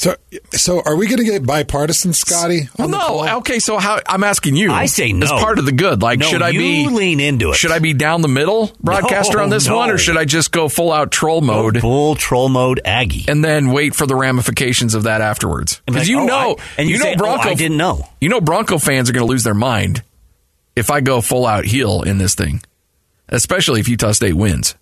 So, 0.00 0.16
so 0.52 0.80
are 0.80 0.96
we 0.96 1.08
going 1.08 1.18
to 1.18 1.24
get 1.24 1.44
bipartisan, 1.44 2.14
Scotty? 2.14 2.70
Well, 2.78 2.88
no. 2.88 2.98
call? 2.98 3.28
Okay, 3.40 3.58
so 3.58 3.76
how 3.76 4.00
I'm 4.08 4.24
asking 4.24 4.56
you. 4.56 4.72
I 4.72 4.86
say 4.86 5.12
no. 5.12 5.26
As 5.26 5.30
part 5.30 5.58
of 5.58 5.66
the 5.66 5.72
good, 5.72 6.00
like 6.00 6.18
No, 6.20 6.26
should 6.26 6.40
I 6.40 6.48
you 6.48 6.58
be 6.58 6.88
lean 6.88 7.20
into 7.20 7.50
it. 7.50 7.56
Should 7.56 7.70
I 7.70 7.80
be 7.80 7.92
down 7.92 8.22
the 8.22 8.28
middle 8.28 8.72
broadcaster 8.80 9.36
No, 9.36 9.42
on 9.42 9.50
this 9.50 9.66
no. 9.66 9.76
one, 9.76 9.90
or 9.90 9.98
should 9.98 10.16
I 10.16 10.24
just 10.24 10.52
go 10.52 10.70
full 10.70 10.90
out 10.90 11.10
troll 11.10 11.42
mode? 11.42 11.82
Full 11.82 12.14
troll 12.14 12.48
mode 12.48 12.80
Aggie. 12.82 13.26
and 13.28 13.44
then 13.44 13.72
wait 13.72 13.94
for 13.94 14.06
the 14.06 14.16
ramifications 14.16 14.94
of 14.94 15.02
that 15.02 15.20
afterwards. 15.20 15.82
Because 15.84 16.04
like, 16.04 16.08
you 16.08 16.20
oh, 16.20 16.24
know, 16.24 16.56
I- 16.58 16.64
and 16.78 16.88
you 16.88 16.96
know 16.96 17.04
say, 17.04 17.12
oh, 17.12 17.16
Bronco. 17.18 17.50
I 17.50 17.52
didn't 17.52 17.76
know. 17.76 18.08
You 18.22 18.30
know, 18.30 18.40
Bronco 18.40 18.78
fans 18.78 19.10
are 19.10 19.12
going 19.12 19.26
to 19.26 19.30
lose 19.30 19.44
their 19.44 19.52
mind 19.52 20.02
if 20.74 20.90
I 20.90 21.02
go 21.02 21.20
full 21.20 21.44
out 21.44 21.66
heel 21.66 22.04
in 22.04 22.16
this 22.16 22.34
thing, 22.34 22.62
especially 23.28 23.80
if 23.80 23.88
Utah 23.90 24.12
State 24.12 24.32
wins. 24.32 24.76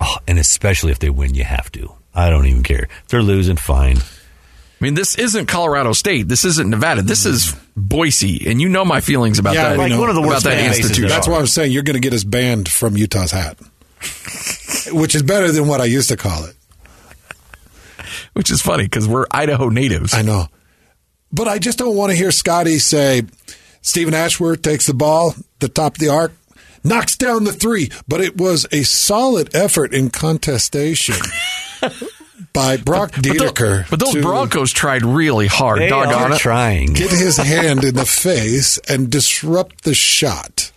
Oh, 0.00 0.16
and 0.26 0.40
especially 0.40 0.90
if 0.90 0.98
they 0.98 1.10
win, 1.10 1.36
you 1.36 1.44
have 1.44 1.70
to. 1.70 1.92
I 2.12 2.28
don't 2.28 2.46
even 2.46 2.64
care. 2.64 2.88
If 3.04 3.06
they're 3.06 3.22
losing, 3.22 3.56
fine. 3.56 3.98
I 4.78 4.84
mean, 4.84 4.94
this 4.94 5.16
isn't 5.16 5.46
Colorado 5.46 5.92
State. 5.94 6.28
This 6.28 6.44
isn't 6.44 6.68
Nevada. 6.68 7.00
This 7.00 7.24
is 7.24 7.54
Boise, 7.76 8.46
and 8.48 8.60
you 8.60 8.68
know 8.68 8.84
my 8.84 9.00
feelings 9.00 9.38
about 9.38 9.54
Yeah, 9.54 9.70
that. 9.70 9.78
like 9.78 9.98
one 9.98 10.10
of 10.10 10.14
the 10.14 10.20
about 10.20 10.28
worst 10.28 10.44
that 10.44 10.58
institution. 10.76 11.08
That's 11.08 11.26
why 11.26 11.38
I'm 11.38 11.46
saying 11.46 11.72
you're 11.72 11.82
going 11.82 11.94
to 11.94 12.00
get 12.00 12.12
us 12.12 12.24
banned 12.24 12.68
from 12.68 12.94
Utah's 12.96 13.30
hat, 13.30 13.58
which 14.92 15.14
is 15.14 15.22
better 15.22 15.50
than 15.50 15.66
what 15.66 15.80
I 15.80 15.86
used 15.86 16.10
to 16.10 16.16
call 16.18 16.44
it. 16.44 16.54
Which 18.34 18.50
is 18.50 18.60
funny 18.60 18.84
because 18.84 19.08
we're 19.08 19.24
Idaho 19.30 19.70
natives. 19.70 20.12
I 20.12 20.20
know. 20.20 20.48
But 21.32 21.48
I 21.48 21.58
just 21.58 21.78
don't 21.78 21.96
want 21.96 22.10
to 22.12 22.16
hear 22.16 22.30
Scotty 22.30 22.78
say 22.78 23.22
Steven 23.80 24.12
Ashworth 24.12 24.60
takes 24.60 24.86
the 24.86 24.94
ball, 24.94 25.34
the 25.60 25.68
top 25.68 25.94
of 25.94 25.98
the 26.00 26.08
arc, 26.10 26.32
knocks 26.84 27.16
down 27.16 27.44
the 27.44 27.52
three, 27.52 27.90
but 28.06 28.20
it 28.20 28.36
was 28.36 28.66
a 28.72 28.82
solid 28.82 29.54
effort 29.56 29.94
in 29.94 30.10
contestation. 30.10 31.16
by 32.52 32.76
Brock 32.76 33.12
Dedeker. 33.12 33.88
But 33.90 34.00
those 34.00 34.14
to 34.14 34.22
Broncos 34.22 34.72
tried 34.72 35.04
really 35.04 35.46
hard. 35.46 35.80
They 35.80 35.88
doggone 35.88 36.32
are 36.32 36.34
it. 36.34 36.38
trying. 36.38 36.92
get 36.92 37.10
his 37.10 37.36
hand 37.36 37.84
in 37.84 37.94
the 37.94 38.04
face 38.06 38.78
and 38.88 39.10
disrupt 39.10 39.84
the 39.84 39.94
shot. 39.94 40.72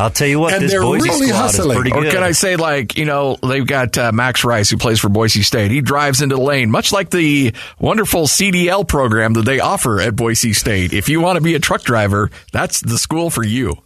I'll 0.00 0.10
tell 0.10 0.28
you 0.28 0.38
what, 0.38 0.54
And 0.54 0.62
this 0.62 0.70
they're 0.70 0.80
Boise 0.80 1.08
really 1.08 1.26
squad 1.26 1.38
hustling. 1.38 1.70
is 1.70 1.74
pretty 1.76 1.90
good. 1.90 2.06
Or 2.06 2.10
can 2.12 2.22
I 2.22 2.30
say, 2.30 2.54
like, 2.54 2.96
you 2.96 3.04
know, 3.04 3.36
they've 3.42 3.66
got 3.66 3.98
uh, 3.98 4.12
Max 4.12 4.44
Rice, 4.44 4.70
who 4.70 4.76
plays 4.76 5.00
for 5.00 5.08
Boise 5.08 5.42
State. 5.42 5.72
He 5.72 5.80
drives 5.80 6.22
into 6.22 6.36
the 6.36 6.40
lane, 6.40 6.70
much 6.70 6.92
like 6.92 7.10
the 7.10 7.52
wonderful 7.80 8.28
CDL 8.28 8.86
program 8.86 9.32
that 9.32 9.44
they 9.44 9.58
offer 9.58 10.00
at 10.00 10.14
Boise 10.14 10.52
State. 10.52 10.92
If 10.92 11.08
you 11.08 11.20
want 11.20 11.36
to 11.36 11.40
be 11.42 11.56
a 11.56 11.58
truck 11.58 11.82
driver, 11.82 12.30
that's 12.52 12.80
the 12.80 12.96
school 12.96 13.28
for 13.28 13.42
you. 13.42 13.76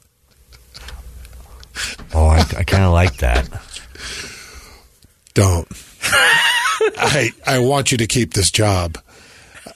oh, 2.12 2.26
I, 2.26 2.40
I 2.58 2.64
kind 2.64 2.84
of 2.84 2.92
like 2.92 3.16
that. 3.18 3.48
Don't. 5.32 5.66
I 6.98 7.30
I 7.46 7.58
want 7.58 7.92
you 7.92 7.98
to 7.98 8.06
keep 8.06 8.34
this 8.34 8.50
job. 8.50 8.98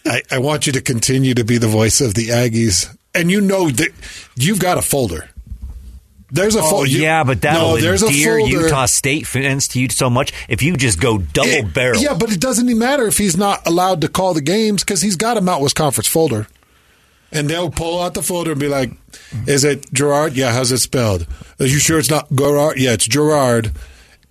I, 0.05 0.23
I 0.31 0.39
want 0.39 0.67
you 0.67 0.73
to 0.73 0.81
continue 0.81 1.35
to 1.35 1.45
be 1.45 1.59
the 1.59 1.67
voice 1.69 2.01
of 2.01 2.15
the 2.15 2.29
Aggies. 2.29 2.95
And 3.15 3.31
you 3.31 3.41
know 3.41 3.71
that 3.71 3.91
you've 4.37 4.59
got 4.61 4.79
a 4.79 4.83
folder. 4.83 5.29
There's 6.31 6.57
a 6.57 6.61
Oh, 6.61 6.71
folder. 6.71 6.91
yeah, 6.91 7.23
but 7.25 7.43
that 7.43 7.55
no, 7.55 7.71
will 7.73 7.81
there's 7.81 8.03
endear. 8.03 8.39
Utah 8.39 8.87
State 8.87 9.27
fans 9.27 9.69
to 9.69 9.81
you 9.81 9.89
so 9.89 10.11
much. 10.11 10.33
If 10.49 10.61
you 10.63 10.77
just 10.77 11.01
go 11.01 11.19
double 11.19 11.49
It- 11.51 11.73
barrel, 11.73 12.01
Yeah, 12.01 12.15
but 12.15 12.33
it 12.33 12.41
doesn't 12.41 12.67
even 12.69 12.79
matter 12.79 13.07
if 13.07 13.17
he's 13.19 13.37
not 13.37 13.67
allowed 13.67 14.01
to 14.03 14.09
call 14.09 14.35
the 14.35 14.41
games 14.41 14.83
because 14.85 15.03
he's 15.03 15.17
got 15.17 15.37
a 15.37 15.41
Mount 15.41 15.63
West 15.63 15.77
Conference 15.77 16.09
folder. 16.09 16.47
And 17.33 17.49
they'll 17.49 17.71
pull 17.71 18.03
out 18.03 18.15
the 18.15 18.23
folder 18.23 18.53
and 18.53 18.61
be 18.61 18.69
like, 18.69 18.91
"Is 19.47 19.65
it 19.65 19.93
Gerard? 19.93 20.35
Yeah, 20.37 20.53
how's 20.53 20.71
it 20.73 20.79
spelled? 20.79 21.27
Are 21.61 21.67
you 21.67 21.79
sure 21.79 21.99
it's 21.99 22.11
not 22.11 22.33
Gerard? 22.35 22.79
Yeah, 22.79 22.93
it's 22.93 23.07
Gerard." 23.09 23.73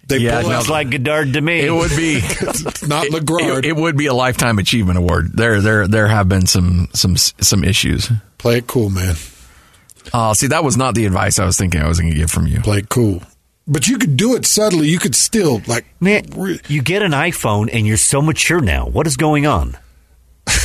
They 0.08 0.18
Yeah, 0.20 0.42
sounds 0.44 0.70
like 0.70 0.92
Godard 0.92 1.34
to 1.34 1.42
me. 1.42 1.62
It 1.62 1.72
would 1.72 1.90
be 1.92 2.22
not 2.88 3.06
it, 3.06 3.12
Legrand. 3.12 3.66
it 3.66 3.76
would 3.76 3.98
be 3.98 4.06
a 4.06 4.14
lifetime 4.14 4.60
achievement 4.60 4.98
award. 5.00 5.32
There, 5.36 5.62
there, 5.62 5.88
there 5.88 6.08
have 6.08 6.30
been 6.30 6.46
some 6.46 6.90
some 6.94 7.18
some 7.18 7.64
issues. 7.64 8.12
Play 8.38 8.58
it 8.60 8.68
cool, 8.68 8.90
man. 8.90 9.16
Oh, 10.14 10.34
see, 10.34 10.48
that 10.48 10.64
was 10.64 10.78
not 10.78 10.94
the 10.94 11.06
advice 11.08 11.40
I 11.40 11.46
was 11.46 11.58
thinking 11.58 11.82
I 11.82 11.88
was 11.88 12.00
going 12.00 12.14
to 12.14 12.20
get 12.20 12.30
from 12.30 12.46
you. 12.46 12.62
Play 12.62 12.78
it 12.80 12.90
cool. 12.90 13.24
But 13.68 13.88
you 13.88 13.98
could 13.98 14.16
do 14.16 14.36
it 14.36 14.46
subtly. 14.46 14.88
You 14.90 15.00
could 15.00 15.16
still 15.16 15.64
like 15.66 15.86
Man, 16.00 16.26
you 16.68 16.84
get 16.84 17.02
an 17.02 17.12
iPhone 17.14 17.68
and 17.74 17.88
you're 17.88 17.98
so 17.98 18.22
mature 18.22 18.62
now. 18.62 18.86
What 18.88 19.08
is 19.08 19.18
going 19.18 19.48
on? 19.48 19.76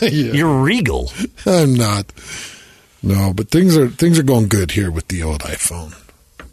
Yeah. 0.00 0.08
You're 0.32 0.62
regal. 0.62 1.10
I'm 1.44 1.74
not. 1.74 2.10
No, 3.02 3.32
but 3.34 3.50
things 3.50 3.76
are 3.76 3.88
things 3.88 4.18
are 4.18 4.22
going 4.22 4.48
good 4.48 4.70
here 4.70 4.90
with 4.90 5.08
the 5.08 5.22
old 5.22 5.40
iPhone. 5.42 5.92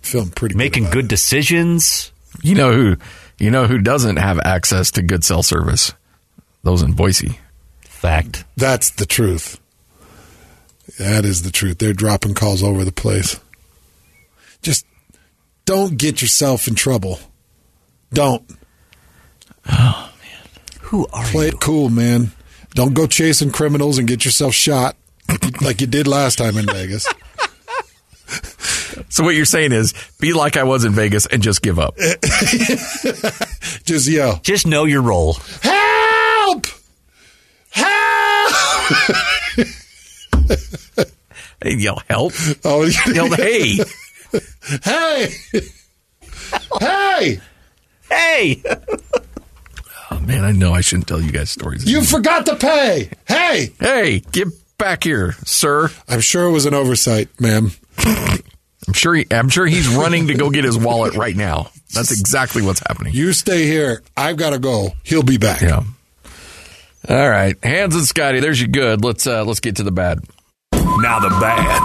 Feeling 0.02 0.30
pretty 0.32 0.56
Making 0.56 0.84
good. 0.86 0.94
good 0.94 1.08
decisions. 1.08 2.12
You 2.42 2.56
know 2.56 2.74
who? 2.74 2.98
You 3.38 3.52
know 3.52 3.68
who 3.68 3.80
doesn't 3.80 4.18
have 4.18 4.40
access 4.40 4.92
to 4.92 5.02
good 5.02 5.24
cell 5.24 5.44
service? 5.44 5.94
Those 6.64 6.82
in 6.82 6.94
Boise. 6.94 7.40
Fact. 7.82 8.46
That's 8.56 8.92
the 8.92 9.06
truth. 9.06 9.60
That 11.00 11.26
is 11.26 11.44
the 11.44 11.52
truth. 11.52 11.80
They're 11.80 11.94
dropping 11.94 12.36
calls 12.36 12.64
over 12.64 12.86
the 12.86 12.92
place. 12.92 13.40
Just 14.62 14.86
don't 15.66 15.98
get 15.98 16.22
yourself 16.22 16.68
in 16.68 16.76
trouble. 16.76 17.20
Don't. 18.14 18.44
Oh 19.70 20.14
man. 20.22 20.80
Who 20.82 21.08
are 21.12 21.26
you? 21.26 21.32
Play 21.32 21.46
you? 21.46 21.52
it 21.52 21.60
cool, 21.60 21.90
man. 21.90 22.32
Don't 22.74 22.94
go 22.94 23.08
chasing 23.08 23.52
criminals 23.52 23.98
and 23.98 24.08
get 24.08 24.26
yourself 24.26 24.54
shot 24.54 24.96
like 25.62 25.82
you 25.82 25.88
did 25.88 26.08
last 26.08 26.38
time 26.38 26.58
in 26.58 26.66
Vegas. 26.66 27.08
So 29.10 29.24
what 29.24 29.36
you're 29.36 29.46
saying 29.46 29.72
is, 29.72 29.94
be 30.20 30.34
like 30.34 30.58
I 30.58 30.64
was 30.64 30.84
in 30.86 30.94
Vegas 30.94 31.26
and 31.26 31.42
just 31.44 31.62
give 31.62 31.80
up. 31.80 31.96
Just 33.86 34.08
yell, 34.08 34.40
Just 34.44 34.66
know 34.68 34.86
your 34.86 35.02
role. 35.02 35.34
help! 35.62 36.66
Help! 37.72 38.54
Hey, 41.62 41.76
yell 41.78 42.02
help. 42.10 42.34
Oh, 42.64 42.86
Yell 43.14 43.30
hey. 43.36 43.78
hey! 44.84 45.30
hey! 46.80 47.40
Hey! 48.10 48.64
Oh 50.12 50.20
man, 50.20 50.44
I 50.44 50.52
know 50.52 50.74
I 50.74 50.82
shouldn't 50.82 51.08
tell 51.08 51.22
you 51.22 51.32
guys 51.32 51.50
stories. 51.50 51.90
You 51.90 52.04
forgot 52.04 52.46
to 52.48 52.56
pay! 52.56 53.10
Hey! 53.28 53.72
hey, 53.80 54.20
get 54.32 54.48
back 54.78 55.04
here, 55.04 55.34
sir. 55.46 55.90
I'm 56.08 56.22
sure 56.22 56.46
it 56.48 56.52
was 56.52 56.66
an 56.66 56.74
oversight, 56.74 57.30
ma'am. 57.42 57.72
I'm 57.98 58.94
sure. 58.94 59.16
He, 59.16 59.26
I'm 59.32 59.50
sure 59.50 59.66
he's 59.66 59.88
running 59.88 60.28
to 60.28 60.34
go 60.36 60.50
get 60.50 60.64
his 60.64 60.78
wallet 60.78 61.16
right 61.16 61.36
now. 61.36 61.72
That's 61.94 62.12
exactly 62.12 62.62
what's 62.62 62.82
happening. 62.86 63.14
You 63.14 63.34
stay 63.34 63.66
here. 63.66 64.04
I've 64.16 64.38
got 64.38 64.52
to 64.52 64.60
go. 64.60 64.90
He'll 65.04 65.24
be 65.24 65.38
back. 65.38 65.62
Yeah. 65.62 65.84
All 67.08 67.30
right, 67.30 67.56
Hans 67.64 67.96
and 67.96 68.04
Scotty. 68.06 68.40
There's 68.40 68.60
your 68.60 68.70
good. 68.70 69.04
Let's 69.04 69.28
uh, 69.28 69.44
let's 69.46 69.60
get 69.60 69.76
to 69.78 69.84
the 69.84 69.92
bad. 69.92 70.20
Now 70.74 71.20
the 71.20 71.30
bad. 71.30 71.82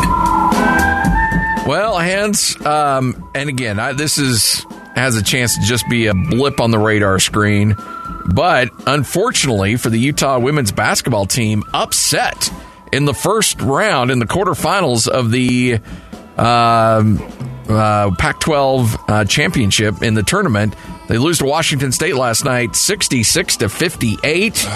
Well, 1.67 1.99
Hans, 2.01 2.57
um, 2.65 3.31
and 3.35 3.49
again, 3.51 3.79
I, 3.79 3.93
this 3.93 4.17
is 4.17 4.65
has 4.95 5.17
a 5.17 5.23
chance 5.23 5.57
to 5.57 5.63
just 5.63 5.89
be 5.89 6.07
a 6.07 6.15
blip 6.15 6.59
on 6.59 6.71
the 6.71 6.79
radar 6.79 7.19
screen, 7.19 7.77
but 8.35 8.71
unfortunately 8.87 9.77
for 9.77 9.91
the 9.91 9.99
Utah 9.99 10.39
women's 10.39 10.73
basketball 10.73 11.27
team, 11.27 11.65
upset 11.75 12.51
in 12.93 13.05
the 13.05 13.15
first 13.15 13.61
round 13.61 14.11
in 14.11 14.19
the 14.19 14.27
quarterfinals 14.27 15.09
of 15.09 15.31
the 15.31 15.81
um, 16.37 17.19
uh, 17.69 18.15
Pac-12 18.17 19.05
uh, 19.09 19.25
championship 19.25 20.03
in 20.03 20.15
the 20.15 20.23
tournament. 20.23 20.75
They 21.09 21.19
lose 21.19 21.39
to 21.39 21.45
Washington 21.45 21.93
State 21.93 22.15
last 22.15 22.45
night, 22.45 22.77
sixty-six 22.77 23.57
to 23.59 23.69
fifty-eight. 23.69 24.67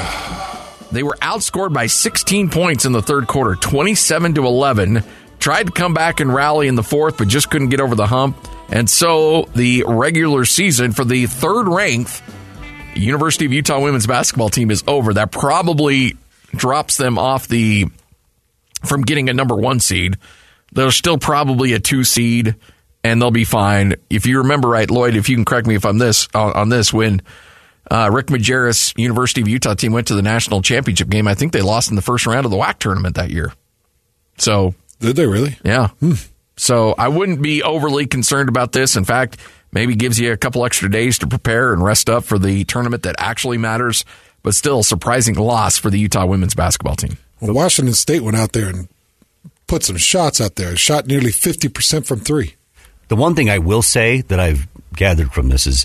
They 0.90 1.02
were 1.02 1.16
outscored 1.20 1.72
by 1.72 1.86
16 1.86 2.50
points 2.50 2.84
in 2.84 2.92
the 2.92 3.02
third 3.02 3.26
quarter, 3.26 3.56
27 3.56 4.34
to 4.34 4.46
11. 4.46 5.02
Tried 5.40 5.66
to 5.66 5.72
come 5.72 5.92
back 5.92 6.20
and 6.20 6.32
rally 6.32 6.68
in 6.68 6.76
the 6.76 6.84
fourth, 6.84 7.18
but 7.18 7.26
just 7.26 7.50
couldn't 7.50 7.70
get 7.70 7.80
over 7.80 7.96
the 7.96 8.06
hump. 8.06 8.36
And 8.68 8.88
so 8.88 9.48
the 9.56 9.82
regular 9.88 10.44
season 10.44 10.92
for 10.92 11.04
the 11.04 11.26
third 11.26 11.66
ranked 11.66 12.22
University 12.94 13.44
of 13.44 13.52
Utah 13.52 13.80
women's 13.80 14.06
basketball 14.06 14.50
team 14.50 14.70
is 14.70 14.84
over. 14.86 15.14
That 15.14 15.32
probably 15.32 16.16
drops 16.54 16.96
them 16.96 17.18
off 17.18 17.48
the 17.48 17.86
from 18.86 19.02
getting 19.02 19.28
a 19.28 19.32
number 19.34 19.54
one 19.54 19.80
seed. 19.80 20.16
They're 20.72 20.90
still 20.90 21.18
probably 21.18 21.72
a 21.72 21.78
two 21.80 22.04
seed, 22.04 22.56
and 23.02 23.20
they'll 23.22 23.30
be 23.30 23.44
fine. 23.44 23.94
If 24.10 24.26
you 24.26 24.38
remember 24.38 24.68
right, 24.68 24.90
Lloyd, 24.90 25.14
if 25.16 25.28
you 25.28 25.36
can 25.36 25.44
correct 25.44 25.66
me 25.66 25.74
if 25.74 25.84
I'm 25.84 25.98
this 25.98 26.28
on, 26.34 26.52
on 26.52 26.68
this, 26.68 26.92
when 26.92 27.22
uh, 27.90 28.10
Rick 28.12 28.26
Majerus 28.28 28.96
University 28.98 29.40
of 29.40 29.48
Utah 29.48 29.74
team 29.74 29.92
went 29.92 30.06
to 30.08 30.14
the 30.14 30.22
national 30.22 30.62
championship 30.62 31.08
game, 31.08 31.28
I 31.28 31.34
think 31.34 31.52
they 31.52 31.62
lost 31.62 31.90
in 31.90 31.96
the 31.96 32.02
first 32.02 32.26
round 32.26 32.44
of 32.44 32.50
the 32.50 32.56
WAC 32.56 32.78
tournament 32.78 33.16
that 33.16 33.30
year. 33.30 33.52
So 34.38 34.74
Did 35.00 35.16
they 35.16 35.26
really? 35.26 35.56
yeah. 35.64 35.88
So 36.56 36.94
I 36.96 37.08
wouldn't 37.08 37.42
be 37.42 37.62
overly 37.62 38.06
concerned 38.06 38.48
about 38.48 38.72
this. 38.72 38.96
In 38.96 39.04
fact, 39.04 39.38
maybe 39.72 39.94
gives 39.96 40.18
you 40.18 40.32
a 40.32 40.36
couple 40.36 40.64
extra 40.64 40.90
days 40.90 41.18
to 41.18 41.26
prepare 41.26 41.72
and 41.72 41.84
rest 41.84 42.08
up 42.08 42.24
for 42.24 42.38
the 42.38 42.64
tournament 42.64 43.02
that 43.04 43.16
actually 43.18 43.58
matters. 43.58 44.04
But 44.42 44.54
still, 44.54 44.82
surprising 44.82 45.34
loss 45.36 45.78
for 45.78 45.90
the 45.90 45.98
Utah 45.98 46.26
women's 46.26 46.54
basketball 46.54 46.96
team. 46.96 47.16
Well, 47.40 47.52
Washington 47.54 47.94
State 47.94 48.22
went 48.22 48.36
out 48.36 48.52
there 48.52 48.68
and 48.68 48.88
put 49.66 49.82
some 49.82 49.96
shots 49.96 50.40
out 50.40 50.56
there. 50.56 50.76
Shot 50.76 51.06
nearly 51.06 51.30
50% 51.30 52.06
from 52.06 52.20
three. 52.20 52.54
The 53.08 53.16
one 53.16 53.34
thing 53.34 53.50
I 53.50 53.58
will 53.58 53.82
say 53.82 54.22
that 54.22 54.40
I've 54.40 54.66
gathered 54.94 55.32
from 55.32 55.48
this 55.48 55.66
is 55.66 55.84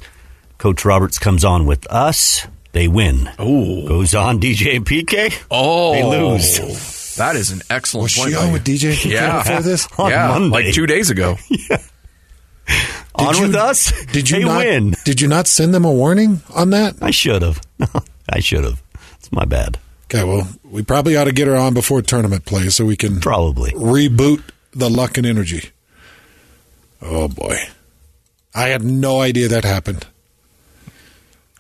Coach 0.58 0.86
Roberts 0.86 1.20
comes 1.20 1.44
on 1.44 1.66
with 1.66 1.86
us, 1.92 2.48
they 2.72 2.88
win. 2.88 3.30
Oh. 3.40 3.88
Goes 3.88 4.14
on 4.16 4.40
DJ 4.40 4.76
and 4.78 4.86
PK, 4.86 5.34
Oh, 5.52 5.94
they 5.94 6.04
lose. 6.04 7.16
That 7.16 7.36
is 7.36 7.52
an 7.52 7.62
excellent 7.70 8.04
Was 8.06 8.16
point. 8.16 8.30
she 8.30 8.36
on 8.36 8.54
with 8.54 8.64
DJ 8.64 8.94
PK 8.94 9.12
Yeah. 9.12 9.44
before 9.44 9.62
this? 9.62 9.88
On 10.00 10.10
yeah, 10.10 10.28
Monday. 10.30 10.50
like 10.66 10.74
two 10.74 10.86
days 10.88 11.10
ago. 11.10 11.36
yeah. 11.50 11.78
on 13.16 13.36
you- 13.36 13.42
with 13.42 13.56
us, 13.56 13.92
Did 14.14 14.30
you 14.30 14.38
they 14.40 14.46
not, 14.46 14.58
win. 14.60 14.96
Did 15.04 15.20
you 15.20 15.28
not 15.28 15.48
send 15.48 15.74
them 15.74 15.84
a 15.84 15.92
warning 15.92 16.42
on 16.56 16.70
that? 16.70 16.96
I 17.02 17.12
should 17.12 17.42
have. 17.42 17.60
I 18.30 18.40
should 18.40 18.64
have. 18.64 18.82
It's 19.16 19.32
my 19.34 19.44
bad. 19.44 19.78
Okay, 20.12 20.24
well, 20.24 20.48
we 20.64 20.82
probably 20.82 21.16
ought 21.16 21.26
to 21.26 21.32
get 21.32 21.48
her 21.48 21.56
on 21.56 21.76
before 21.76 22.02
tournament 22.02 22.44
play 22.46 22.70
so 22.70 22.84
we 22.84 22.96
can 22.96 23.20
Probably. 23.20 23.72
reboot 23.72 24.42
the 24.74 24.90
luck 24.90 25.18
and 25.20 25.28
energy. 25.28 25.70
Oh 27.02 27.28
boy, 27.28 27.58
I 28.56 28.70
had 28.70 28.84
no 28.84 29.22
idea 29.22 29.48
that 29.50 29.64
happened. 29.64 30.08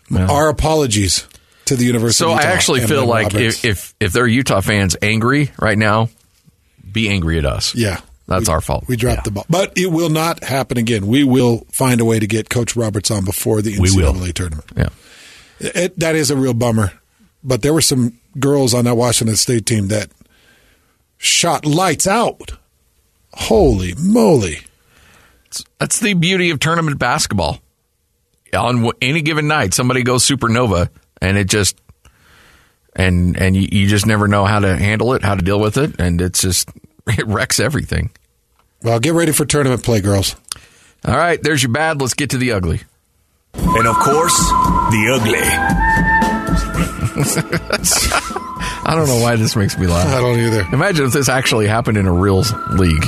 Well. 0.09 0.29
Our 0.31 0.49
apologies 0.49 1.27
to 1.65 1.75
the 1.75 1.85
University. 1.85 2.23
So 2.23 2.31
of 2.31 2.39
I 2.39 2.43
actually 2.43 2.81
feel 2.81 3.01
Lynn 3.01 3.09
like 3.09 3.33
if, 3.35 3.63
if 3.63 3.93
if 3.99 4.11
they're 4.13 4.25
Utah 4.27 4.61
fans 4.61 4.97
angry 5.01 5.51
right 5.61 5.77
now, 5.77 6.09
be 6.91 7.07
angry 7.07 7.37
at 7.37 7.45
us. 7.45 7.75
yeah, 7.75 8.01
That's 8.27 8.49
we- 8.49 8.53
our 8.53 8.61
fault. 8.61 8.85
We 8.87 8.95
dropped 8.95 9.25
the 9.25 9.31
ball, 9.31 9.45
but 9.47 9.77
it 9.77 9.91
will 9.91 10.09
not 10.09 10.43
happen 10.43 10.77
again. 10.79 11.05
We 11.05 11.23
will 11.23 11.67
find 11.71 12.01
a 12.01 12.05
way 12.05 12.17
to 12.19 12.25
get 12.27 12.49
Coach 12.49 12.75
Roberts 12.75 13.11
on 13.11 13.23
before 13.25 13.61
the 13.61 13.77
We 13.79 13.91
will. 13.95 14.13
NCAA 14.13 14.33
tournament. 14.33 14.71
Yeah. 14.75 14.89
It, 15.59 15.99
that 15.99 16.15
is 16.15 16.31
a 16.31 16.35
real 16.35 16.55
bummer. 16.55 16.93
But 17.43 17.61
there 17.61 17.73
were 17.73 17.81
some 17.81 18.18
girls 18.37 18.73
on 18.73 18.85
that 18.85 18.95
Washington 18.95 19.35
State 19.35 19.65
team 19.65 19.87
that 19.87 20.09
shot 21.17 21.65
lights 21.65 22.07
out. 22.07 22.51
Holy 23.33 23.93
moly! 23.95 24.59
That's 25.79 25.99
the 25.99 26.13
beauty 26.13 26.49
of 26.49 26.59
tournament 26.59 26.99
basketball. 26.99 27.61
On 28.53 28.91
any 29.01 29.21
given 29.21 29.47
night, 29.47 29.73
somebody 29.73 30.03
goes 30.03 30.27
supernova 30.27 30.89
and 31.21 31.37
it 31.37 31.47
just 31.47 31.79
and 32.95 33.37
and 33.39 33.55
you, 33.55 33.67
you 33.71 33.87
just 33.87 34.05
never 34.05 34.27
know 34.27 34.45
how 34.45 34.59
to 34.59 34.75
handle 34.75 35.13
it, 35.13 35.23
how 35.23 35.35
to 35.35 35.41
deal 35.41 35.59
with 35.59 35.77
it, 35.77 35.99
and 35.99 36.21
it's 36.21 36.41
just 36.41 36.69
it 37.07 37.25
wrecks 37.27 37.59
everything. 37.59 38.11
Well, 38.81 38.99
get 38.99 39.13
ready 39.13 39.31
for 39.31 39.45
tournament 39.45 39.83
play, 39.83 40.01
girls. 40.01 40.35
All 41.05 41.15
right, 41.15 41.41
there's 41.41 41.63
your 41.63 41.71
bad. 41.71 42.01
Let's 42.01 42.13
get 42.13 42.31
to 42.31 42.37
the 42.37 42.51
ugly. 42.51 42.81
And 43.53 43.87
of 43.87 43.95
course, 43.97 44.37
the 44.37 45.17
ugly. 46.89 46.98
I 47.19 48.93
don't 48.95 49.07
know 49.07 49.19
why 49.21 49.35
this 49.35 49.55
makes 49.55 49.77
me 49.77 49.87
laugh. 49.87 50.07
I 50.07 50.19
don't 50.21 50.39
either. 50.39 50.65
Imagine 50.71 51.05
if 51.05 51.13
this 51.13 51.27
actually 51.27 51.67
happened 51.67 51.97
in 51.97 52.05
a 52.05 52.13
real 52.13 52.43
league. 52.71 53.05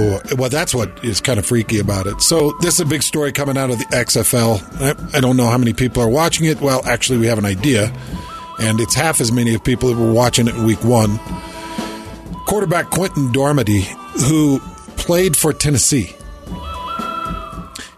Oh, 0.00 0.20
well, 0.36 0.48
that's 0.48 0.74
what 0.74 1.04
is 1.04 1.20
kind 1.20 1.38
of 1.38 1.46
freaky 1.46 1.80
about 1.80 2.06
it. 2.06 2.22
So, 2.22 2.52
this 2.60 2.74
is 2.74 2.80
a 2.80 2.86
big 2.86 3.02
story 3.02 3.32
coming 3.32 3.58
out 3.58 3.70
of 3.70 3.78
the 3.78 3.84
XFL. 3.86 4.62
I, 4.80 5.18
I 5.18 5.20
don't 5.20 5.36
know 5.36 5.46
how 5.46 5.58
many 5.58 5.72
people 5.72 6.02
are 6.02 6.08
watching 6.08 6.46
it. 6.46 6.60
Well, 6.60 6.86
actually, 6.86 7.18
we 7.18 7.26
have 7.26 7.38
an 7.38 7.44
idea, 7.44 7.92
and 8.60 8.80
it's 8.80 8.94
half 8.94 9.20
as 9.20 9.32
many 9.32 9.54
of 9.54 9.64
people 9.64 9.88
that 9.88 10.00
were 10.00 10.12
watching 10.12 10.46
it 10.46 10.54
in 10.54 10.64
week 10.64 10.82
one. 10.84 11.18
Quarterback 12.46 12.86
Quinten 12.86 13.32
Dormady, 13.32 13.82
who 14.28 14.60
played 14.96 15.36
for 15.36 15.52
Tennessee, 15.52 16.14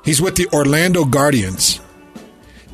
he's 0.03 0.23
with 0.23 0.37
the 0.37 0.49
Orlando 0.55 1.05
Guardians. 1.05 1.81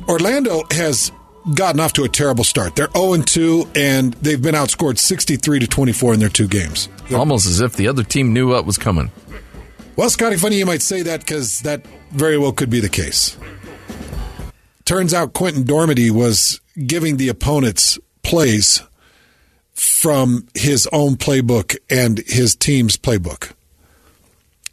Orlando 0.07 0.63
has 0.71 1.11
gotten 1.53 1.79
off 1.79 1.93
to 1.93 2.03
a 2.03 2.09
terrible 2.09 2.43
start. 2.43 2.75
They're 2.75 2.89
0 2.95 3.17
2, 3.23 3.71
and 3.75 4.13
they've 4.15 4.41
been 4.41 4.55
outscored 4.55 4.97
63 4.97 5.59
to 5.59 5.67
24 5.67 6.13
in 6.13 6.19
their 6.19 6.29
two 6.29 6.47
games. 6.47 6.89
Almost 7.13 7.47
as 7.47 7.61
if 7.61 7.75
the 7.75 7.87
other 7.87 8.03
team 8.03 8.33
knew 8.33 8.49
what 8.49 8.65
was 8.65 8.77
coming. 8.77 9.11
Well, 9.95 10.09
Scotty, 10.09 10.37
funny 10.37 10.57
you 10.57 10.65
might 10.65 10.81
say 10.81 11.01
that 11.03 11.21
because 11.21 11.61
that 11.61 11.85
very 12.11 12.37
well 12.37 12.51
could 12.51 12.69
be 12.69 12.79
the 12.79 12.89
case. 12.89 13.37
Turns 14.85 15.13
out 15.13 15.33
Quinten 15.33 15.63
Dormady 15.63 16.11
was 16.11 16.61
giving 16.85 17.17
the 17.17 17.29
opponents 17.29 17.97
plays 18.21 18.81
from 19.73 20.47
his 20.53 20.87
own 20.91 21.15
playbook 21.15 21.75
and 21.89 22.19
his 22.19 22.55
team's 22.55 22.97
playbook. 22.97 23.53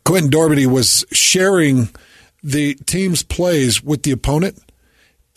Quinten 0.04 0.30
Dormady 0.30 0.66
was 0.66 1.04
sharing 1.12 1.88
the 2.42 2.74
team's 2.74 3.22
plays 3.22 3.82
with 3.82 4.02
the 4.02 4.10
opponent 4.10 4.58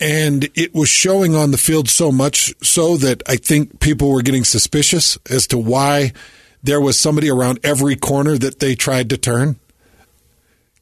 and 0.00 0.48
it 0.54 0.74
was 0.74 0.88
showing 0.88 1.34
on 1.34 1.50
the 1.50 1.58
field 1.58 1.88
so 1.88 2.12
much 2.12 2.54
so 2.62 2.96
that 2.98 3.22
I 3.26 3.36
think 3.36 3.80
people 3.80 4.10
were 4.10 4.22
getting 4.22 4.44
suspicious 4.44 5.18
as 5.28 5.46
to 5.48 5.58
why 5.58 6.12
there 6.62 6.80
was 6.80 6.98
somebody 6.98 7.30
around 7.30 7.60
every 7.64 7.96
corner 7.96 8.36
that 8.38 8.60
they 8.60 8.74
tried 8.74 9.10
to 9.10 9.16
turn. 9.16 9.56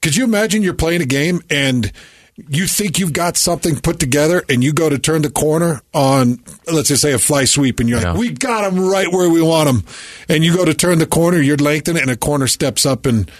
Could 0.02 0.16
you 0.16 0.24
imagine 0.24 0.62
you're 0.62 0.74
playing 0.74 1.02
a 1.02 1.06
game 1.06 1.40
and 1.50 1.90
you 2.36 2.66
think 2.66 2.98
you've 2.98 3.14
got 3.14 3.36
something 3.36 3.80
put 3.80 3.98
together 3.98 4.44
and 4.48 4.62
you 4.62 4.72
go 4.72 4.90
to 4.90 4.98
turn 4.98 5.22
the 5.22 5.30
corner 5.30 5.80
on, 5.94 6.38
let's 6.70 6.88
just 6.88 7.00
say 7.00 7.12
a 7.12 7.18
fly 7.18 7.44
sweep 7.46 7.80
and 7.80 7.88
you're 7.88 8.00
yeah. 8.00 8.10
like, 8.10 8.20
we 8.20 8.30
got 8.30 8.68
them 8.68 8.78
right 8.78 9.10
where 9.10 9.30
we 9.30 9.40
want 9.40 9.66
them. 9.66 9.84
And 10.28 10.44
you 10.44 10.54
go 10.54 10.64
to 10.64 10.74
turn 10.74 10.98
the 10.98 11.06
corner, 11.06 11.40
you're 11.40 11.56
lengthening 11.56 12.02
and 12.02 12.10
a 12.10 12.16
corner 12.16 12.46
steps 12.46 12.84
up 12.84 13.06
and 13.06 13.30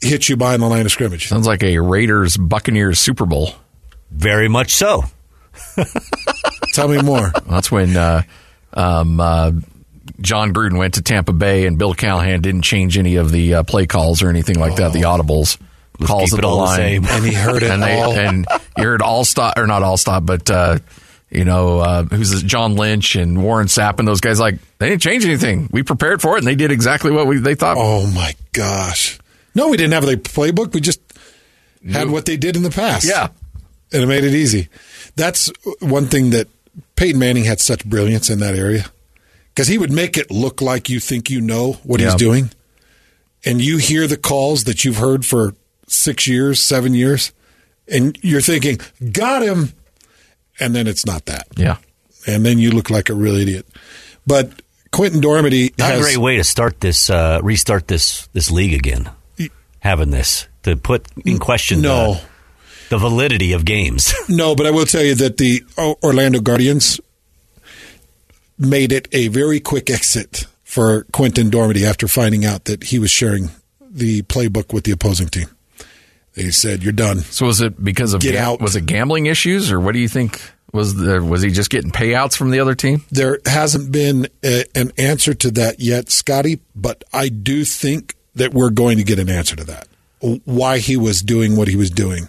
hits 0.00 0.28
you 0.28 0.36
behind 0.36 0.62
the 0.62 0.66
line 0.66 0.84
of 0.84 0.90
scrimmage. 0.90 1.28
Sounds 1.28 1.46
like 1.46 1.62
a 1.62 1.78
Raiders 1.78 2.36
Buccaneers 2.36 2.98
Super 2.98 3.24
Bowl. 3.24 3.54
Very 4.14 4.48
much 4.48 4.72
so. 4.72 5.04
Tell 6.72 6.88
me 6.88 7.02
more. 7.02 7.32
That's 7.46 7.70
when 7.70 7.96
uh, 7.96 8.22
um, 8.72 9.20
uh, 9.20 9.52
Jon 10.20 10.54
Gruden 10.54 10.78
went 10.78 10.94
to 10.94 11.02
Tampa 11.02 11.32
Bay 11.32 11.66
and 11.66 11.78
Bill 11.78 11.94
Callahan 11.94 12.40
didn't 12.40 12.62
change 12.62 12.96
any 12.96 13.16
of 13.16 13.32
the 13.32 13.54
uh, 13.54 13.62
play 13.64 13.86
calls 13.86 14.22
or 14.22 14.30
anything 14.30 14.58
like 14.58 14.72
oh. 14.72 14.76
that, 14.76 14.92
the 14.92 15.02
audibles. 15.02 15.58
Let's 15.98 16.10
calls 16.10 16.32
of 16.32 16.40
the 16.40 16.48
line. 16.48 17.02
The 17.02 17.12
and 17.12 17.24
he 17.24 17.32
heard 17.32 17.62
it 17.62 17.70
and 17.70 17.82
all. 17.82 18.12
And 18.14 18.46
you 18.76 18.84
heard 18.84 19.02
all 19.02 19.24
stop, 19.24 19.58
or 19.58 19.66
not 19.66 19.82
all 19.82 19.96
stop, 19.96 20.24
but, 20.24 20.48
uh, 20.50 20.78
you 21.30 21.44
know, 21.44 21.80
uh, 21.80 22.04
who's 22.04 22.30
this? 22.30 22.42
John 22.42 22.76
Lynch 22.76 23.16
and 23.16 23.42
Warren 23.42 23.66
Sapp 23.66 23.98
and 23.98 24.06
those 24.06 24.20
guys, 24.20 24.38
like, 24.38 24.56
they 24.78 24.88
didn't 24.88 25.02
change 25.02 25.24
anything. 25.24 25.68
We 25.72 25.82
prepared 25.82 26.22
for 26.22 26.36
it 26.36 26.38
and 26.38 26.46
they 26.46 26.54
did 26.54 26.70
exactly 26.70 27.10
what 27.10 27.26
we, 27.26 27.38
they 27.38 27.56
thought. 27.56 27.76
Oh, 27.78 28.06
my 28.12 28.34
gosh. 28.52 29.18
No, 29.54 29.68
we 29.68 29.76
didn't 29.76 29.92
have 29.92 30.06
the 30.06 30.16
playbook. 30.16 30.72
We 30.72 30.80
just 30.80 31.00
had 31.90 32.10
what 32.10 32.26
they 32.26 32.36
did 32.36 32.56
in 32.56 32.62
the 32.62 32.70
past. 32.70 33.06
Yeah 33.06 33.28
and 33.92 34.02
it 34.02 34.06
made 34.06 34.24
it 34.24 34.34
easy. 34.34 34.68
That's 35.16 35.52
one 35.80 36.06
thing 36.06 36.30
that 36.30 36.48
Peyton 36.96 37.18
Manning 37.18 37.44
had 37.44 37.60
such 37.60 37.84
brilliance 37.84 38.30
in 38.30 38.40
that 38.40 38.54
area 38.54 38.86
because 39.48 39.68
he 39.68 39.78
would 39.78 39.92
make 39.92 40.16
it 40.16 40.30
look 40.30 40.60
like 40.60 40.88
you 40.88 41.00
think 41.00 41.30
you 41.30 41.40
know 41.40 41.74
what 41.84 42.00
he's 42.00 42.14
doing, 42.14 42.50
and 43.44 43.60
you 43.60 43.78
hear 43.78 44.06
the 44.06 44.16
calls 44.16 44.64
that 44.64 44.84
you've 44.84 44.96
heard 44.96 45.24
for 45.24 45.54
six 45.86 46.26
years, 46.26 46.60
seven 46.60 46.94
years, 46.94 47.32
and 47.86 48.18
you're 48.22 48.40
thinking, 48.40 48.80
"Got 49.12 49.42
him," 49.42 49.72
and 50.58 50.74
then 50.74 50.86
it's 50.86 51.06
not 51.06 51.26
that. 51.26 51.46
Yeah, 51.56 51.76
and 52.26 52.44
then 52.44 52.58
you 52.58 52.72
look 52.72 52.90
like 52.90 53.08
a 53.08 53.14
real 53.14 53.36
idiot. 53.36 53.66
But 54.26 54.50
Quinten 54.92 55.20
Dormady 55.20 55.76
not 55.78 55.90
has, 55.90 56.00
a 56.00 56.02
great 56.02 56.18
way 56.18 56.36
to 56.36 56.44
start 56.44 56.80
this, 56.80 57.10
uh, 57.10 57.40
restart 57.42 57.88
this 57.88 58.28
this 58.32 58.50
league 58.50 58.74
again. 58.74 59.10
Having 59.80 60.10
this 60.10 60.48
to 60.62 60.76
put 60.76 61.06
in 61.26 61.38
question 61.38 61.82
no. 61.82 62.14
The, 62.14 62.20
the 62.88 62.98
validity 62.98 63.52
of 63.52 63.64
games. 63.64 64.14
no, 64.28 64.54
but 64.54 64.66
I 64.66 64.70
will 64.70 64.86
tell 64.86 65.02
you 65.02 65.14
that 65.16 65.36
the 65.38 65.64
Orlando 65.78 66.40
Guardians 66.40 67.00
made 68.58 68.92
it 68.92 69.08
a 69.12 69.28
very 69.28 69.60
quick 69.60 69.90
exit 69.90 70.46
for 70.62 71.04
Quinten 71.12 71.50
Dormady 71.50 71.84
after 71.84 72.08
finding 72.08 72.44
out 72.44 72.64
that 72.64 72.84
he 72.84 72.98
was 72.98 73.10
sharing 73.10 73.50
the 73.80 74.22
playbook 74.22 74.72
with 74.72 74.84
the 74.84 74.92
opposing 74.92 75.28
team. 75.28 75.48
They 76.34 76.50
said, 76.50 76.82
"You're 76.82 76.92
done." 76.92 77.20
So 77.20 77.46
was 77.46 77.60
it 77.60 77.82
because 77.82 78.12
of 78.12 78.20
Get 78.20 78.32
ga- 78.32 78.38
out. 78.38 78.60
Was 78.60 78.74
it 78.74 78.86
gambling 78.86 79.26
issues, 79.26 79.70
or 79.70 79.78
what 79.78 79.92
do 79.92 80.00
you 80.00 80.08
think? 80.08 80.40
Was 80.72 80.96
there, 80.96 81.22
was 81.22 81.42
he 81.42 81.50
just 81.50 81.70
getting 81.70 81.92
payouts 81.92 82.36
from 82.36 82.50
the 82.50 82.58
other 82.58 82.74
team? 82.74 83.04
There 83.12 83.38
hasn't 83.46 83.92
been 83.92 84.26
a, 84.42 84.64
an 84.74 84.90
answer 84.98 85.32
to 85.32 85.52
that 85.52 85.78
yet, 85.78 86.10
Scotty. 86.10 86.58
But 86.74 87.04
I 87.12 87.28
do 87.28 87.64
think 87.64 88.16
that 88.34 88.52
we're 88.52 88.70
going 88.70 88.98
to 88.98 89.04
get 89.04 89.20
an 89.20 89.30
answer 89.30 89.54
to 89.54 89.62
that. 89.64 89.86
Why 90.44 90.78
he 90.78 90.96
was 90.96 91.22
doing 91.22 91.54
what 91.54 91.68
he 91.68 91.76
was 91.76 91.90
doing 91.90 92.28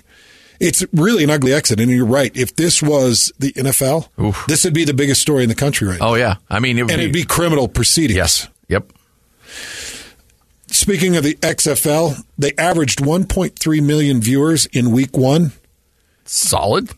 it's 0.60 0.86
really 0.93 1.24
an 1.24 1.30
ugly 1.30 1.53
exit. 1.53 1.80
And 1.80 1.91
you're 1.91 2.06
right. 2.06 2.36
If 2.36 2.56
this 2.56 2.82
was 2.82 3.32
the 3.39 3.53
NFL, 3.53 4.10
Oof. 4.20 4.45
this 4.47 4.64
would 4.64 4.74
be 4.74 4.86
the 4.86 4.93
biggest 4.93 5.22
story 5.22 5.43
in 5.43 5.49
the 5.49 5.56
country 5.56 5.88
right 5.88 6.01
oh, 6.01 6.06
now. 6.06 6.12
Oh, 6.12 6.16
yeah. 6.16 6.36
I 6.49 6.60
mean, 6.60 6.78
it 6.78 6.82
and 6.82 6.89
be, 6.89 6.93
it'd 6.95 7.14
be 7.14 7.24
criminal 7.24 7.68
proceedings. 7.68 8.18
Yes. 8.18 8.47
Yep. 8.68 8.91
Speaking 10.68 11.16
of 11.16 11.24
the 11.24 11.36
XFL, 11.36 12.24
they 12.38 12.51
averaged 12.58 12.99
1.3 12.99 13.84
million 13.84 14.20
viewers 14.20 14.66
in 14.68 14.91
week 14.91 15.16
one. 15.16 15.53
Solid. 16.26 16.89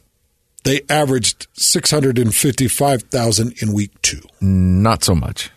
They 0.64 0.82
averaged 0.90 1.48
655,000 1.54 3.62
in 3.62 3.74
week 3.74 4.02
two. 4.02 4.22
Not 4.42 5.04
so 5.04 5.16
much. 5.16 5.52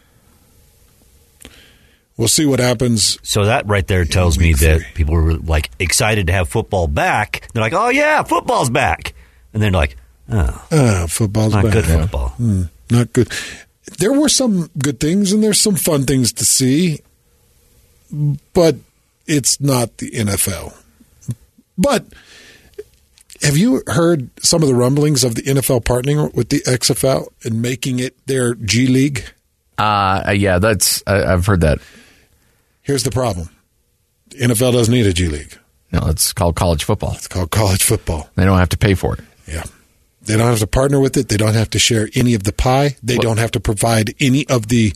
We'll 2.20 2.28
see 2.28 2.44
what 2.44 2.60
happens. 2.60 3.18
So 3.22 3.46
that 3.46 3.66
right 3.66 3.86
there 3.86 4.04
tells 4.04 4.38
me 4.38 4.52
that 4.52 4.82
people 4.92 5.14
were 5.14 5.36
like 5.36 5.70
excited 5.78 6.26
to 6.26 6.34
have 6.34 6.50
football 6.50 6.86
back. 6.86 7.48
They're 7.54 7.62
like, 7.62 7.72
"Oh 7.72 7.88
yeah, 7.88 8.22
football's 8.24 8.68
back," 8.68 9.14
and 9.54 9.62
then 9.62 9.72
they're 9.72 9.80
like, 9.80 9.96
"Oh, 10.28 10.66
uh, 10.70 11.06
football's 11.06 11.54
not 11.54 11.64
back. 11.64 11.72
good 11.72 11.86
football. 11.86 12.34
Mm, 12.38 12.68
not 12.90 13.14
good." 13.14 13.32
There 13.96 14.12
were 14.12 14.28
some 14.28 14.68
good 14.76 15.00
things, 15.00 15.32
and 15.32 15.42
there's 15.42 15.58
some 15.58 15.76
fun 15.76 16.04
things 16.04 16.30
to 16.34 16.44
see, 16.44 17.00
but 18.52 18.76
it's 19.26 19.58
not 19.58 19.96
the 19.96 20.10
NFL. 20.10 20.76
But 21.78 22.04
have 23.40 23.56
you 23.56 23.82
heard 23.86 24.28
some 24.44 24.60
of 24.60 24.68
the 24.68 24.74
rumblings 24.74 25.24
of 25.24 25.36
the 25.36 25.42
NFL 25.42 25.84
partnering 25.84 26.34
with 26.34 26.50
the 26.50 26.60
XFL 26.66 27.28
and 27.44 27.62
making 27.62 27.98
it 27.98 28.14
their 28.26 28.54
G 28.56 28.88
League? 28.88 29.24
Uh, 29.78 30.34
yeah, 30.36 30.58
that's 30.58 31.02
I, 31.06 31.24
I've 31.24 31.46
heard 31.46 31.62
that. 31.62 31.78
Here's 32.91 33.05
the 33.05 33.12
problem 33.12 33.49
the 34.30 34.38
NFL 34.38 34.72
doesn't 34.72 34.93
need 34.93 35.07
a 35.07 35.12
G 35.12 35.28
League. 35.28 35.57
No, 35.93 36.09
it's 36.09 36.32
called 36.32 36.57
college 36.57 36.82
football. 36.82 37.12
It's 37.12 37.28
called 37.28 37.53
college 37.53 37.84
football. 37.84 38.28
They 38.34 38.45
don't 38.45 38.59
have 38.59 38.70
to 38.70 38.76
pay 38.76 38.95
for 38.95 39.14
it. 39.14 39.20
Yeah. 39.47 39.62
They 40.22 40.36
don't 40.36 40.49
have 40.49 40.59
to 40.59 40.66
partner 40.66 40.99
with 40.99 41.16
it. 41.16 41.28
They 41.28 41.36
don't 41.36 41.55
have 41.55 41.70
to 41.70 41.78
share 41.78 42.09
any 42.16 42.34
of 42.34 42.43
the 42.43 42.53
pie. 42.53 42.97
They 43.01 43.14
what? 43.14 43.22
don't 43.22 43.36
have 43.36 43.53
to 43.53 43.61
provide 43.61 44.16
any 44.18 44.45
of 44.49 44.66
the 44.66 44.93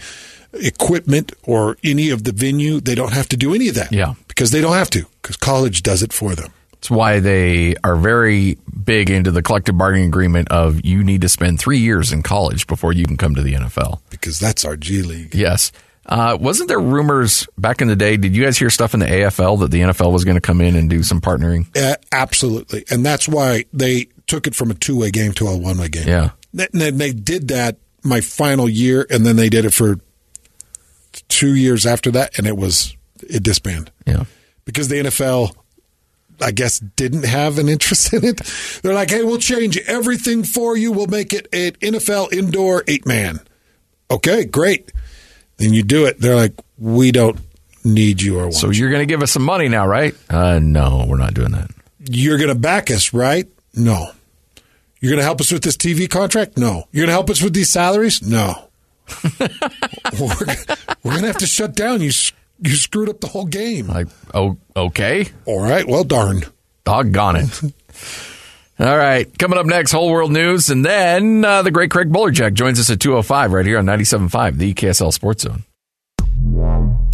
equipment 0.55 1.35
or 1.45 1.77
any 1.85 2.11
of 2.11 2.25
the 2.25 2.33
venue. 2.33 2.81
They 2.81 2.97
don't 2.97 3.13
have 3.13 3.29
to 3.29 3.37
do 3.37 3.55
any 3.55 3.69
of 3.69 3.77
that. 3.77 3.93
Yeah. 3.93 4.15
Because 4.27 4.51
they 4.51 4.61
don't 4.61 4.75
have 4.75 4.91
to, 4.91 5.07
because 5.23 5.37
college 5.37 5.85
does 5.85 6.03
it 6.03 6.13
for 6.13 6.35
them. 6.35 6.53
It's 6.73 6.91
why 6.91 7.21
they 7.21 7.77
are 7.85 7.95
very 7.95 8.59
big 8.83 9.09
into 9.09 9.31
the 9.31 9.41
collective 9.41 9.79
bargaining 9.79 10.09
agreement 10.09 10.49
of 10.51 10.85
you 10.85 11.05
need 11.05 11.21
to 11.21 11.29
spend 11.29 11.61
three 11.61 11.79
years 11.79 12.11
in 12.11 12.25
college 12.25 12.67
before 12.67 12.93
you 12.93 13.05
can 13.05 13.17
come 13.17 13.37
to 13.37 13.43
the 13.43 13.55
NFL. 13.55 14.01
Because 14.11 14.41
that's 14.41 14.65
our 14.65 14.77
G 14.77 15.03
League. 15.03 15.33
Yes. 15.33 15.71
Uh, 16.07 16.37
wasn't 16.39 16.69
there 16.69 16.81
rumors 16.81 17.49
back 17.57 17.81
in 17.81 17.89
the 17.89 17.97
day? 17.97 18.17
Did 18.17 18.37
you 18.37 18.45
guys 18.45 18.59
hear 18.59 18.71
stuff 18.71 18.95
in 18.95 19.01
the 19.01 19.07
AFL 19.07 19.61
that 19.61 19.71
the 19.71 19.81
NFL 19.81 20.13
was 20.13 20.25
going 20.25 20.37
to 20.37 20.41
come 20.41 20.61
in 20.61 20.77
and 20.77 20.91
do 20.91 21.03
some 21.03 21.21
partnering? 21.21 21.67
Uh, 21.77 21.97
absolutely, 22.13 22.85
and 22.91 23.05
that's 23.05 23.29
why 23.29 23.65
they 23.73 24.09
took 24.27 24.47
it 24.47 24.55
from 24.55 24.71
a 24.71 24.75
two 24.75 24.99
way 24.99 25.11
game 25.11 25.33
to 25.35 25.47
a 25.47 25.57
one 25.57 25.79
way 25.79 25.89
game. 25.89 26.07
Yeah, 26.07 26.31
and 26.53 27.01
they 27.01 27.13
did 27.13 27.49
that 27.49 27.79
my 28.03 28.21
final 28.21 28.69
year, 28.69 29.07
and 29.09 29.25
then 29.25 29.37
they 29.37 29.49
did 29.49 29.65
it 29.65 29.73
for 29.73 29.99
two 31.29 31.55
years 31.55 31.87
after 31.87 32.11
that, 32.11 32.37
and 32.39 32.47
it 32.47 32.57
was 32.57 32.97
it 33.23 33.43
disbanded. 33.43 33.91
Yeah, 34.07 34.25
because 34.67 34.89
the 34.89 34.97
NFL 34.97 35.55
I 36.41 36.51
guess 36.51 36.81
didn't 36.81 37.25
have 37.25 37.59
an 37.59 37.69
interest 37.69 38.13
in 38.13 38.25
it. 38.25 38.41
They're 38.83 38.95
like, 38.95 39.11
hey, 39.11 39.25
we'll 39.25 39.39
change 39.39 39.79
everything 39.87 40.45
for 40.45 40.77
you. 40.77 40.93
We'll 40.93 41.07
make 41.07 41.33
it 41.33 41.49
an 41.53 41.73
NFL 41.73 42.33
indoor 42.33 42.85
eight 42.87 43.07
man. 43.07 43.41
Okay, 44.11 44.45
great. 44.45 44.93
Then 45.57 45.73
you 45.73 45.83
do 45.83 46.07
it. 46.07 46.21
They're 46.21 46.37
like, 46.37 46.53
we 46.79 47.13
don't 47.13 47.39
need 47.85 48.23
you 48.23 48.39
or 48.39 48.45
want 48.45 48.55
So 48.55 48.71
you're 48.71 48.91
going 48.91 49.03
to 49.03 49.07
give 49.07 49.23
us 49.23 49.33
some 49.33 49.43
money 49.43 49.69
now, 49.69 49.87
right? 49.87 50.15
Uh, 50.29 50.59
no, 50.59 51.05
we're 51.09 51.17
not 51.17 51.35
doing 51.35 51.53
that. 51.53 51.71
You're 52.09 52.39
going 52.39 52.49
to 52.49 52.55
back 52.55 52.91
us, 52.91 53.13
right? 53.13 53.47
No. 53.75 54.09
You're 55.01 55.11
going 55.11 55.21
to 55.21 55.25
help 55.25 55.41
us 55.41 55.53
with 55.53 55.63
this 55.63 55.77
TV 55.77 56.09
contract? 56.09 56.57
No. 56.57 56.85
You're 56.93 57.03
going 57.03 57.09
to 57.09 57.13
help 57.13 57.31
us 57.31 57.43
with 57.43 57.53
these 57.53 57.71
salaries? 57.71 58.23
No. 58.23 58.69
we're 59.41 59.49
we're 61.03 61.11
going 61.11 61.21
to 61.21 61.27
have 61.27 61.39
to 61.39 61.47
shut 61.47 61.75
down. 61.75 62.01
You 62.01 62.11
you 62.63 62.75
screwed 62.75 63.11
up 63.11 63.21
the 63.21 63.27
whole 63.27 63.45
game. 63.45 63.89
Like, 63.89 64.09
oh, 64.33 64.57
okay. 64.75 65.27
All 65.45 65.61
right. 65.61 65.87
Well, 65.87 66.05
darn. 66.05 66.45
Doggone 66.85 67.37
it. 67.37 67.75
All 68.79 68.97
right. 68.97 69.39
Coming 69.39 69.59
up 69.59 69.67
next, 69.67 69.93
whole 69.93 70.11
world 70.11 70.33
news. 70.33 70.71
And 70.71 70.85
then 70.85 71.45
uh, 71.45 71.63
the 71.63 71.71
great 71.71 71.91
Craig 71.91 72.11
Bolerjack 72.11 72.55
joins 72.55 72.81
us 72.81 72.91
at 72.91 73.01
205 73.01 73.53
right 73.53 73.67
here 73.67 73.79
on 73.79 73.87
97.5, 73.87 74.57
the 74.57 74.75
KSL 74.75 75.13
Sports 75.13 75.45
Zone. 75.45 75.63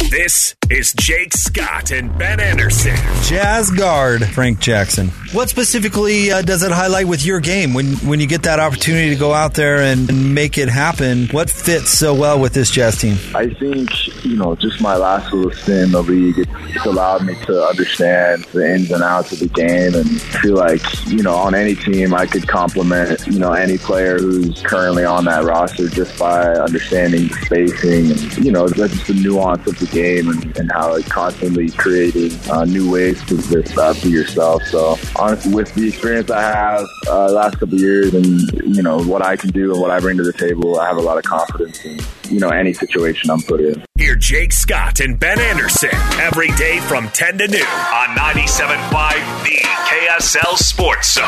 This 0.09 0.55
is 0.69 0.93
Jake 0.93 1.33
Scott 1.33 1.91
and 1.91 2.17
Ben 2.17 2.39
Anderson. 2.39 2.95
Jazz 3.23 3.71
guard 3.71 4.25
Frank 4.25 4.59
Jackson. 4.59 5.09
What 5.31 5.49
specifically 5.49 6.31
uh, 6.31 6.41
does 6.41 6.63
it 6.63 6.71
highlight 6.71 7.07
with 7.07 7.25
your 7.25 7.39
game 7.39 7.73
when 7.73 7.93
when 7.97 8.19
you 8.19 8.27
get 8.27 8.43
that 8.43 8.59
opportunity 8.59 9.09
to 9.11 9.15
go 9.15 9.33
out 9.33 9.53
there 9.53 9.77
and, 9.77 10.09
and 10.09 10.35
make 10.35 10.57
it 10.57 10.67
happen? 10.67 11.27
What 11.27 11.49
fits 11.49 11.91
so 11.91 12.13
well 12.13 12.39
with 12.39 12.53
this 12.53 12.69
Jazz 12.69 12.97
team? 12.97 13.17
I 13.33 13.53
think, 13.53 14.25
you 14.25 14.35
know, 14.35 14.55
just 14.55 14.81
my 14.81 14.97
last 14.97 15.31
little 15.31 15.51
stint 15.51 15.85
in 15.85 15.91
the 15.91 16.03
league, 16.03 16.39
it, 16.39 16.49
it's 16.69 16.85
allowed 16.85 17.25
me 17.25 17.35
to 17.45 17.63
understand 17.63 18.43
the 18.45 18.73
ins 18.73 18.91
and 18.91 19.03
outs 19.03 19.31
of 19.31 19.39
the 19.39 19.47
game 19.47 19.95
and 19.95 20.21
feel 20.21 20.55
like, 20.55 20.81
you 21.07 21.23
know, 21.23 21.35
on 21.35 21.55
any 21.55 21.75
team 21.75 22.13
I 22.13 22.25
could 22.25 22.47
complement, 22.47 23.25
you 23.27 23.39
know, 23.39 23.53
any 23.53 23.77
player 23.77 24.17
who's 24.17 24.61
currently 24.63 25.05
on 25.05 25.25
that 25.25 25.45
roster 25.45 25.87
just 25.87 26.17
by 26.19 26.47
understanding 26.47 27.27
the 27.27 27.33
spacing 27.45 28.11
and, 28.11 28.45
you 28.45 28.51
know, 28.51 28.67
that's 28.67 28.93
just 28.93 29.07
the 29.07 29.13
nuance 29.13 29.65
of 29.67 29.79
the 29.79 29.90
game 29.91 30.29
and, 30.29 30.57
and 30.57 30.71
how 30.71 30.95
it 30.95 31.05
constantly 31.05 31.69
creating 31.69 32.31
uh, 32.49 32.65
new 32.65 32.91
ways 32.91 33.23
to 33.25 33.37
just 33.37 33.77
uh, 33.77 33.93
be 34.01 34.09
yourself. 34.09 34.63
So 34.63 34.97
honestly, 35.17 35.53
with 35.53 35.73
the 35.75 35.87
experience 35.87 36.29
I 36.29 36.41
have 36.41 36.85
uh, 37.07 37.31
last 37.31 37.59
couple 37.59 37.75
of 37.75 37.81
years 37.81 38.13
and, 38.13 38.41
you 38.75 38.81
know, 38.81 39.03
what 39.03 39.23
I 39.23 39.35
can 39.35 39.51
do 39.51 39.71
and 39.71 39.81
what 39.81 39.91
I 39.91 39.99
bring 39.99 40.17
to 40.17 40.23
the 40.23 40.33
table, 40.33 40.79
I 40.79 40.87
have 40.87 40.97
a 40.97 41.01
lot 41.01 41.17
of 41.17 41.23
confidence 41.23 41.83
in, 41.85 41.99
you 42.29 42.39
know, 42.39 42.49
any 42.49 42.73
situation 42.73 43.29
I'm 43.29 43.41
put 43.41 43.61
in. 43.61 43.83
Hear 43.97 44.15
Jake 44.15 44.53
Scott 44.53 44.99
and 44.99 45.19
Ben 45.19 45.39
Anderson 45.39 45.93
every 46.19 46.51
day 46.51 46.79
from 46.81 47.09
10 47.09 47.37
to 47.39 47.47
noon 47.47 47.61
on 47.61 48.15
97.5 48.17 49.43
The 49.43 49.57
KSL 49.61 50.57
Sports 50.57 51.13
Zone. 51.13 51.21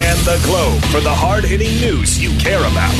And 0.00 0.18
the 0.20 0.40
Globe 0.44 0.82
for 0.84 1.00
the 1.00 1.12
hard 1.12 1.44
hitting 1.44 1.78
news 1.80 2.20
you 2.20 2.36
care 2.38 2.60
about. 2.60 2.94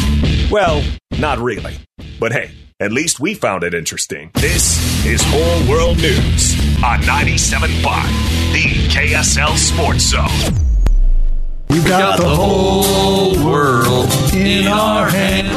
Well, 0.50 0.82
not 1.18 1.38
really. 1.38 1.76
But 2.18 2.32
hey, 2.32 2.50
at 2.80 2.90
least 2.90 3.20
we 3.20 3.34
found 3.34 3.62
it 3.62 3.74
interesting. 3.74 4.30
This 4.34 5.04
is 5.04 5.22
Whole 5.22 5.68
World 5.70 5.98
News 5.98 6.58
on 6.82 7.00
97.5 7.02 7.82
The 8.54 8.88
KSL 8.88 9.54
Sports 9.56 10.04
Zone. 10.04 10.56
We've 11.68 11.86
got 11.86 12.18
the 12.18 12.26
whole 12.26 13.34
world 13.44 14.10
in 14.34 14.66
our 14.66 15.10
hands. 15.10 15.50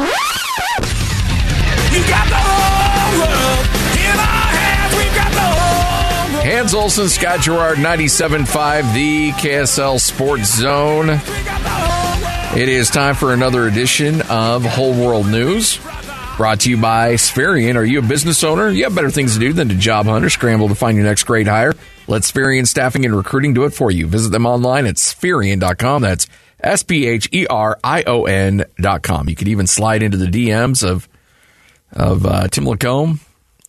You 1.92 2.02
got 2.10 2.28
the 2.28 2.36
whole 2.36 3.18
world 3.18 3.66
in 3.96 4.18
our 4.20 4.48
hands. 4.52 4.94
We've 4.94 5.14
got 5.16 5.32
the 5.32 5.40
whole 5.40 6.34
world. 6.34 6.44
Hans 6.44 6.74
Olsen, 6.74 7.08
Scott 7.08 7.42
Garrard, 7.42 7.78
97.5, 7.78 8.92
the 8.92 9.30
KSL 9.30 9.98
Sports 9.98 10.54
Zone. 10.54 11.08
It 12.56 12.68
is 12.68 12.90
time 12.90 13.14
for 13.14 13.32
another 13.32 13.66
edition 13.66 14.20
of 14.28 14.62
Whole 14.64 14.92
World 14.92 15.26
News. 15.26 15.80
Brought 16.36 16.60
to 16.60 16.70
you 16.70 16.76
by 16.76 17.14
Spherion. 17.14 17.76
Are 17.76 17.84
you 17.84 18.00
a 18.00 18.02
business 18.02 18.42
owner? 18.42 18.68
You 18.68 18.84
have 18.84 18.94
better 18.94 19.10
things 19.10 19.34
to 19.34 19.38
do 19.40 19.52
than 19.52 19.68
to 19.68 19.76
job 19.76 20.06
hunt 20.06 20.24
or 20.24 20.30
scramble 20.30 20.68
to 20.68 20.74
find 20.74 20.96
your 20.96 21.06
next 21.06 21.22
great 21.24 21.46
hire. 21.46 21.74
Let 22.08 22.22
Spherion 22.22 22.66
Staffing 22.66 23.04
and 23.04 23.16
Recruiting 23.16 23.54
do 23.54 23.64
it 23.64 23.70
for 23.70 23.88
you. 23.88 24.08
Visit 24.08 24.30
them 24.30 24.44
online 24.44 24.86
at 24.86 24.96
Spherion.com. 24.96 26.02
That's 26.02 26.26
S 26.58 26.82
P 26.82 27.06
H 27.06 27.28
E 27.30 27.46
R 27.46 27.78
I 27.84 28.02
O 28.02 28.24
N.com. 28.24 29.28
You 29.28 29.36
could 29.36 29.46
even 29.46 29.68
slide 29.68 30.02
into 30.02 30.16
the 30.16 30.26
DMs 30.26 30.84
of 30.86 31.08
of 31.92 32.26
uh, 32.26 32.48
Tim 32.48 32.66
Lacombe. 32.66 33.20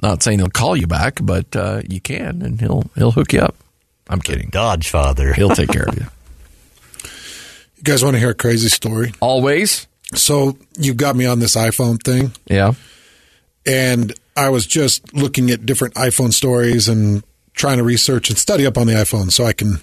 Not 0.01 0.23
saying 0.23 0.39
he'll 0.39 0.49
call 0.49 0.75
you 0.75 0.87
back, 0.87 1.19
but 1.21 1.55
uh, 1.55 1.81
you 1.87 2.01
can, 2.01 2.41
and 2.41 2.59
he'll 2.59 2.83
he'll 2.95 3.11
hook 3.11 3.31
you 3.31 3.41
up. 3.41 3.55
I'm 4.09 4.21
kidding. 4.21 4.49
Dodge 4.49 4.89
father. 4.89 5.33
He'll 5.33 5.49
take 5.49 5.69
care 5.69 5.85
of 5.87 5.97
you. 5.97 6.05
You 7.77 7.91
guys 7.91 8.03
want 8.03 8.15
to 8.15 8.19
hear 8.19 8.31
a 8.31 8.33
crazy 8.33 8.69
story? 8.69 9.13
Always. 9.19 9.85
So 10.15 10.57
you've 10.77 10.97
got 10.97 11.15
me 11.15 11.25
on 11.25 11.39
this 11.39 11.55
iPhone 11.55 12.01
thing. 12.01 12.31
Yeah. 12.47 12.73
And 13.65 14.13
I 14.37 14.49
was 14.49 14.65
just 14.65 15.13
looking 15.13 15.49
at 15.49 15.65
different 15.65 15.95
iPhone 15.95 16.31
stories 16.33 16.87
and 16.87 17.23
trying 17.53 17.77
to 17.77 17.83
research 17.83 18.29
and 18.29 18.37
study 18.37 18.65
up 18.65 18.77
on 18.77 18.87
the 18.87 18.93
iPhone 18.93 19.31
so 19.31 19.45
I 19.45 19.53
can 19.53 19.79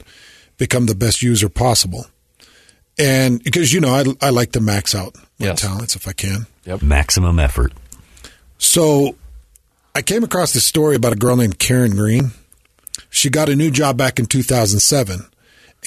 become 0.59 0.87
the 0.87 0.95
best 0.95 1.23
user 1.23 1.49
possible. 1.49 2.07
And 2.99 3.43
because, 3.43 3.73
you 3.73 3.81
know, 3.81 3.95
I, 3.95 4.05
I 4.27 4.31
like 4.31 4.53
to 4.53 4.61
max 4.61 4.95
out 4.95 5.15
my 5.39 5.47
Yes. 5.47 5.61
talents 5.61 5.97
if 5.97 6.07
I 6.07 6.13
can. 6.13 6.47
Yep. 6.67 6.83
Maximum 6.83 7.39
effort. 7.41 7.73
So 8.59 9.17
I 9.95 10.03
came 10.03 10.23
across 10.23 10.53
this 10.53 10.65
story 10.65 10.95
about 10.97 11.13
a 11.13 11.17
girl 11.17 11.37
named 11.37 11.59
Karen 11.59 11.93
Green. 11.97 12.31
She 13.11 13.29
got 13.31 13.49
a 13.49 13.57
new 13.57 13.71
job 13.71 13.97
back 13.97 14.19
in 14.19 14.27
2007, 14.27 15.27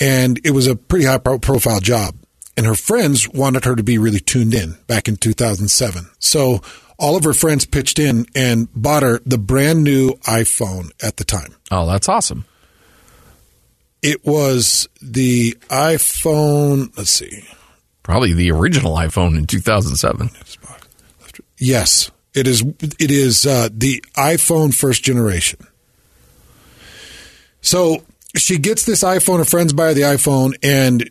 and 0.02 0.40
it 0.44 0.52
was 0.52 0.68
a 0.68 0.76
pretty 0.76 1.06
high 1.06 1.18
pro- 1.20 1.40
profile 1.40 1.80
job. 1.80 2.16
And 2.58 2.66
her 2.66 2.76
friends 2.76 3.28
wanted 3.30 3.66
her 3.66 3.76
to 3.76 3.84
be 3.84 3.98
really 3.98 4.20
tuned 4.20 4.54
in 4.54 4.78
back 4.88 5.08
in 5.08 5.18
2007. 5.18 6.10
So 6.20 6.62
all 6.98 7.16
of 7.18 7.24
her 7.26 7.34
friends 7.34 7.66
pitched 7.66 8.00
in 8.00 8.26
and 8.34 8.70
bought 8.74 9.04
her 9.04 9.20
the 9.26 9.38
brand 9.38 9.84
new 9.84 10.14
iPhone 10.24 10.92
at 11.04 11.18
the 11.18 11.26
time. 11.26 11.56
Oh, 11.70 11.86
that's 11.86 12.08
awesome. 12.08 12.46
It 14.02 14.24
was 14.24 14.88
the 15.02 15.54
iPhone, 15.70 16.96
let's 16.98 17.10
see. 17.10 17.44
Probably 18.04 18.34
the 18.34 18.52
original 18.52 18.96
iPhone 18.96 19.38
in 19.38 19.48
2007. 19.48 20.30
Yes, 21.58 22.12
it 22.34 22.48
is. 22.48 22.62
It 22.80 23.10
is 23.10 23.48
uh, 23.48 23.70
the 23.72 24.04
iPhone 24.16 24.74
first 24.74 25.04
generation. 25.04 25.66
So 27.62 28.04
she 28.36 28.60
gets 28.60 28.86
this 28.86 29.04
iPhone. 29.04 29.40
Her 29.40 29.46
friends 29.46 29.74
buy 29.74 29.88
her 29.88 29.94
the 29.96 30.02
iPhone, 30.02 30.54
and 30.62 31.10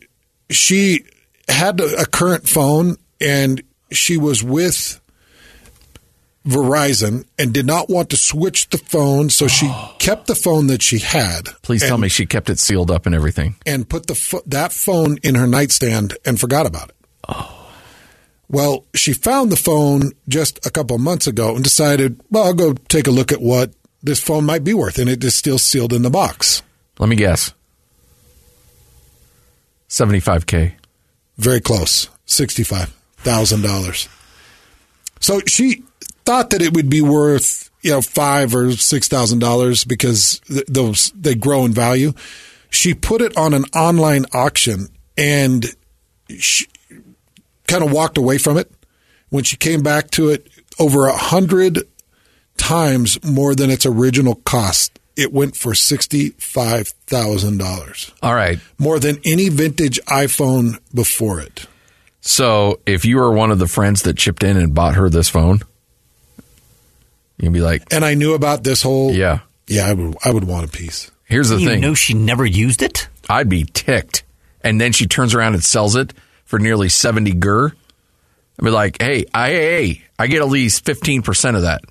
she 0.50 1.04
had 1.48 1.80
a 1.80 2.06
current 2.06 2.48
phone, 2.48 2.96
and 3.20 3.62
she 3.90 4.16
was 4.16 4.42
with 4.42 5.00
Verizon 6.46 7.24
and 7.38 7.54
did 7.54 7.64
not 7.66 7.88
want 7.88 8.10
to 8.10 8.16
switch 8.16 8.68
the 8.70 8.78
phone, 8.78 9.30
so 9.30 9.46
she 9.48 9.72
kept 9.98 10.26
the 10.26 10.34
phone 10.34 10.66
that 10.66 10.82
she 10.82 10.98
had. 10.98 11.48
Please 11.62 11.82
tell 11.82 11.98
me 11.98 12.08
she 12.08 12.26
kept 12.26 12.50
it 12.50 12.58
sealed 12.58 12.90
up 12.90 13.06
and 13.06 13.14
everything. 13.14 13.56
and 13.66 13.88
put 13.88 14.06
the 14.06 14.14
pho- 14.14 14.42
that 14.46 14.72
phone 14.72 15.18
in 15.22 15.34
her 15.36 15.46
nightstand 15.46 16.16
and 16.24 16.38
forgot 16.38 16.66
about 16.66 16.90
it. 16.90 16.96
Oh. 17.28 17.60
Well, 18.50 18.84
she 18.94 19.14
found 19.14 19.50
the 19.50 19.56
phone 19.56 20.12
just 20.28 20.64
a 20.66 20.70
couple 20.70 20.94
of 20.96 21.00
months 21.00 21.26
ago 21.26 21.54
and 21.54 21.64
decided, 21.64 22.20
well, 22.30 22.44
I'll 22.44 22.54
go 22.54 22.74
take 22.74 23.06
a 23.06 23.10
look 23.10 23.32
at 23.32 23.40
what 23.40 23.72
this 24.02 24.20
phone 24.20 24.44
might 24.44 24.64
be 24.64 24.74
worth, 24.74 24.98
and 24.98 25.08
it 25.08 25.24
is 25.24 25.34
still 25.34 25.58
sealed 25.58 25.94
in 25.94 26.02
the 26.02 26.10
box. 26.10 26.62
Let 26.98 27.08
me 27.08 27.16
guess. 27.16 27.54
75K. 29.88 30.72
Very 31.36 31.60
close, 31.60 32.08
sixty-five 32.26 32.88
thousand 33.18 33.62
dollars. 33.62 34.08
So 35.20 35.40
she 35.46 35.82
thought 36.24 36.50
that 36.50 36.62
it 36.62 36.74
would 36.74 36.88
be 36.88 37.00
worth 37.02 37.70
you 37.82 37.90
know 37.90 38.02
five 38.02 38.54
or 38.54 38.72
six 38.72 39.08
thousand 39.08 39.40
dollars 39.40 39.84
because 39.84 40.40
th- 40.46 40.66
those 40.68 41.10
they 41.14 41.34
grow 41.34 41.64
in 41.64 41.72
value. 41.72 42.12
She 42.70 42.94
put 42.94 43.20
it 43.20 43.36
on 43.36 43.54
an 43.54 43.64
online 43.74 44.26
auction 44.32 44.88
and 45.16 45.64
she 46.38 46.66
kind 47.68 47.84
of 47.84 47.92
walked 47.92 48.18
away 48.18 48.38
from 48.38 48.56
it. 48.56 48.70
When 49.28 49.44
she 49.44 49.56
came 49.56 49.82
back 49.82 50.10
to 50.12 50.28
it, 50.28 50.48
over 50.78 51.06
a 51.06 51.16
hundred 51.16 51.80
times 52.56 53.22
more 53.24 53.54
than 53.54 53.70
its 53.70 53.86
original 53.86 54.36
cost. 54.36 54.93
It 55.16 55.32
went 55.32 55.56
for 55.56 55.74
sixty-five 55.74 56.88
thousand 57.06 57.58
dollars, 57.58 58.10
All 58.22 58.34
right. 58.34 58.58
more 58.78 58.98
than 58.98 59.18
any 59.24 59.48
vintage 59.48 60.00
iPhone 60.06 60.78
before 60.94 61.40
it. 61.40 61.66
So 62.20 62.80
if 62.86 63.04
you 63.04 63.18
were 63.18 63.30
one 63.32 63.50
of 63.50 63.58
the 63.58 63.68
friends 63.68 64.02
that 64.02 64.16
chipped 64.16 64.42
in 64.42 64.56
and 64.56 64.74
bought 64.74 64.94
her 64.94 65.08
this 65.10 65.28
phone, 65.28 65.60
you'd 67.38 67.52
be 67.52 67.60
like, 67.60 67.92
and 67.92 68.04
I 68.04 68.14
knew 68.14 68.34
about 68.34 68.64
this 68.64 68.82
whole. 68.82 69.12
Yeah, 69.12 69.40
yeah, 69.66 69.86
I 69.86 69.92
would. 69.92 70.16
I 70.24 70.30
would 70.32 70.44
want 70.44 70.64
a 70.66 70.68
piece. 70.68 71.10
Here's 71.24 71.48
the 71.48 71.58
You 71.58 71.68
thing. 71.68 71.82
You 71.82 71.88
know 71.88 71.94
she 71.94 72.14
never 72.14 72.44
used 72.44 72.82
it? 72.82 73.08
I'd 73.28 73.48
be 73.48 73.64
ticked. 73.64 74.24
And 74.62 74.80
then 74.80 74.92
she 74.92 75.06
turns 75.06 75.34
around 75.34 75.54
and 75.54 75.62
sells 75.64 75.94
it 75.96 76.12
for 76.44 76.58
nearly 76.58 76.88
70 76.88 77.32
gur. 77.34 77.66
I'd 77.68 78.64
be 78.64 78.70
like, 78.70 79.00
hey, 79.00 79.24
I, 79.34 79.48
hey, 79.50 79.86
hey, 79.94 80.02
I 80.18 80.26
get 80.26 80.42
at 80.42 80.48
least 80.48 80.84
15% 80.84 81.56
of 81.56 81.62
that. 81.62 81.82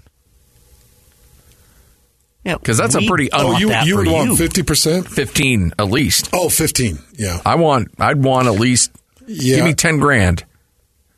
Yeah, 2.44 2.56
because 2.56 2.78
that's 2.78 2.96
we 2.98 3.06
a 3.06 3.10
pretty. 3.10 3.30
want 3.32 3.44
Oh, 3.56 3.58
you 3.58 3.70
that 3.70 3.86
you 3.86 3.96
for 3.96 4.04
would 4.04 4.12
want 4.12 4.38
fifty 4.38 4.64
percent? 4.64 5.08
Fifteen 5.08 5.72
at 5.80 5.88
least. 5.90 6.30
Oh, 6.34 6.50
15. 6.50 7.00
Yeah. 7.14 7.42
I 7.46 7.56
want. 7.56 7.90
I'd 8.00 8.22
want 8.22 8.48
at 8.48 8.56
least. 8.56 8.92
Yeah. 9.26 9.56
Give 9.58 9.66
me 9.66 9.74
ten 9.74 9.98
grand 10.00 10.44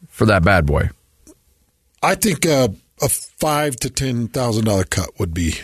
for 0.09 0.27
that 0.27 0.43
bad 0.43 0.65
boy. 0.67 0.89
I 2.03 2.13
think 2.15 2.45
uh, 2.45 2.67
a 3.01 3.09
five 3.09 3.75
to 3.77 3.89
ten 3.89 4.27
thousand 4.27 4.65
dollar 4.65 4.83
cut 4.83 5.09
would 5.19 5.33
be 5.33 5.55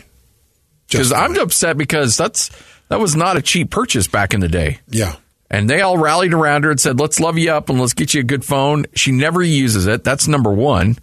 Because 0.89 1.11
I'm 1.13 1.37
upset 1.37 1.77
because 1.77 2.17
that's 2.17 2.49
that 2.89 2.99
was 2.99 3.15
not 3.15 3.37
a 3.37 3.41
cheap 3.41 3.69
purchase 3.69 4.07
back 4.07 4.33
in 4.33 4.39
the 4.39 4.47
day. 4.49 4.79
yeah. 4.89 5.15
And 5.53 5.69
they 5.69 5.81
all 5.81 5.97
rallied 5.97 6.33
around 6.33 6.63
her 6.63 6.71
and 6.71 6.79
said, 6.79 6.97
"Let's 6.99 7.19
love 7.19 7.37
you 7.37 7.51
up 7.51 7.69
and 7.69 7.77
let's 7.79 7.93
get 7.93 8.13
you 8.13 8.21
a 8.21 8.23
good 8.23 8.45
phone." 8.45 8.85
She 8.95 9.11
never 9.11 9.43
uses 9.43 9.85
it. 9.85 10.01
That's 10.03 10.25
number 10.25 10.49
one. 10.49 10.97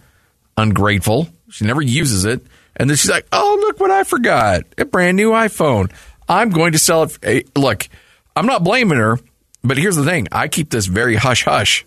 Ungrateful. 0.57 1.29
She 1.51 1.67
never 1.67 1.83
uses 1.83 2.25
it. 2.25 2.41
And 2.79 2.89
then 2.89 2.97
she's 2.97 3.11
like, 3.11 3.27
"Oh, 3.33 3.59
look 3.61 3.81
what 3.81 3.91
I 3.91 4.05
forgot! 4.05 4.63
A 4.79 4.85
brand 4.85 5.17
new 5.17 5.31
iPhone. 5.31 5.91
I'm 6.29 6.51
going 6.51 6.73
to 6.73 6.79
sell 6.79 7.03
it." 7.05 7.19
Hey, 7.23 7.45
look, 7.57 7.89
I'm 8.37 8.47
not 8.47 8.63
blaming 8.63 8.99
her, 8.99 9.19
but 9.65 9.77
here's 9.79 9.97
the 9.97 10.05
thing: 10.05 10.29
I 10.31 10.49
keep 10.49 10.71
this 10.71 10.87
very 10.87 11.17
hush 11.17 11.45
hush, 11.45 11.85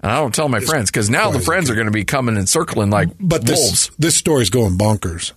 and 0.00 0.10
I 0.10 0.16
don't 0.20 0.34
tell 0.34 0.48
my 0.48 0.60
friends 0.60 0.90
because 0.90 1.10
now 1.10 1.30
the 1.30 1.40
friends 1.40 1.68
are 1.68 1.74
going 1.74 1.86
to 1.86 1.92
be 1.92 2.04
coming 2.04 2.36
and 2.38 2.48
circling 2.48 2.88
like 2.90 3.10
But 3.20 3.44
this 3.46 3.60
wolves. 3.60 3.90
this 3.98 4.16
story's 4.16 4.48
going 4.50 4.78
bonkers. 4.78 5.32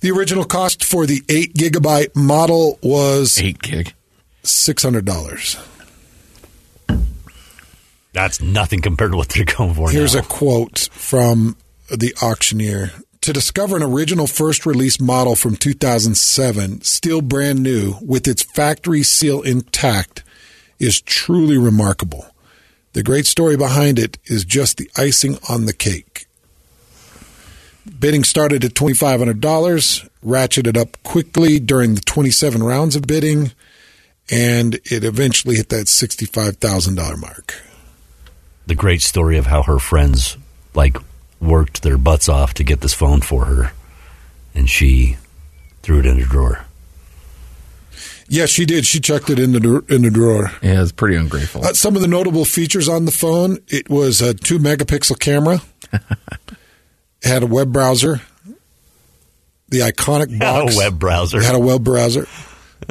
The 0.00 0.10
original 0.12 0.44
cost 0.44 0.84
for 0.84 1.06
the 1.06 1.22
eight 1.28 1.54
gigabyte 1.54 2.14
model 2.16 2.78
was 2.82 3.40
eight 3.40 3.60
gig, 3.62 3.94
six 4.44 4.82
hundred 4.84 5.04
dollars. 5.04 5.56
That's 8.12 8.40
nothing 8.42 8.80
compared 8.82 9.12
to 9.12 9.16
what 9.16 9.30
they're 9.30 9.44
going 9.44 9.74
for 9.74 9.90
Here's 9.90 10.14
now. 10.14 10.20
a 10.20 10.24
quote 10.24 10.88
from 10.92 11.56
the 11.90 12.14
auctioneer. 12.22 12.92
To 13.22 13.32
discover 13.32 13.76
an 13.76 13.84
original 13.84 14.26
first 14.26 14.66
release 14.66 15.00
model 15.00 15.36
from 15.36 15.54
2007, 15.54 16.80
still 16.80 17.22
brand 17.22 17.62
new, 17.62 17.94
with 18.02 18.26
its 18.26 18.42
factory 18.42 19.04
seal 19.04 19.42
intact, 19.42 20.24
is 20.80 21.00
truly 21.00 21.56
remarkable. 21.56 22.26
The 22.94 23.04
great 23.04 23.26
story 23.26 23.56
behind 23.56 24.00
it 24.00 24.18
is 24.24 24.44
just 24.44 24.76
the 24.76 24.90
icing 24.96 25.38
on 25.48 25.66
the 25.66 25.72
cake. 25.72 26.26
Bidding 28.00 28.24
started 28.24 28.64
at 28.64 28.74
$2,500, 28.74 30.08
ratcheted 30.24 30.76
up 30.76 31.00
quickly 31.04 31.60
during 31.60 31.94
the 31.94 32.00
27 32.00 32.60
rounds 32.60 32.96
of 32.96 33.06
bidding, 33.06 33.52
and 34.32 34.74
it 34.84 35.04
eventually 35.04 35.54
hit 35.54 35.68
that 35.68 35.86
$65,000 35.86 37.20
mark. 37.20 37.54
the 38.66 38.74
great 38.74 39.02
story 39.02 39.38
of 39.38 39.46
how 39.46 39.62
her 39.62 39.78
friends 39.78 40.36
like 40.74 40.96
worked 41.42 41.82
their 41.82 41.98
butts 41.98 42.28
off 42.28 42.54
to 42.54 42.64
get 42.64 42.80
this 42.80 42.94
phone 42.94 43.20
for 43.20 43.46
her, 43.46 43.72
and 44.54 44.70
she 44.70 45.16
threw 45.82 45.98
it 45.98 46.06
in 46.06 46.18
a 46.20 46.24
drawer. 46.24 46.64
Yeah, 48.28 48.46
she 48.46 48.64
did. 48.64 48.86
She 48.86 49.00
chucked 49.00 49.28
it 49.28 49.38
in 49.38 49.52
the 49.52 49.84
in 49.88 50.02
the 50.02 50.10
drawer. 50.10 50.52
Yeah, 50.62 50.82
it's 50.82 50.92
pretty 50.92 51.16
ungrateful. 51.16 51.64
Uh, 51.64 51.72
some 51.74 51.96
of 51.96 52.02
the 52.02 52.08
notable 52.08 52.44
features 52.44 52.88
on 52.88 53.04
the 53.04 53.10
phone: 53.10 53.58
it 53.68 53.90
was 53.90 54.22
a 54.22 54.32
two 54.32 54.58
megapixel 54.58 55.18
camera, 55.18 55.60
had 57.22 57.42
a 57.42 57.46
web 57.46 57.72
browser, 57.72 58.22
the 59.68 59.80
iconic 59.80 60.30
Had 60.30 60.38
box 60.38 60.74
a 60.76 60.78
web 60.78 60.98
browser. 60.98 61.42
had 61.42 61.54
a 61.54 61.58
web 61.58 61.84
browser, 61.84 62.26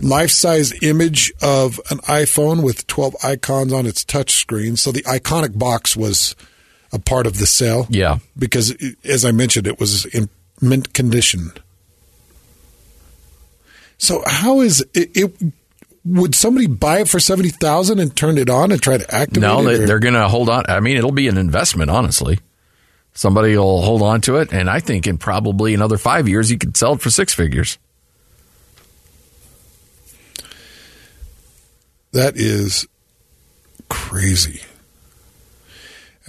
life 0.02 0.30
size 0.30 0.74
image 0.84 1.34
of 1.42 1.80
an 1.90 1.98
iPhone 2.00 2.62
with 2.62 2.86
twelve 2.86 3.16
icons 3.24 3.74
on 3.74 3.88
its 3.88 4.04
touch 4.04 4.32
screen. 4.34 4.76
So 4.76 4.92
the 4.92 5.04
iconic 5.04 5.58
box 5.58 5.96
was 5.98 6.36
a 6.94 7.00
part 7.00 7.26
of 7.28 7.38
the 7.38 7.46
sale. 7.46 7.88
Yeah. 7.90 8.20
because 8.38 8.76
as 9.04 9.24
I 9.26 9.32
mentioned, 9.32 9.68
it 9.68 9.80
was 9.80 10.06
in 10.06 10.30
mint 10.62 10.94
condition. 10.94 11.52
So 13.98 14.24
how 14.26 14.62
is 14.62 14.86
it? 14.94 15.12
it 15.16 15.34
would 16.04 16.34
somebody 16.34 16.66
buy 16.68 17.02
it 17.02 17.08
for 17.08 17.20
seventy 17.20 17.50
thousand 17.50 18.00
and 18.00 18.16
turn 18.16 18.38
it 18.40 18.50
on 18.50 18.72
and 18.72 18.82
try 18.82 18.98
to 18.98 19.14
activate 19.16 19.42
No, 19.42 19.60
it? 19.68 19.78
they, 19.78 19.86
they're 19.86 20.00
going 20.00 20.16
to 20.16 20.28
hold 20.28 20.50
on. 20.50 20.64
I 20.68 20.80
mean, 20.80 20.98
it'll 20.98 21.12
be 21.12 21.28
an 21.28 21.38
investment, 21.38 21.92
honestly. 21.92 22.40
Somebody 23.14 23.56
will 23.58 23.82
hold 23.82 24.02
on 24.02 24.22
to 24.22 24.38
it, 24.38 24.52
and 24.54 24.70
I 24.70 24.80
think 24.80 25.06
in 25.06 25.18
probably 25.18 25.74
another 25.74 25.98
five 25.98 26.28
years, 26.30 26.50
you 26.50 26.58
could 26.58 26.76
sell 26.78 26.94
it 26.94 27.02
for 27.02 27.10
six 27.10 27.34
figures. 27.34 27.78
That 32.14 32.36
is 32.36 32.88
crazy. 33.90 34.62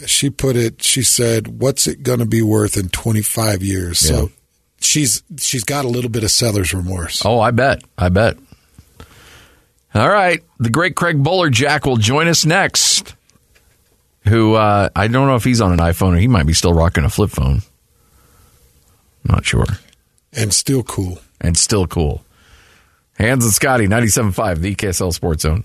She 0.07 0.31
put 0.31 0.57
it. 0.57 0.83
She 0.83 1.03
said, 1.03 1.61
"What's 1.61 1.87
it 1.87 2.03
going 2.03 2.19
to 2.21 2.27
be 2.27 2.43
worth 2.43 2.77
in 2.77 2.89
25 2.89 3.63
years?" 3.63 3.99
So 3.99 4.31
she's 4.81 5.23
she's 5.39 5.65
got 5.65 5.85
a 5.85 5.89
little 5.89 6.11
bit 6.11 6.25
of 6.25 6.31
seller's 6.31 6.73
remorse. 6.73 7.25
Oh, 7.25 7.41
I 7.41 7.51
bet. 7.51 7.83
I 7.99 8.09
bet. 8.09 8.37
All 9.95 10.09
right. 10.09 10.43
The 10.59 10.71
great 10.71 10.97
Craig 10.97 11.23
Bolerjack 11.23 11.85
will 11.85 11.97
join 11.99 12.29
us 12.29 12.45
next. 12.47 13.15
Who 14.29 14.55
uh, 14.55 14.89
I 14.95 15.09
don't 15.09 15.27
know 15.27 15.37
if 15.37 15.45
he's 15.45 15.61
on 15.61 15.73
an 15.73 15.79
iPhone 15.79 16.15
or 16.15 16.19
he 16.19 16.29
might 16.29 16.47
be 16.47 16.55
still 16.55 16.73
rocking 16.73 17.05
a 17.05 17.11
flip 17.11 17.31
phone. 17.31 17.63
Not 19.25 19.45
sure. 19.45 19.67
And 20.33 20.53
still 20.55 20.83
cool. 20.83 21.19
And 21.41 21.57
still 21.57 21.87
cool. 21.87 22.25
Hans 23.19 23.45
and 23.45 23.53
Scotty, 23.53 23.87
97.5, 23.87 24.59
the 24.59 24.75
KSL 24.75 25.13
Sports 25.13 25.43
Zone. 25.43 25.65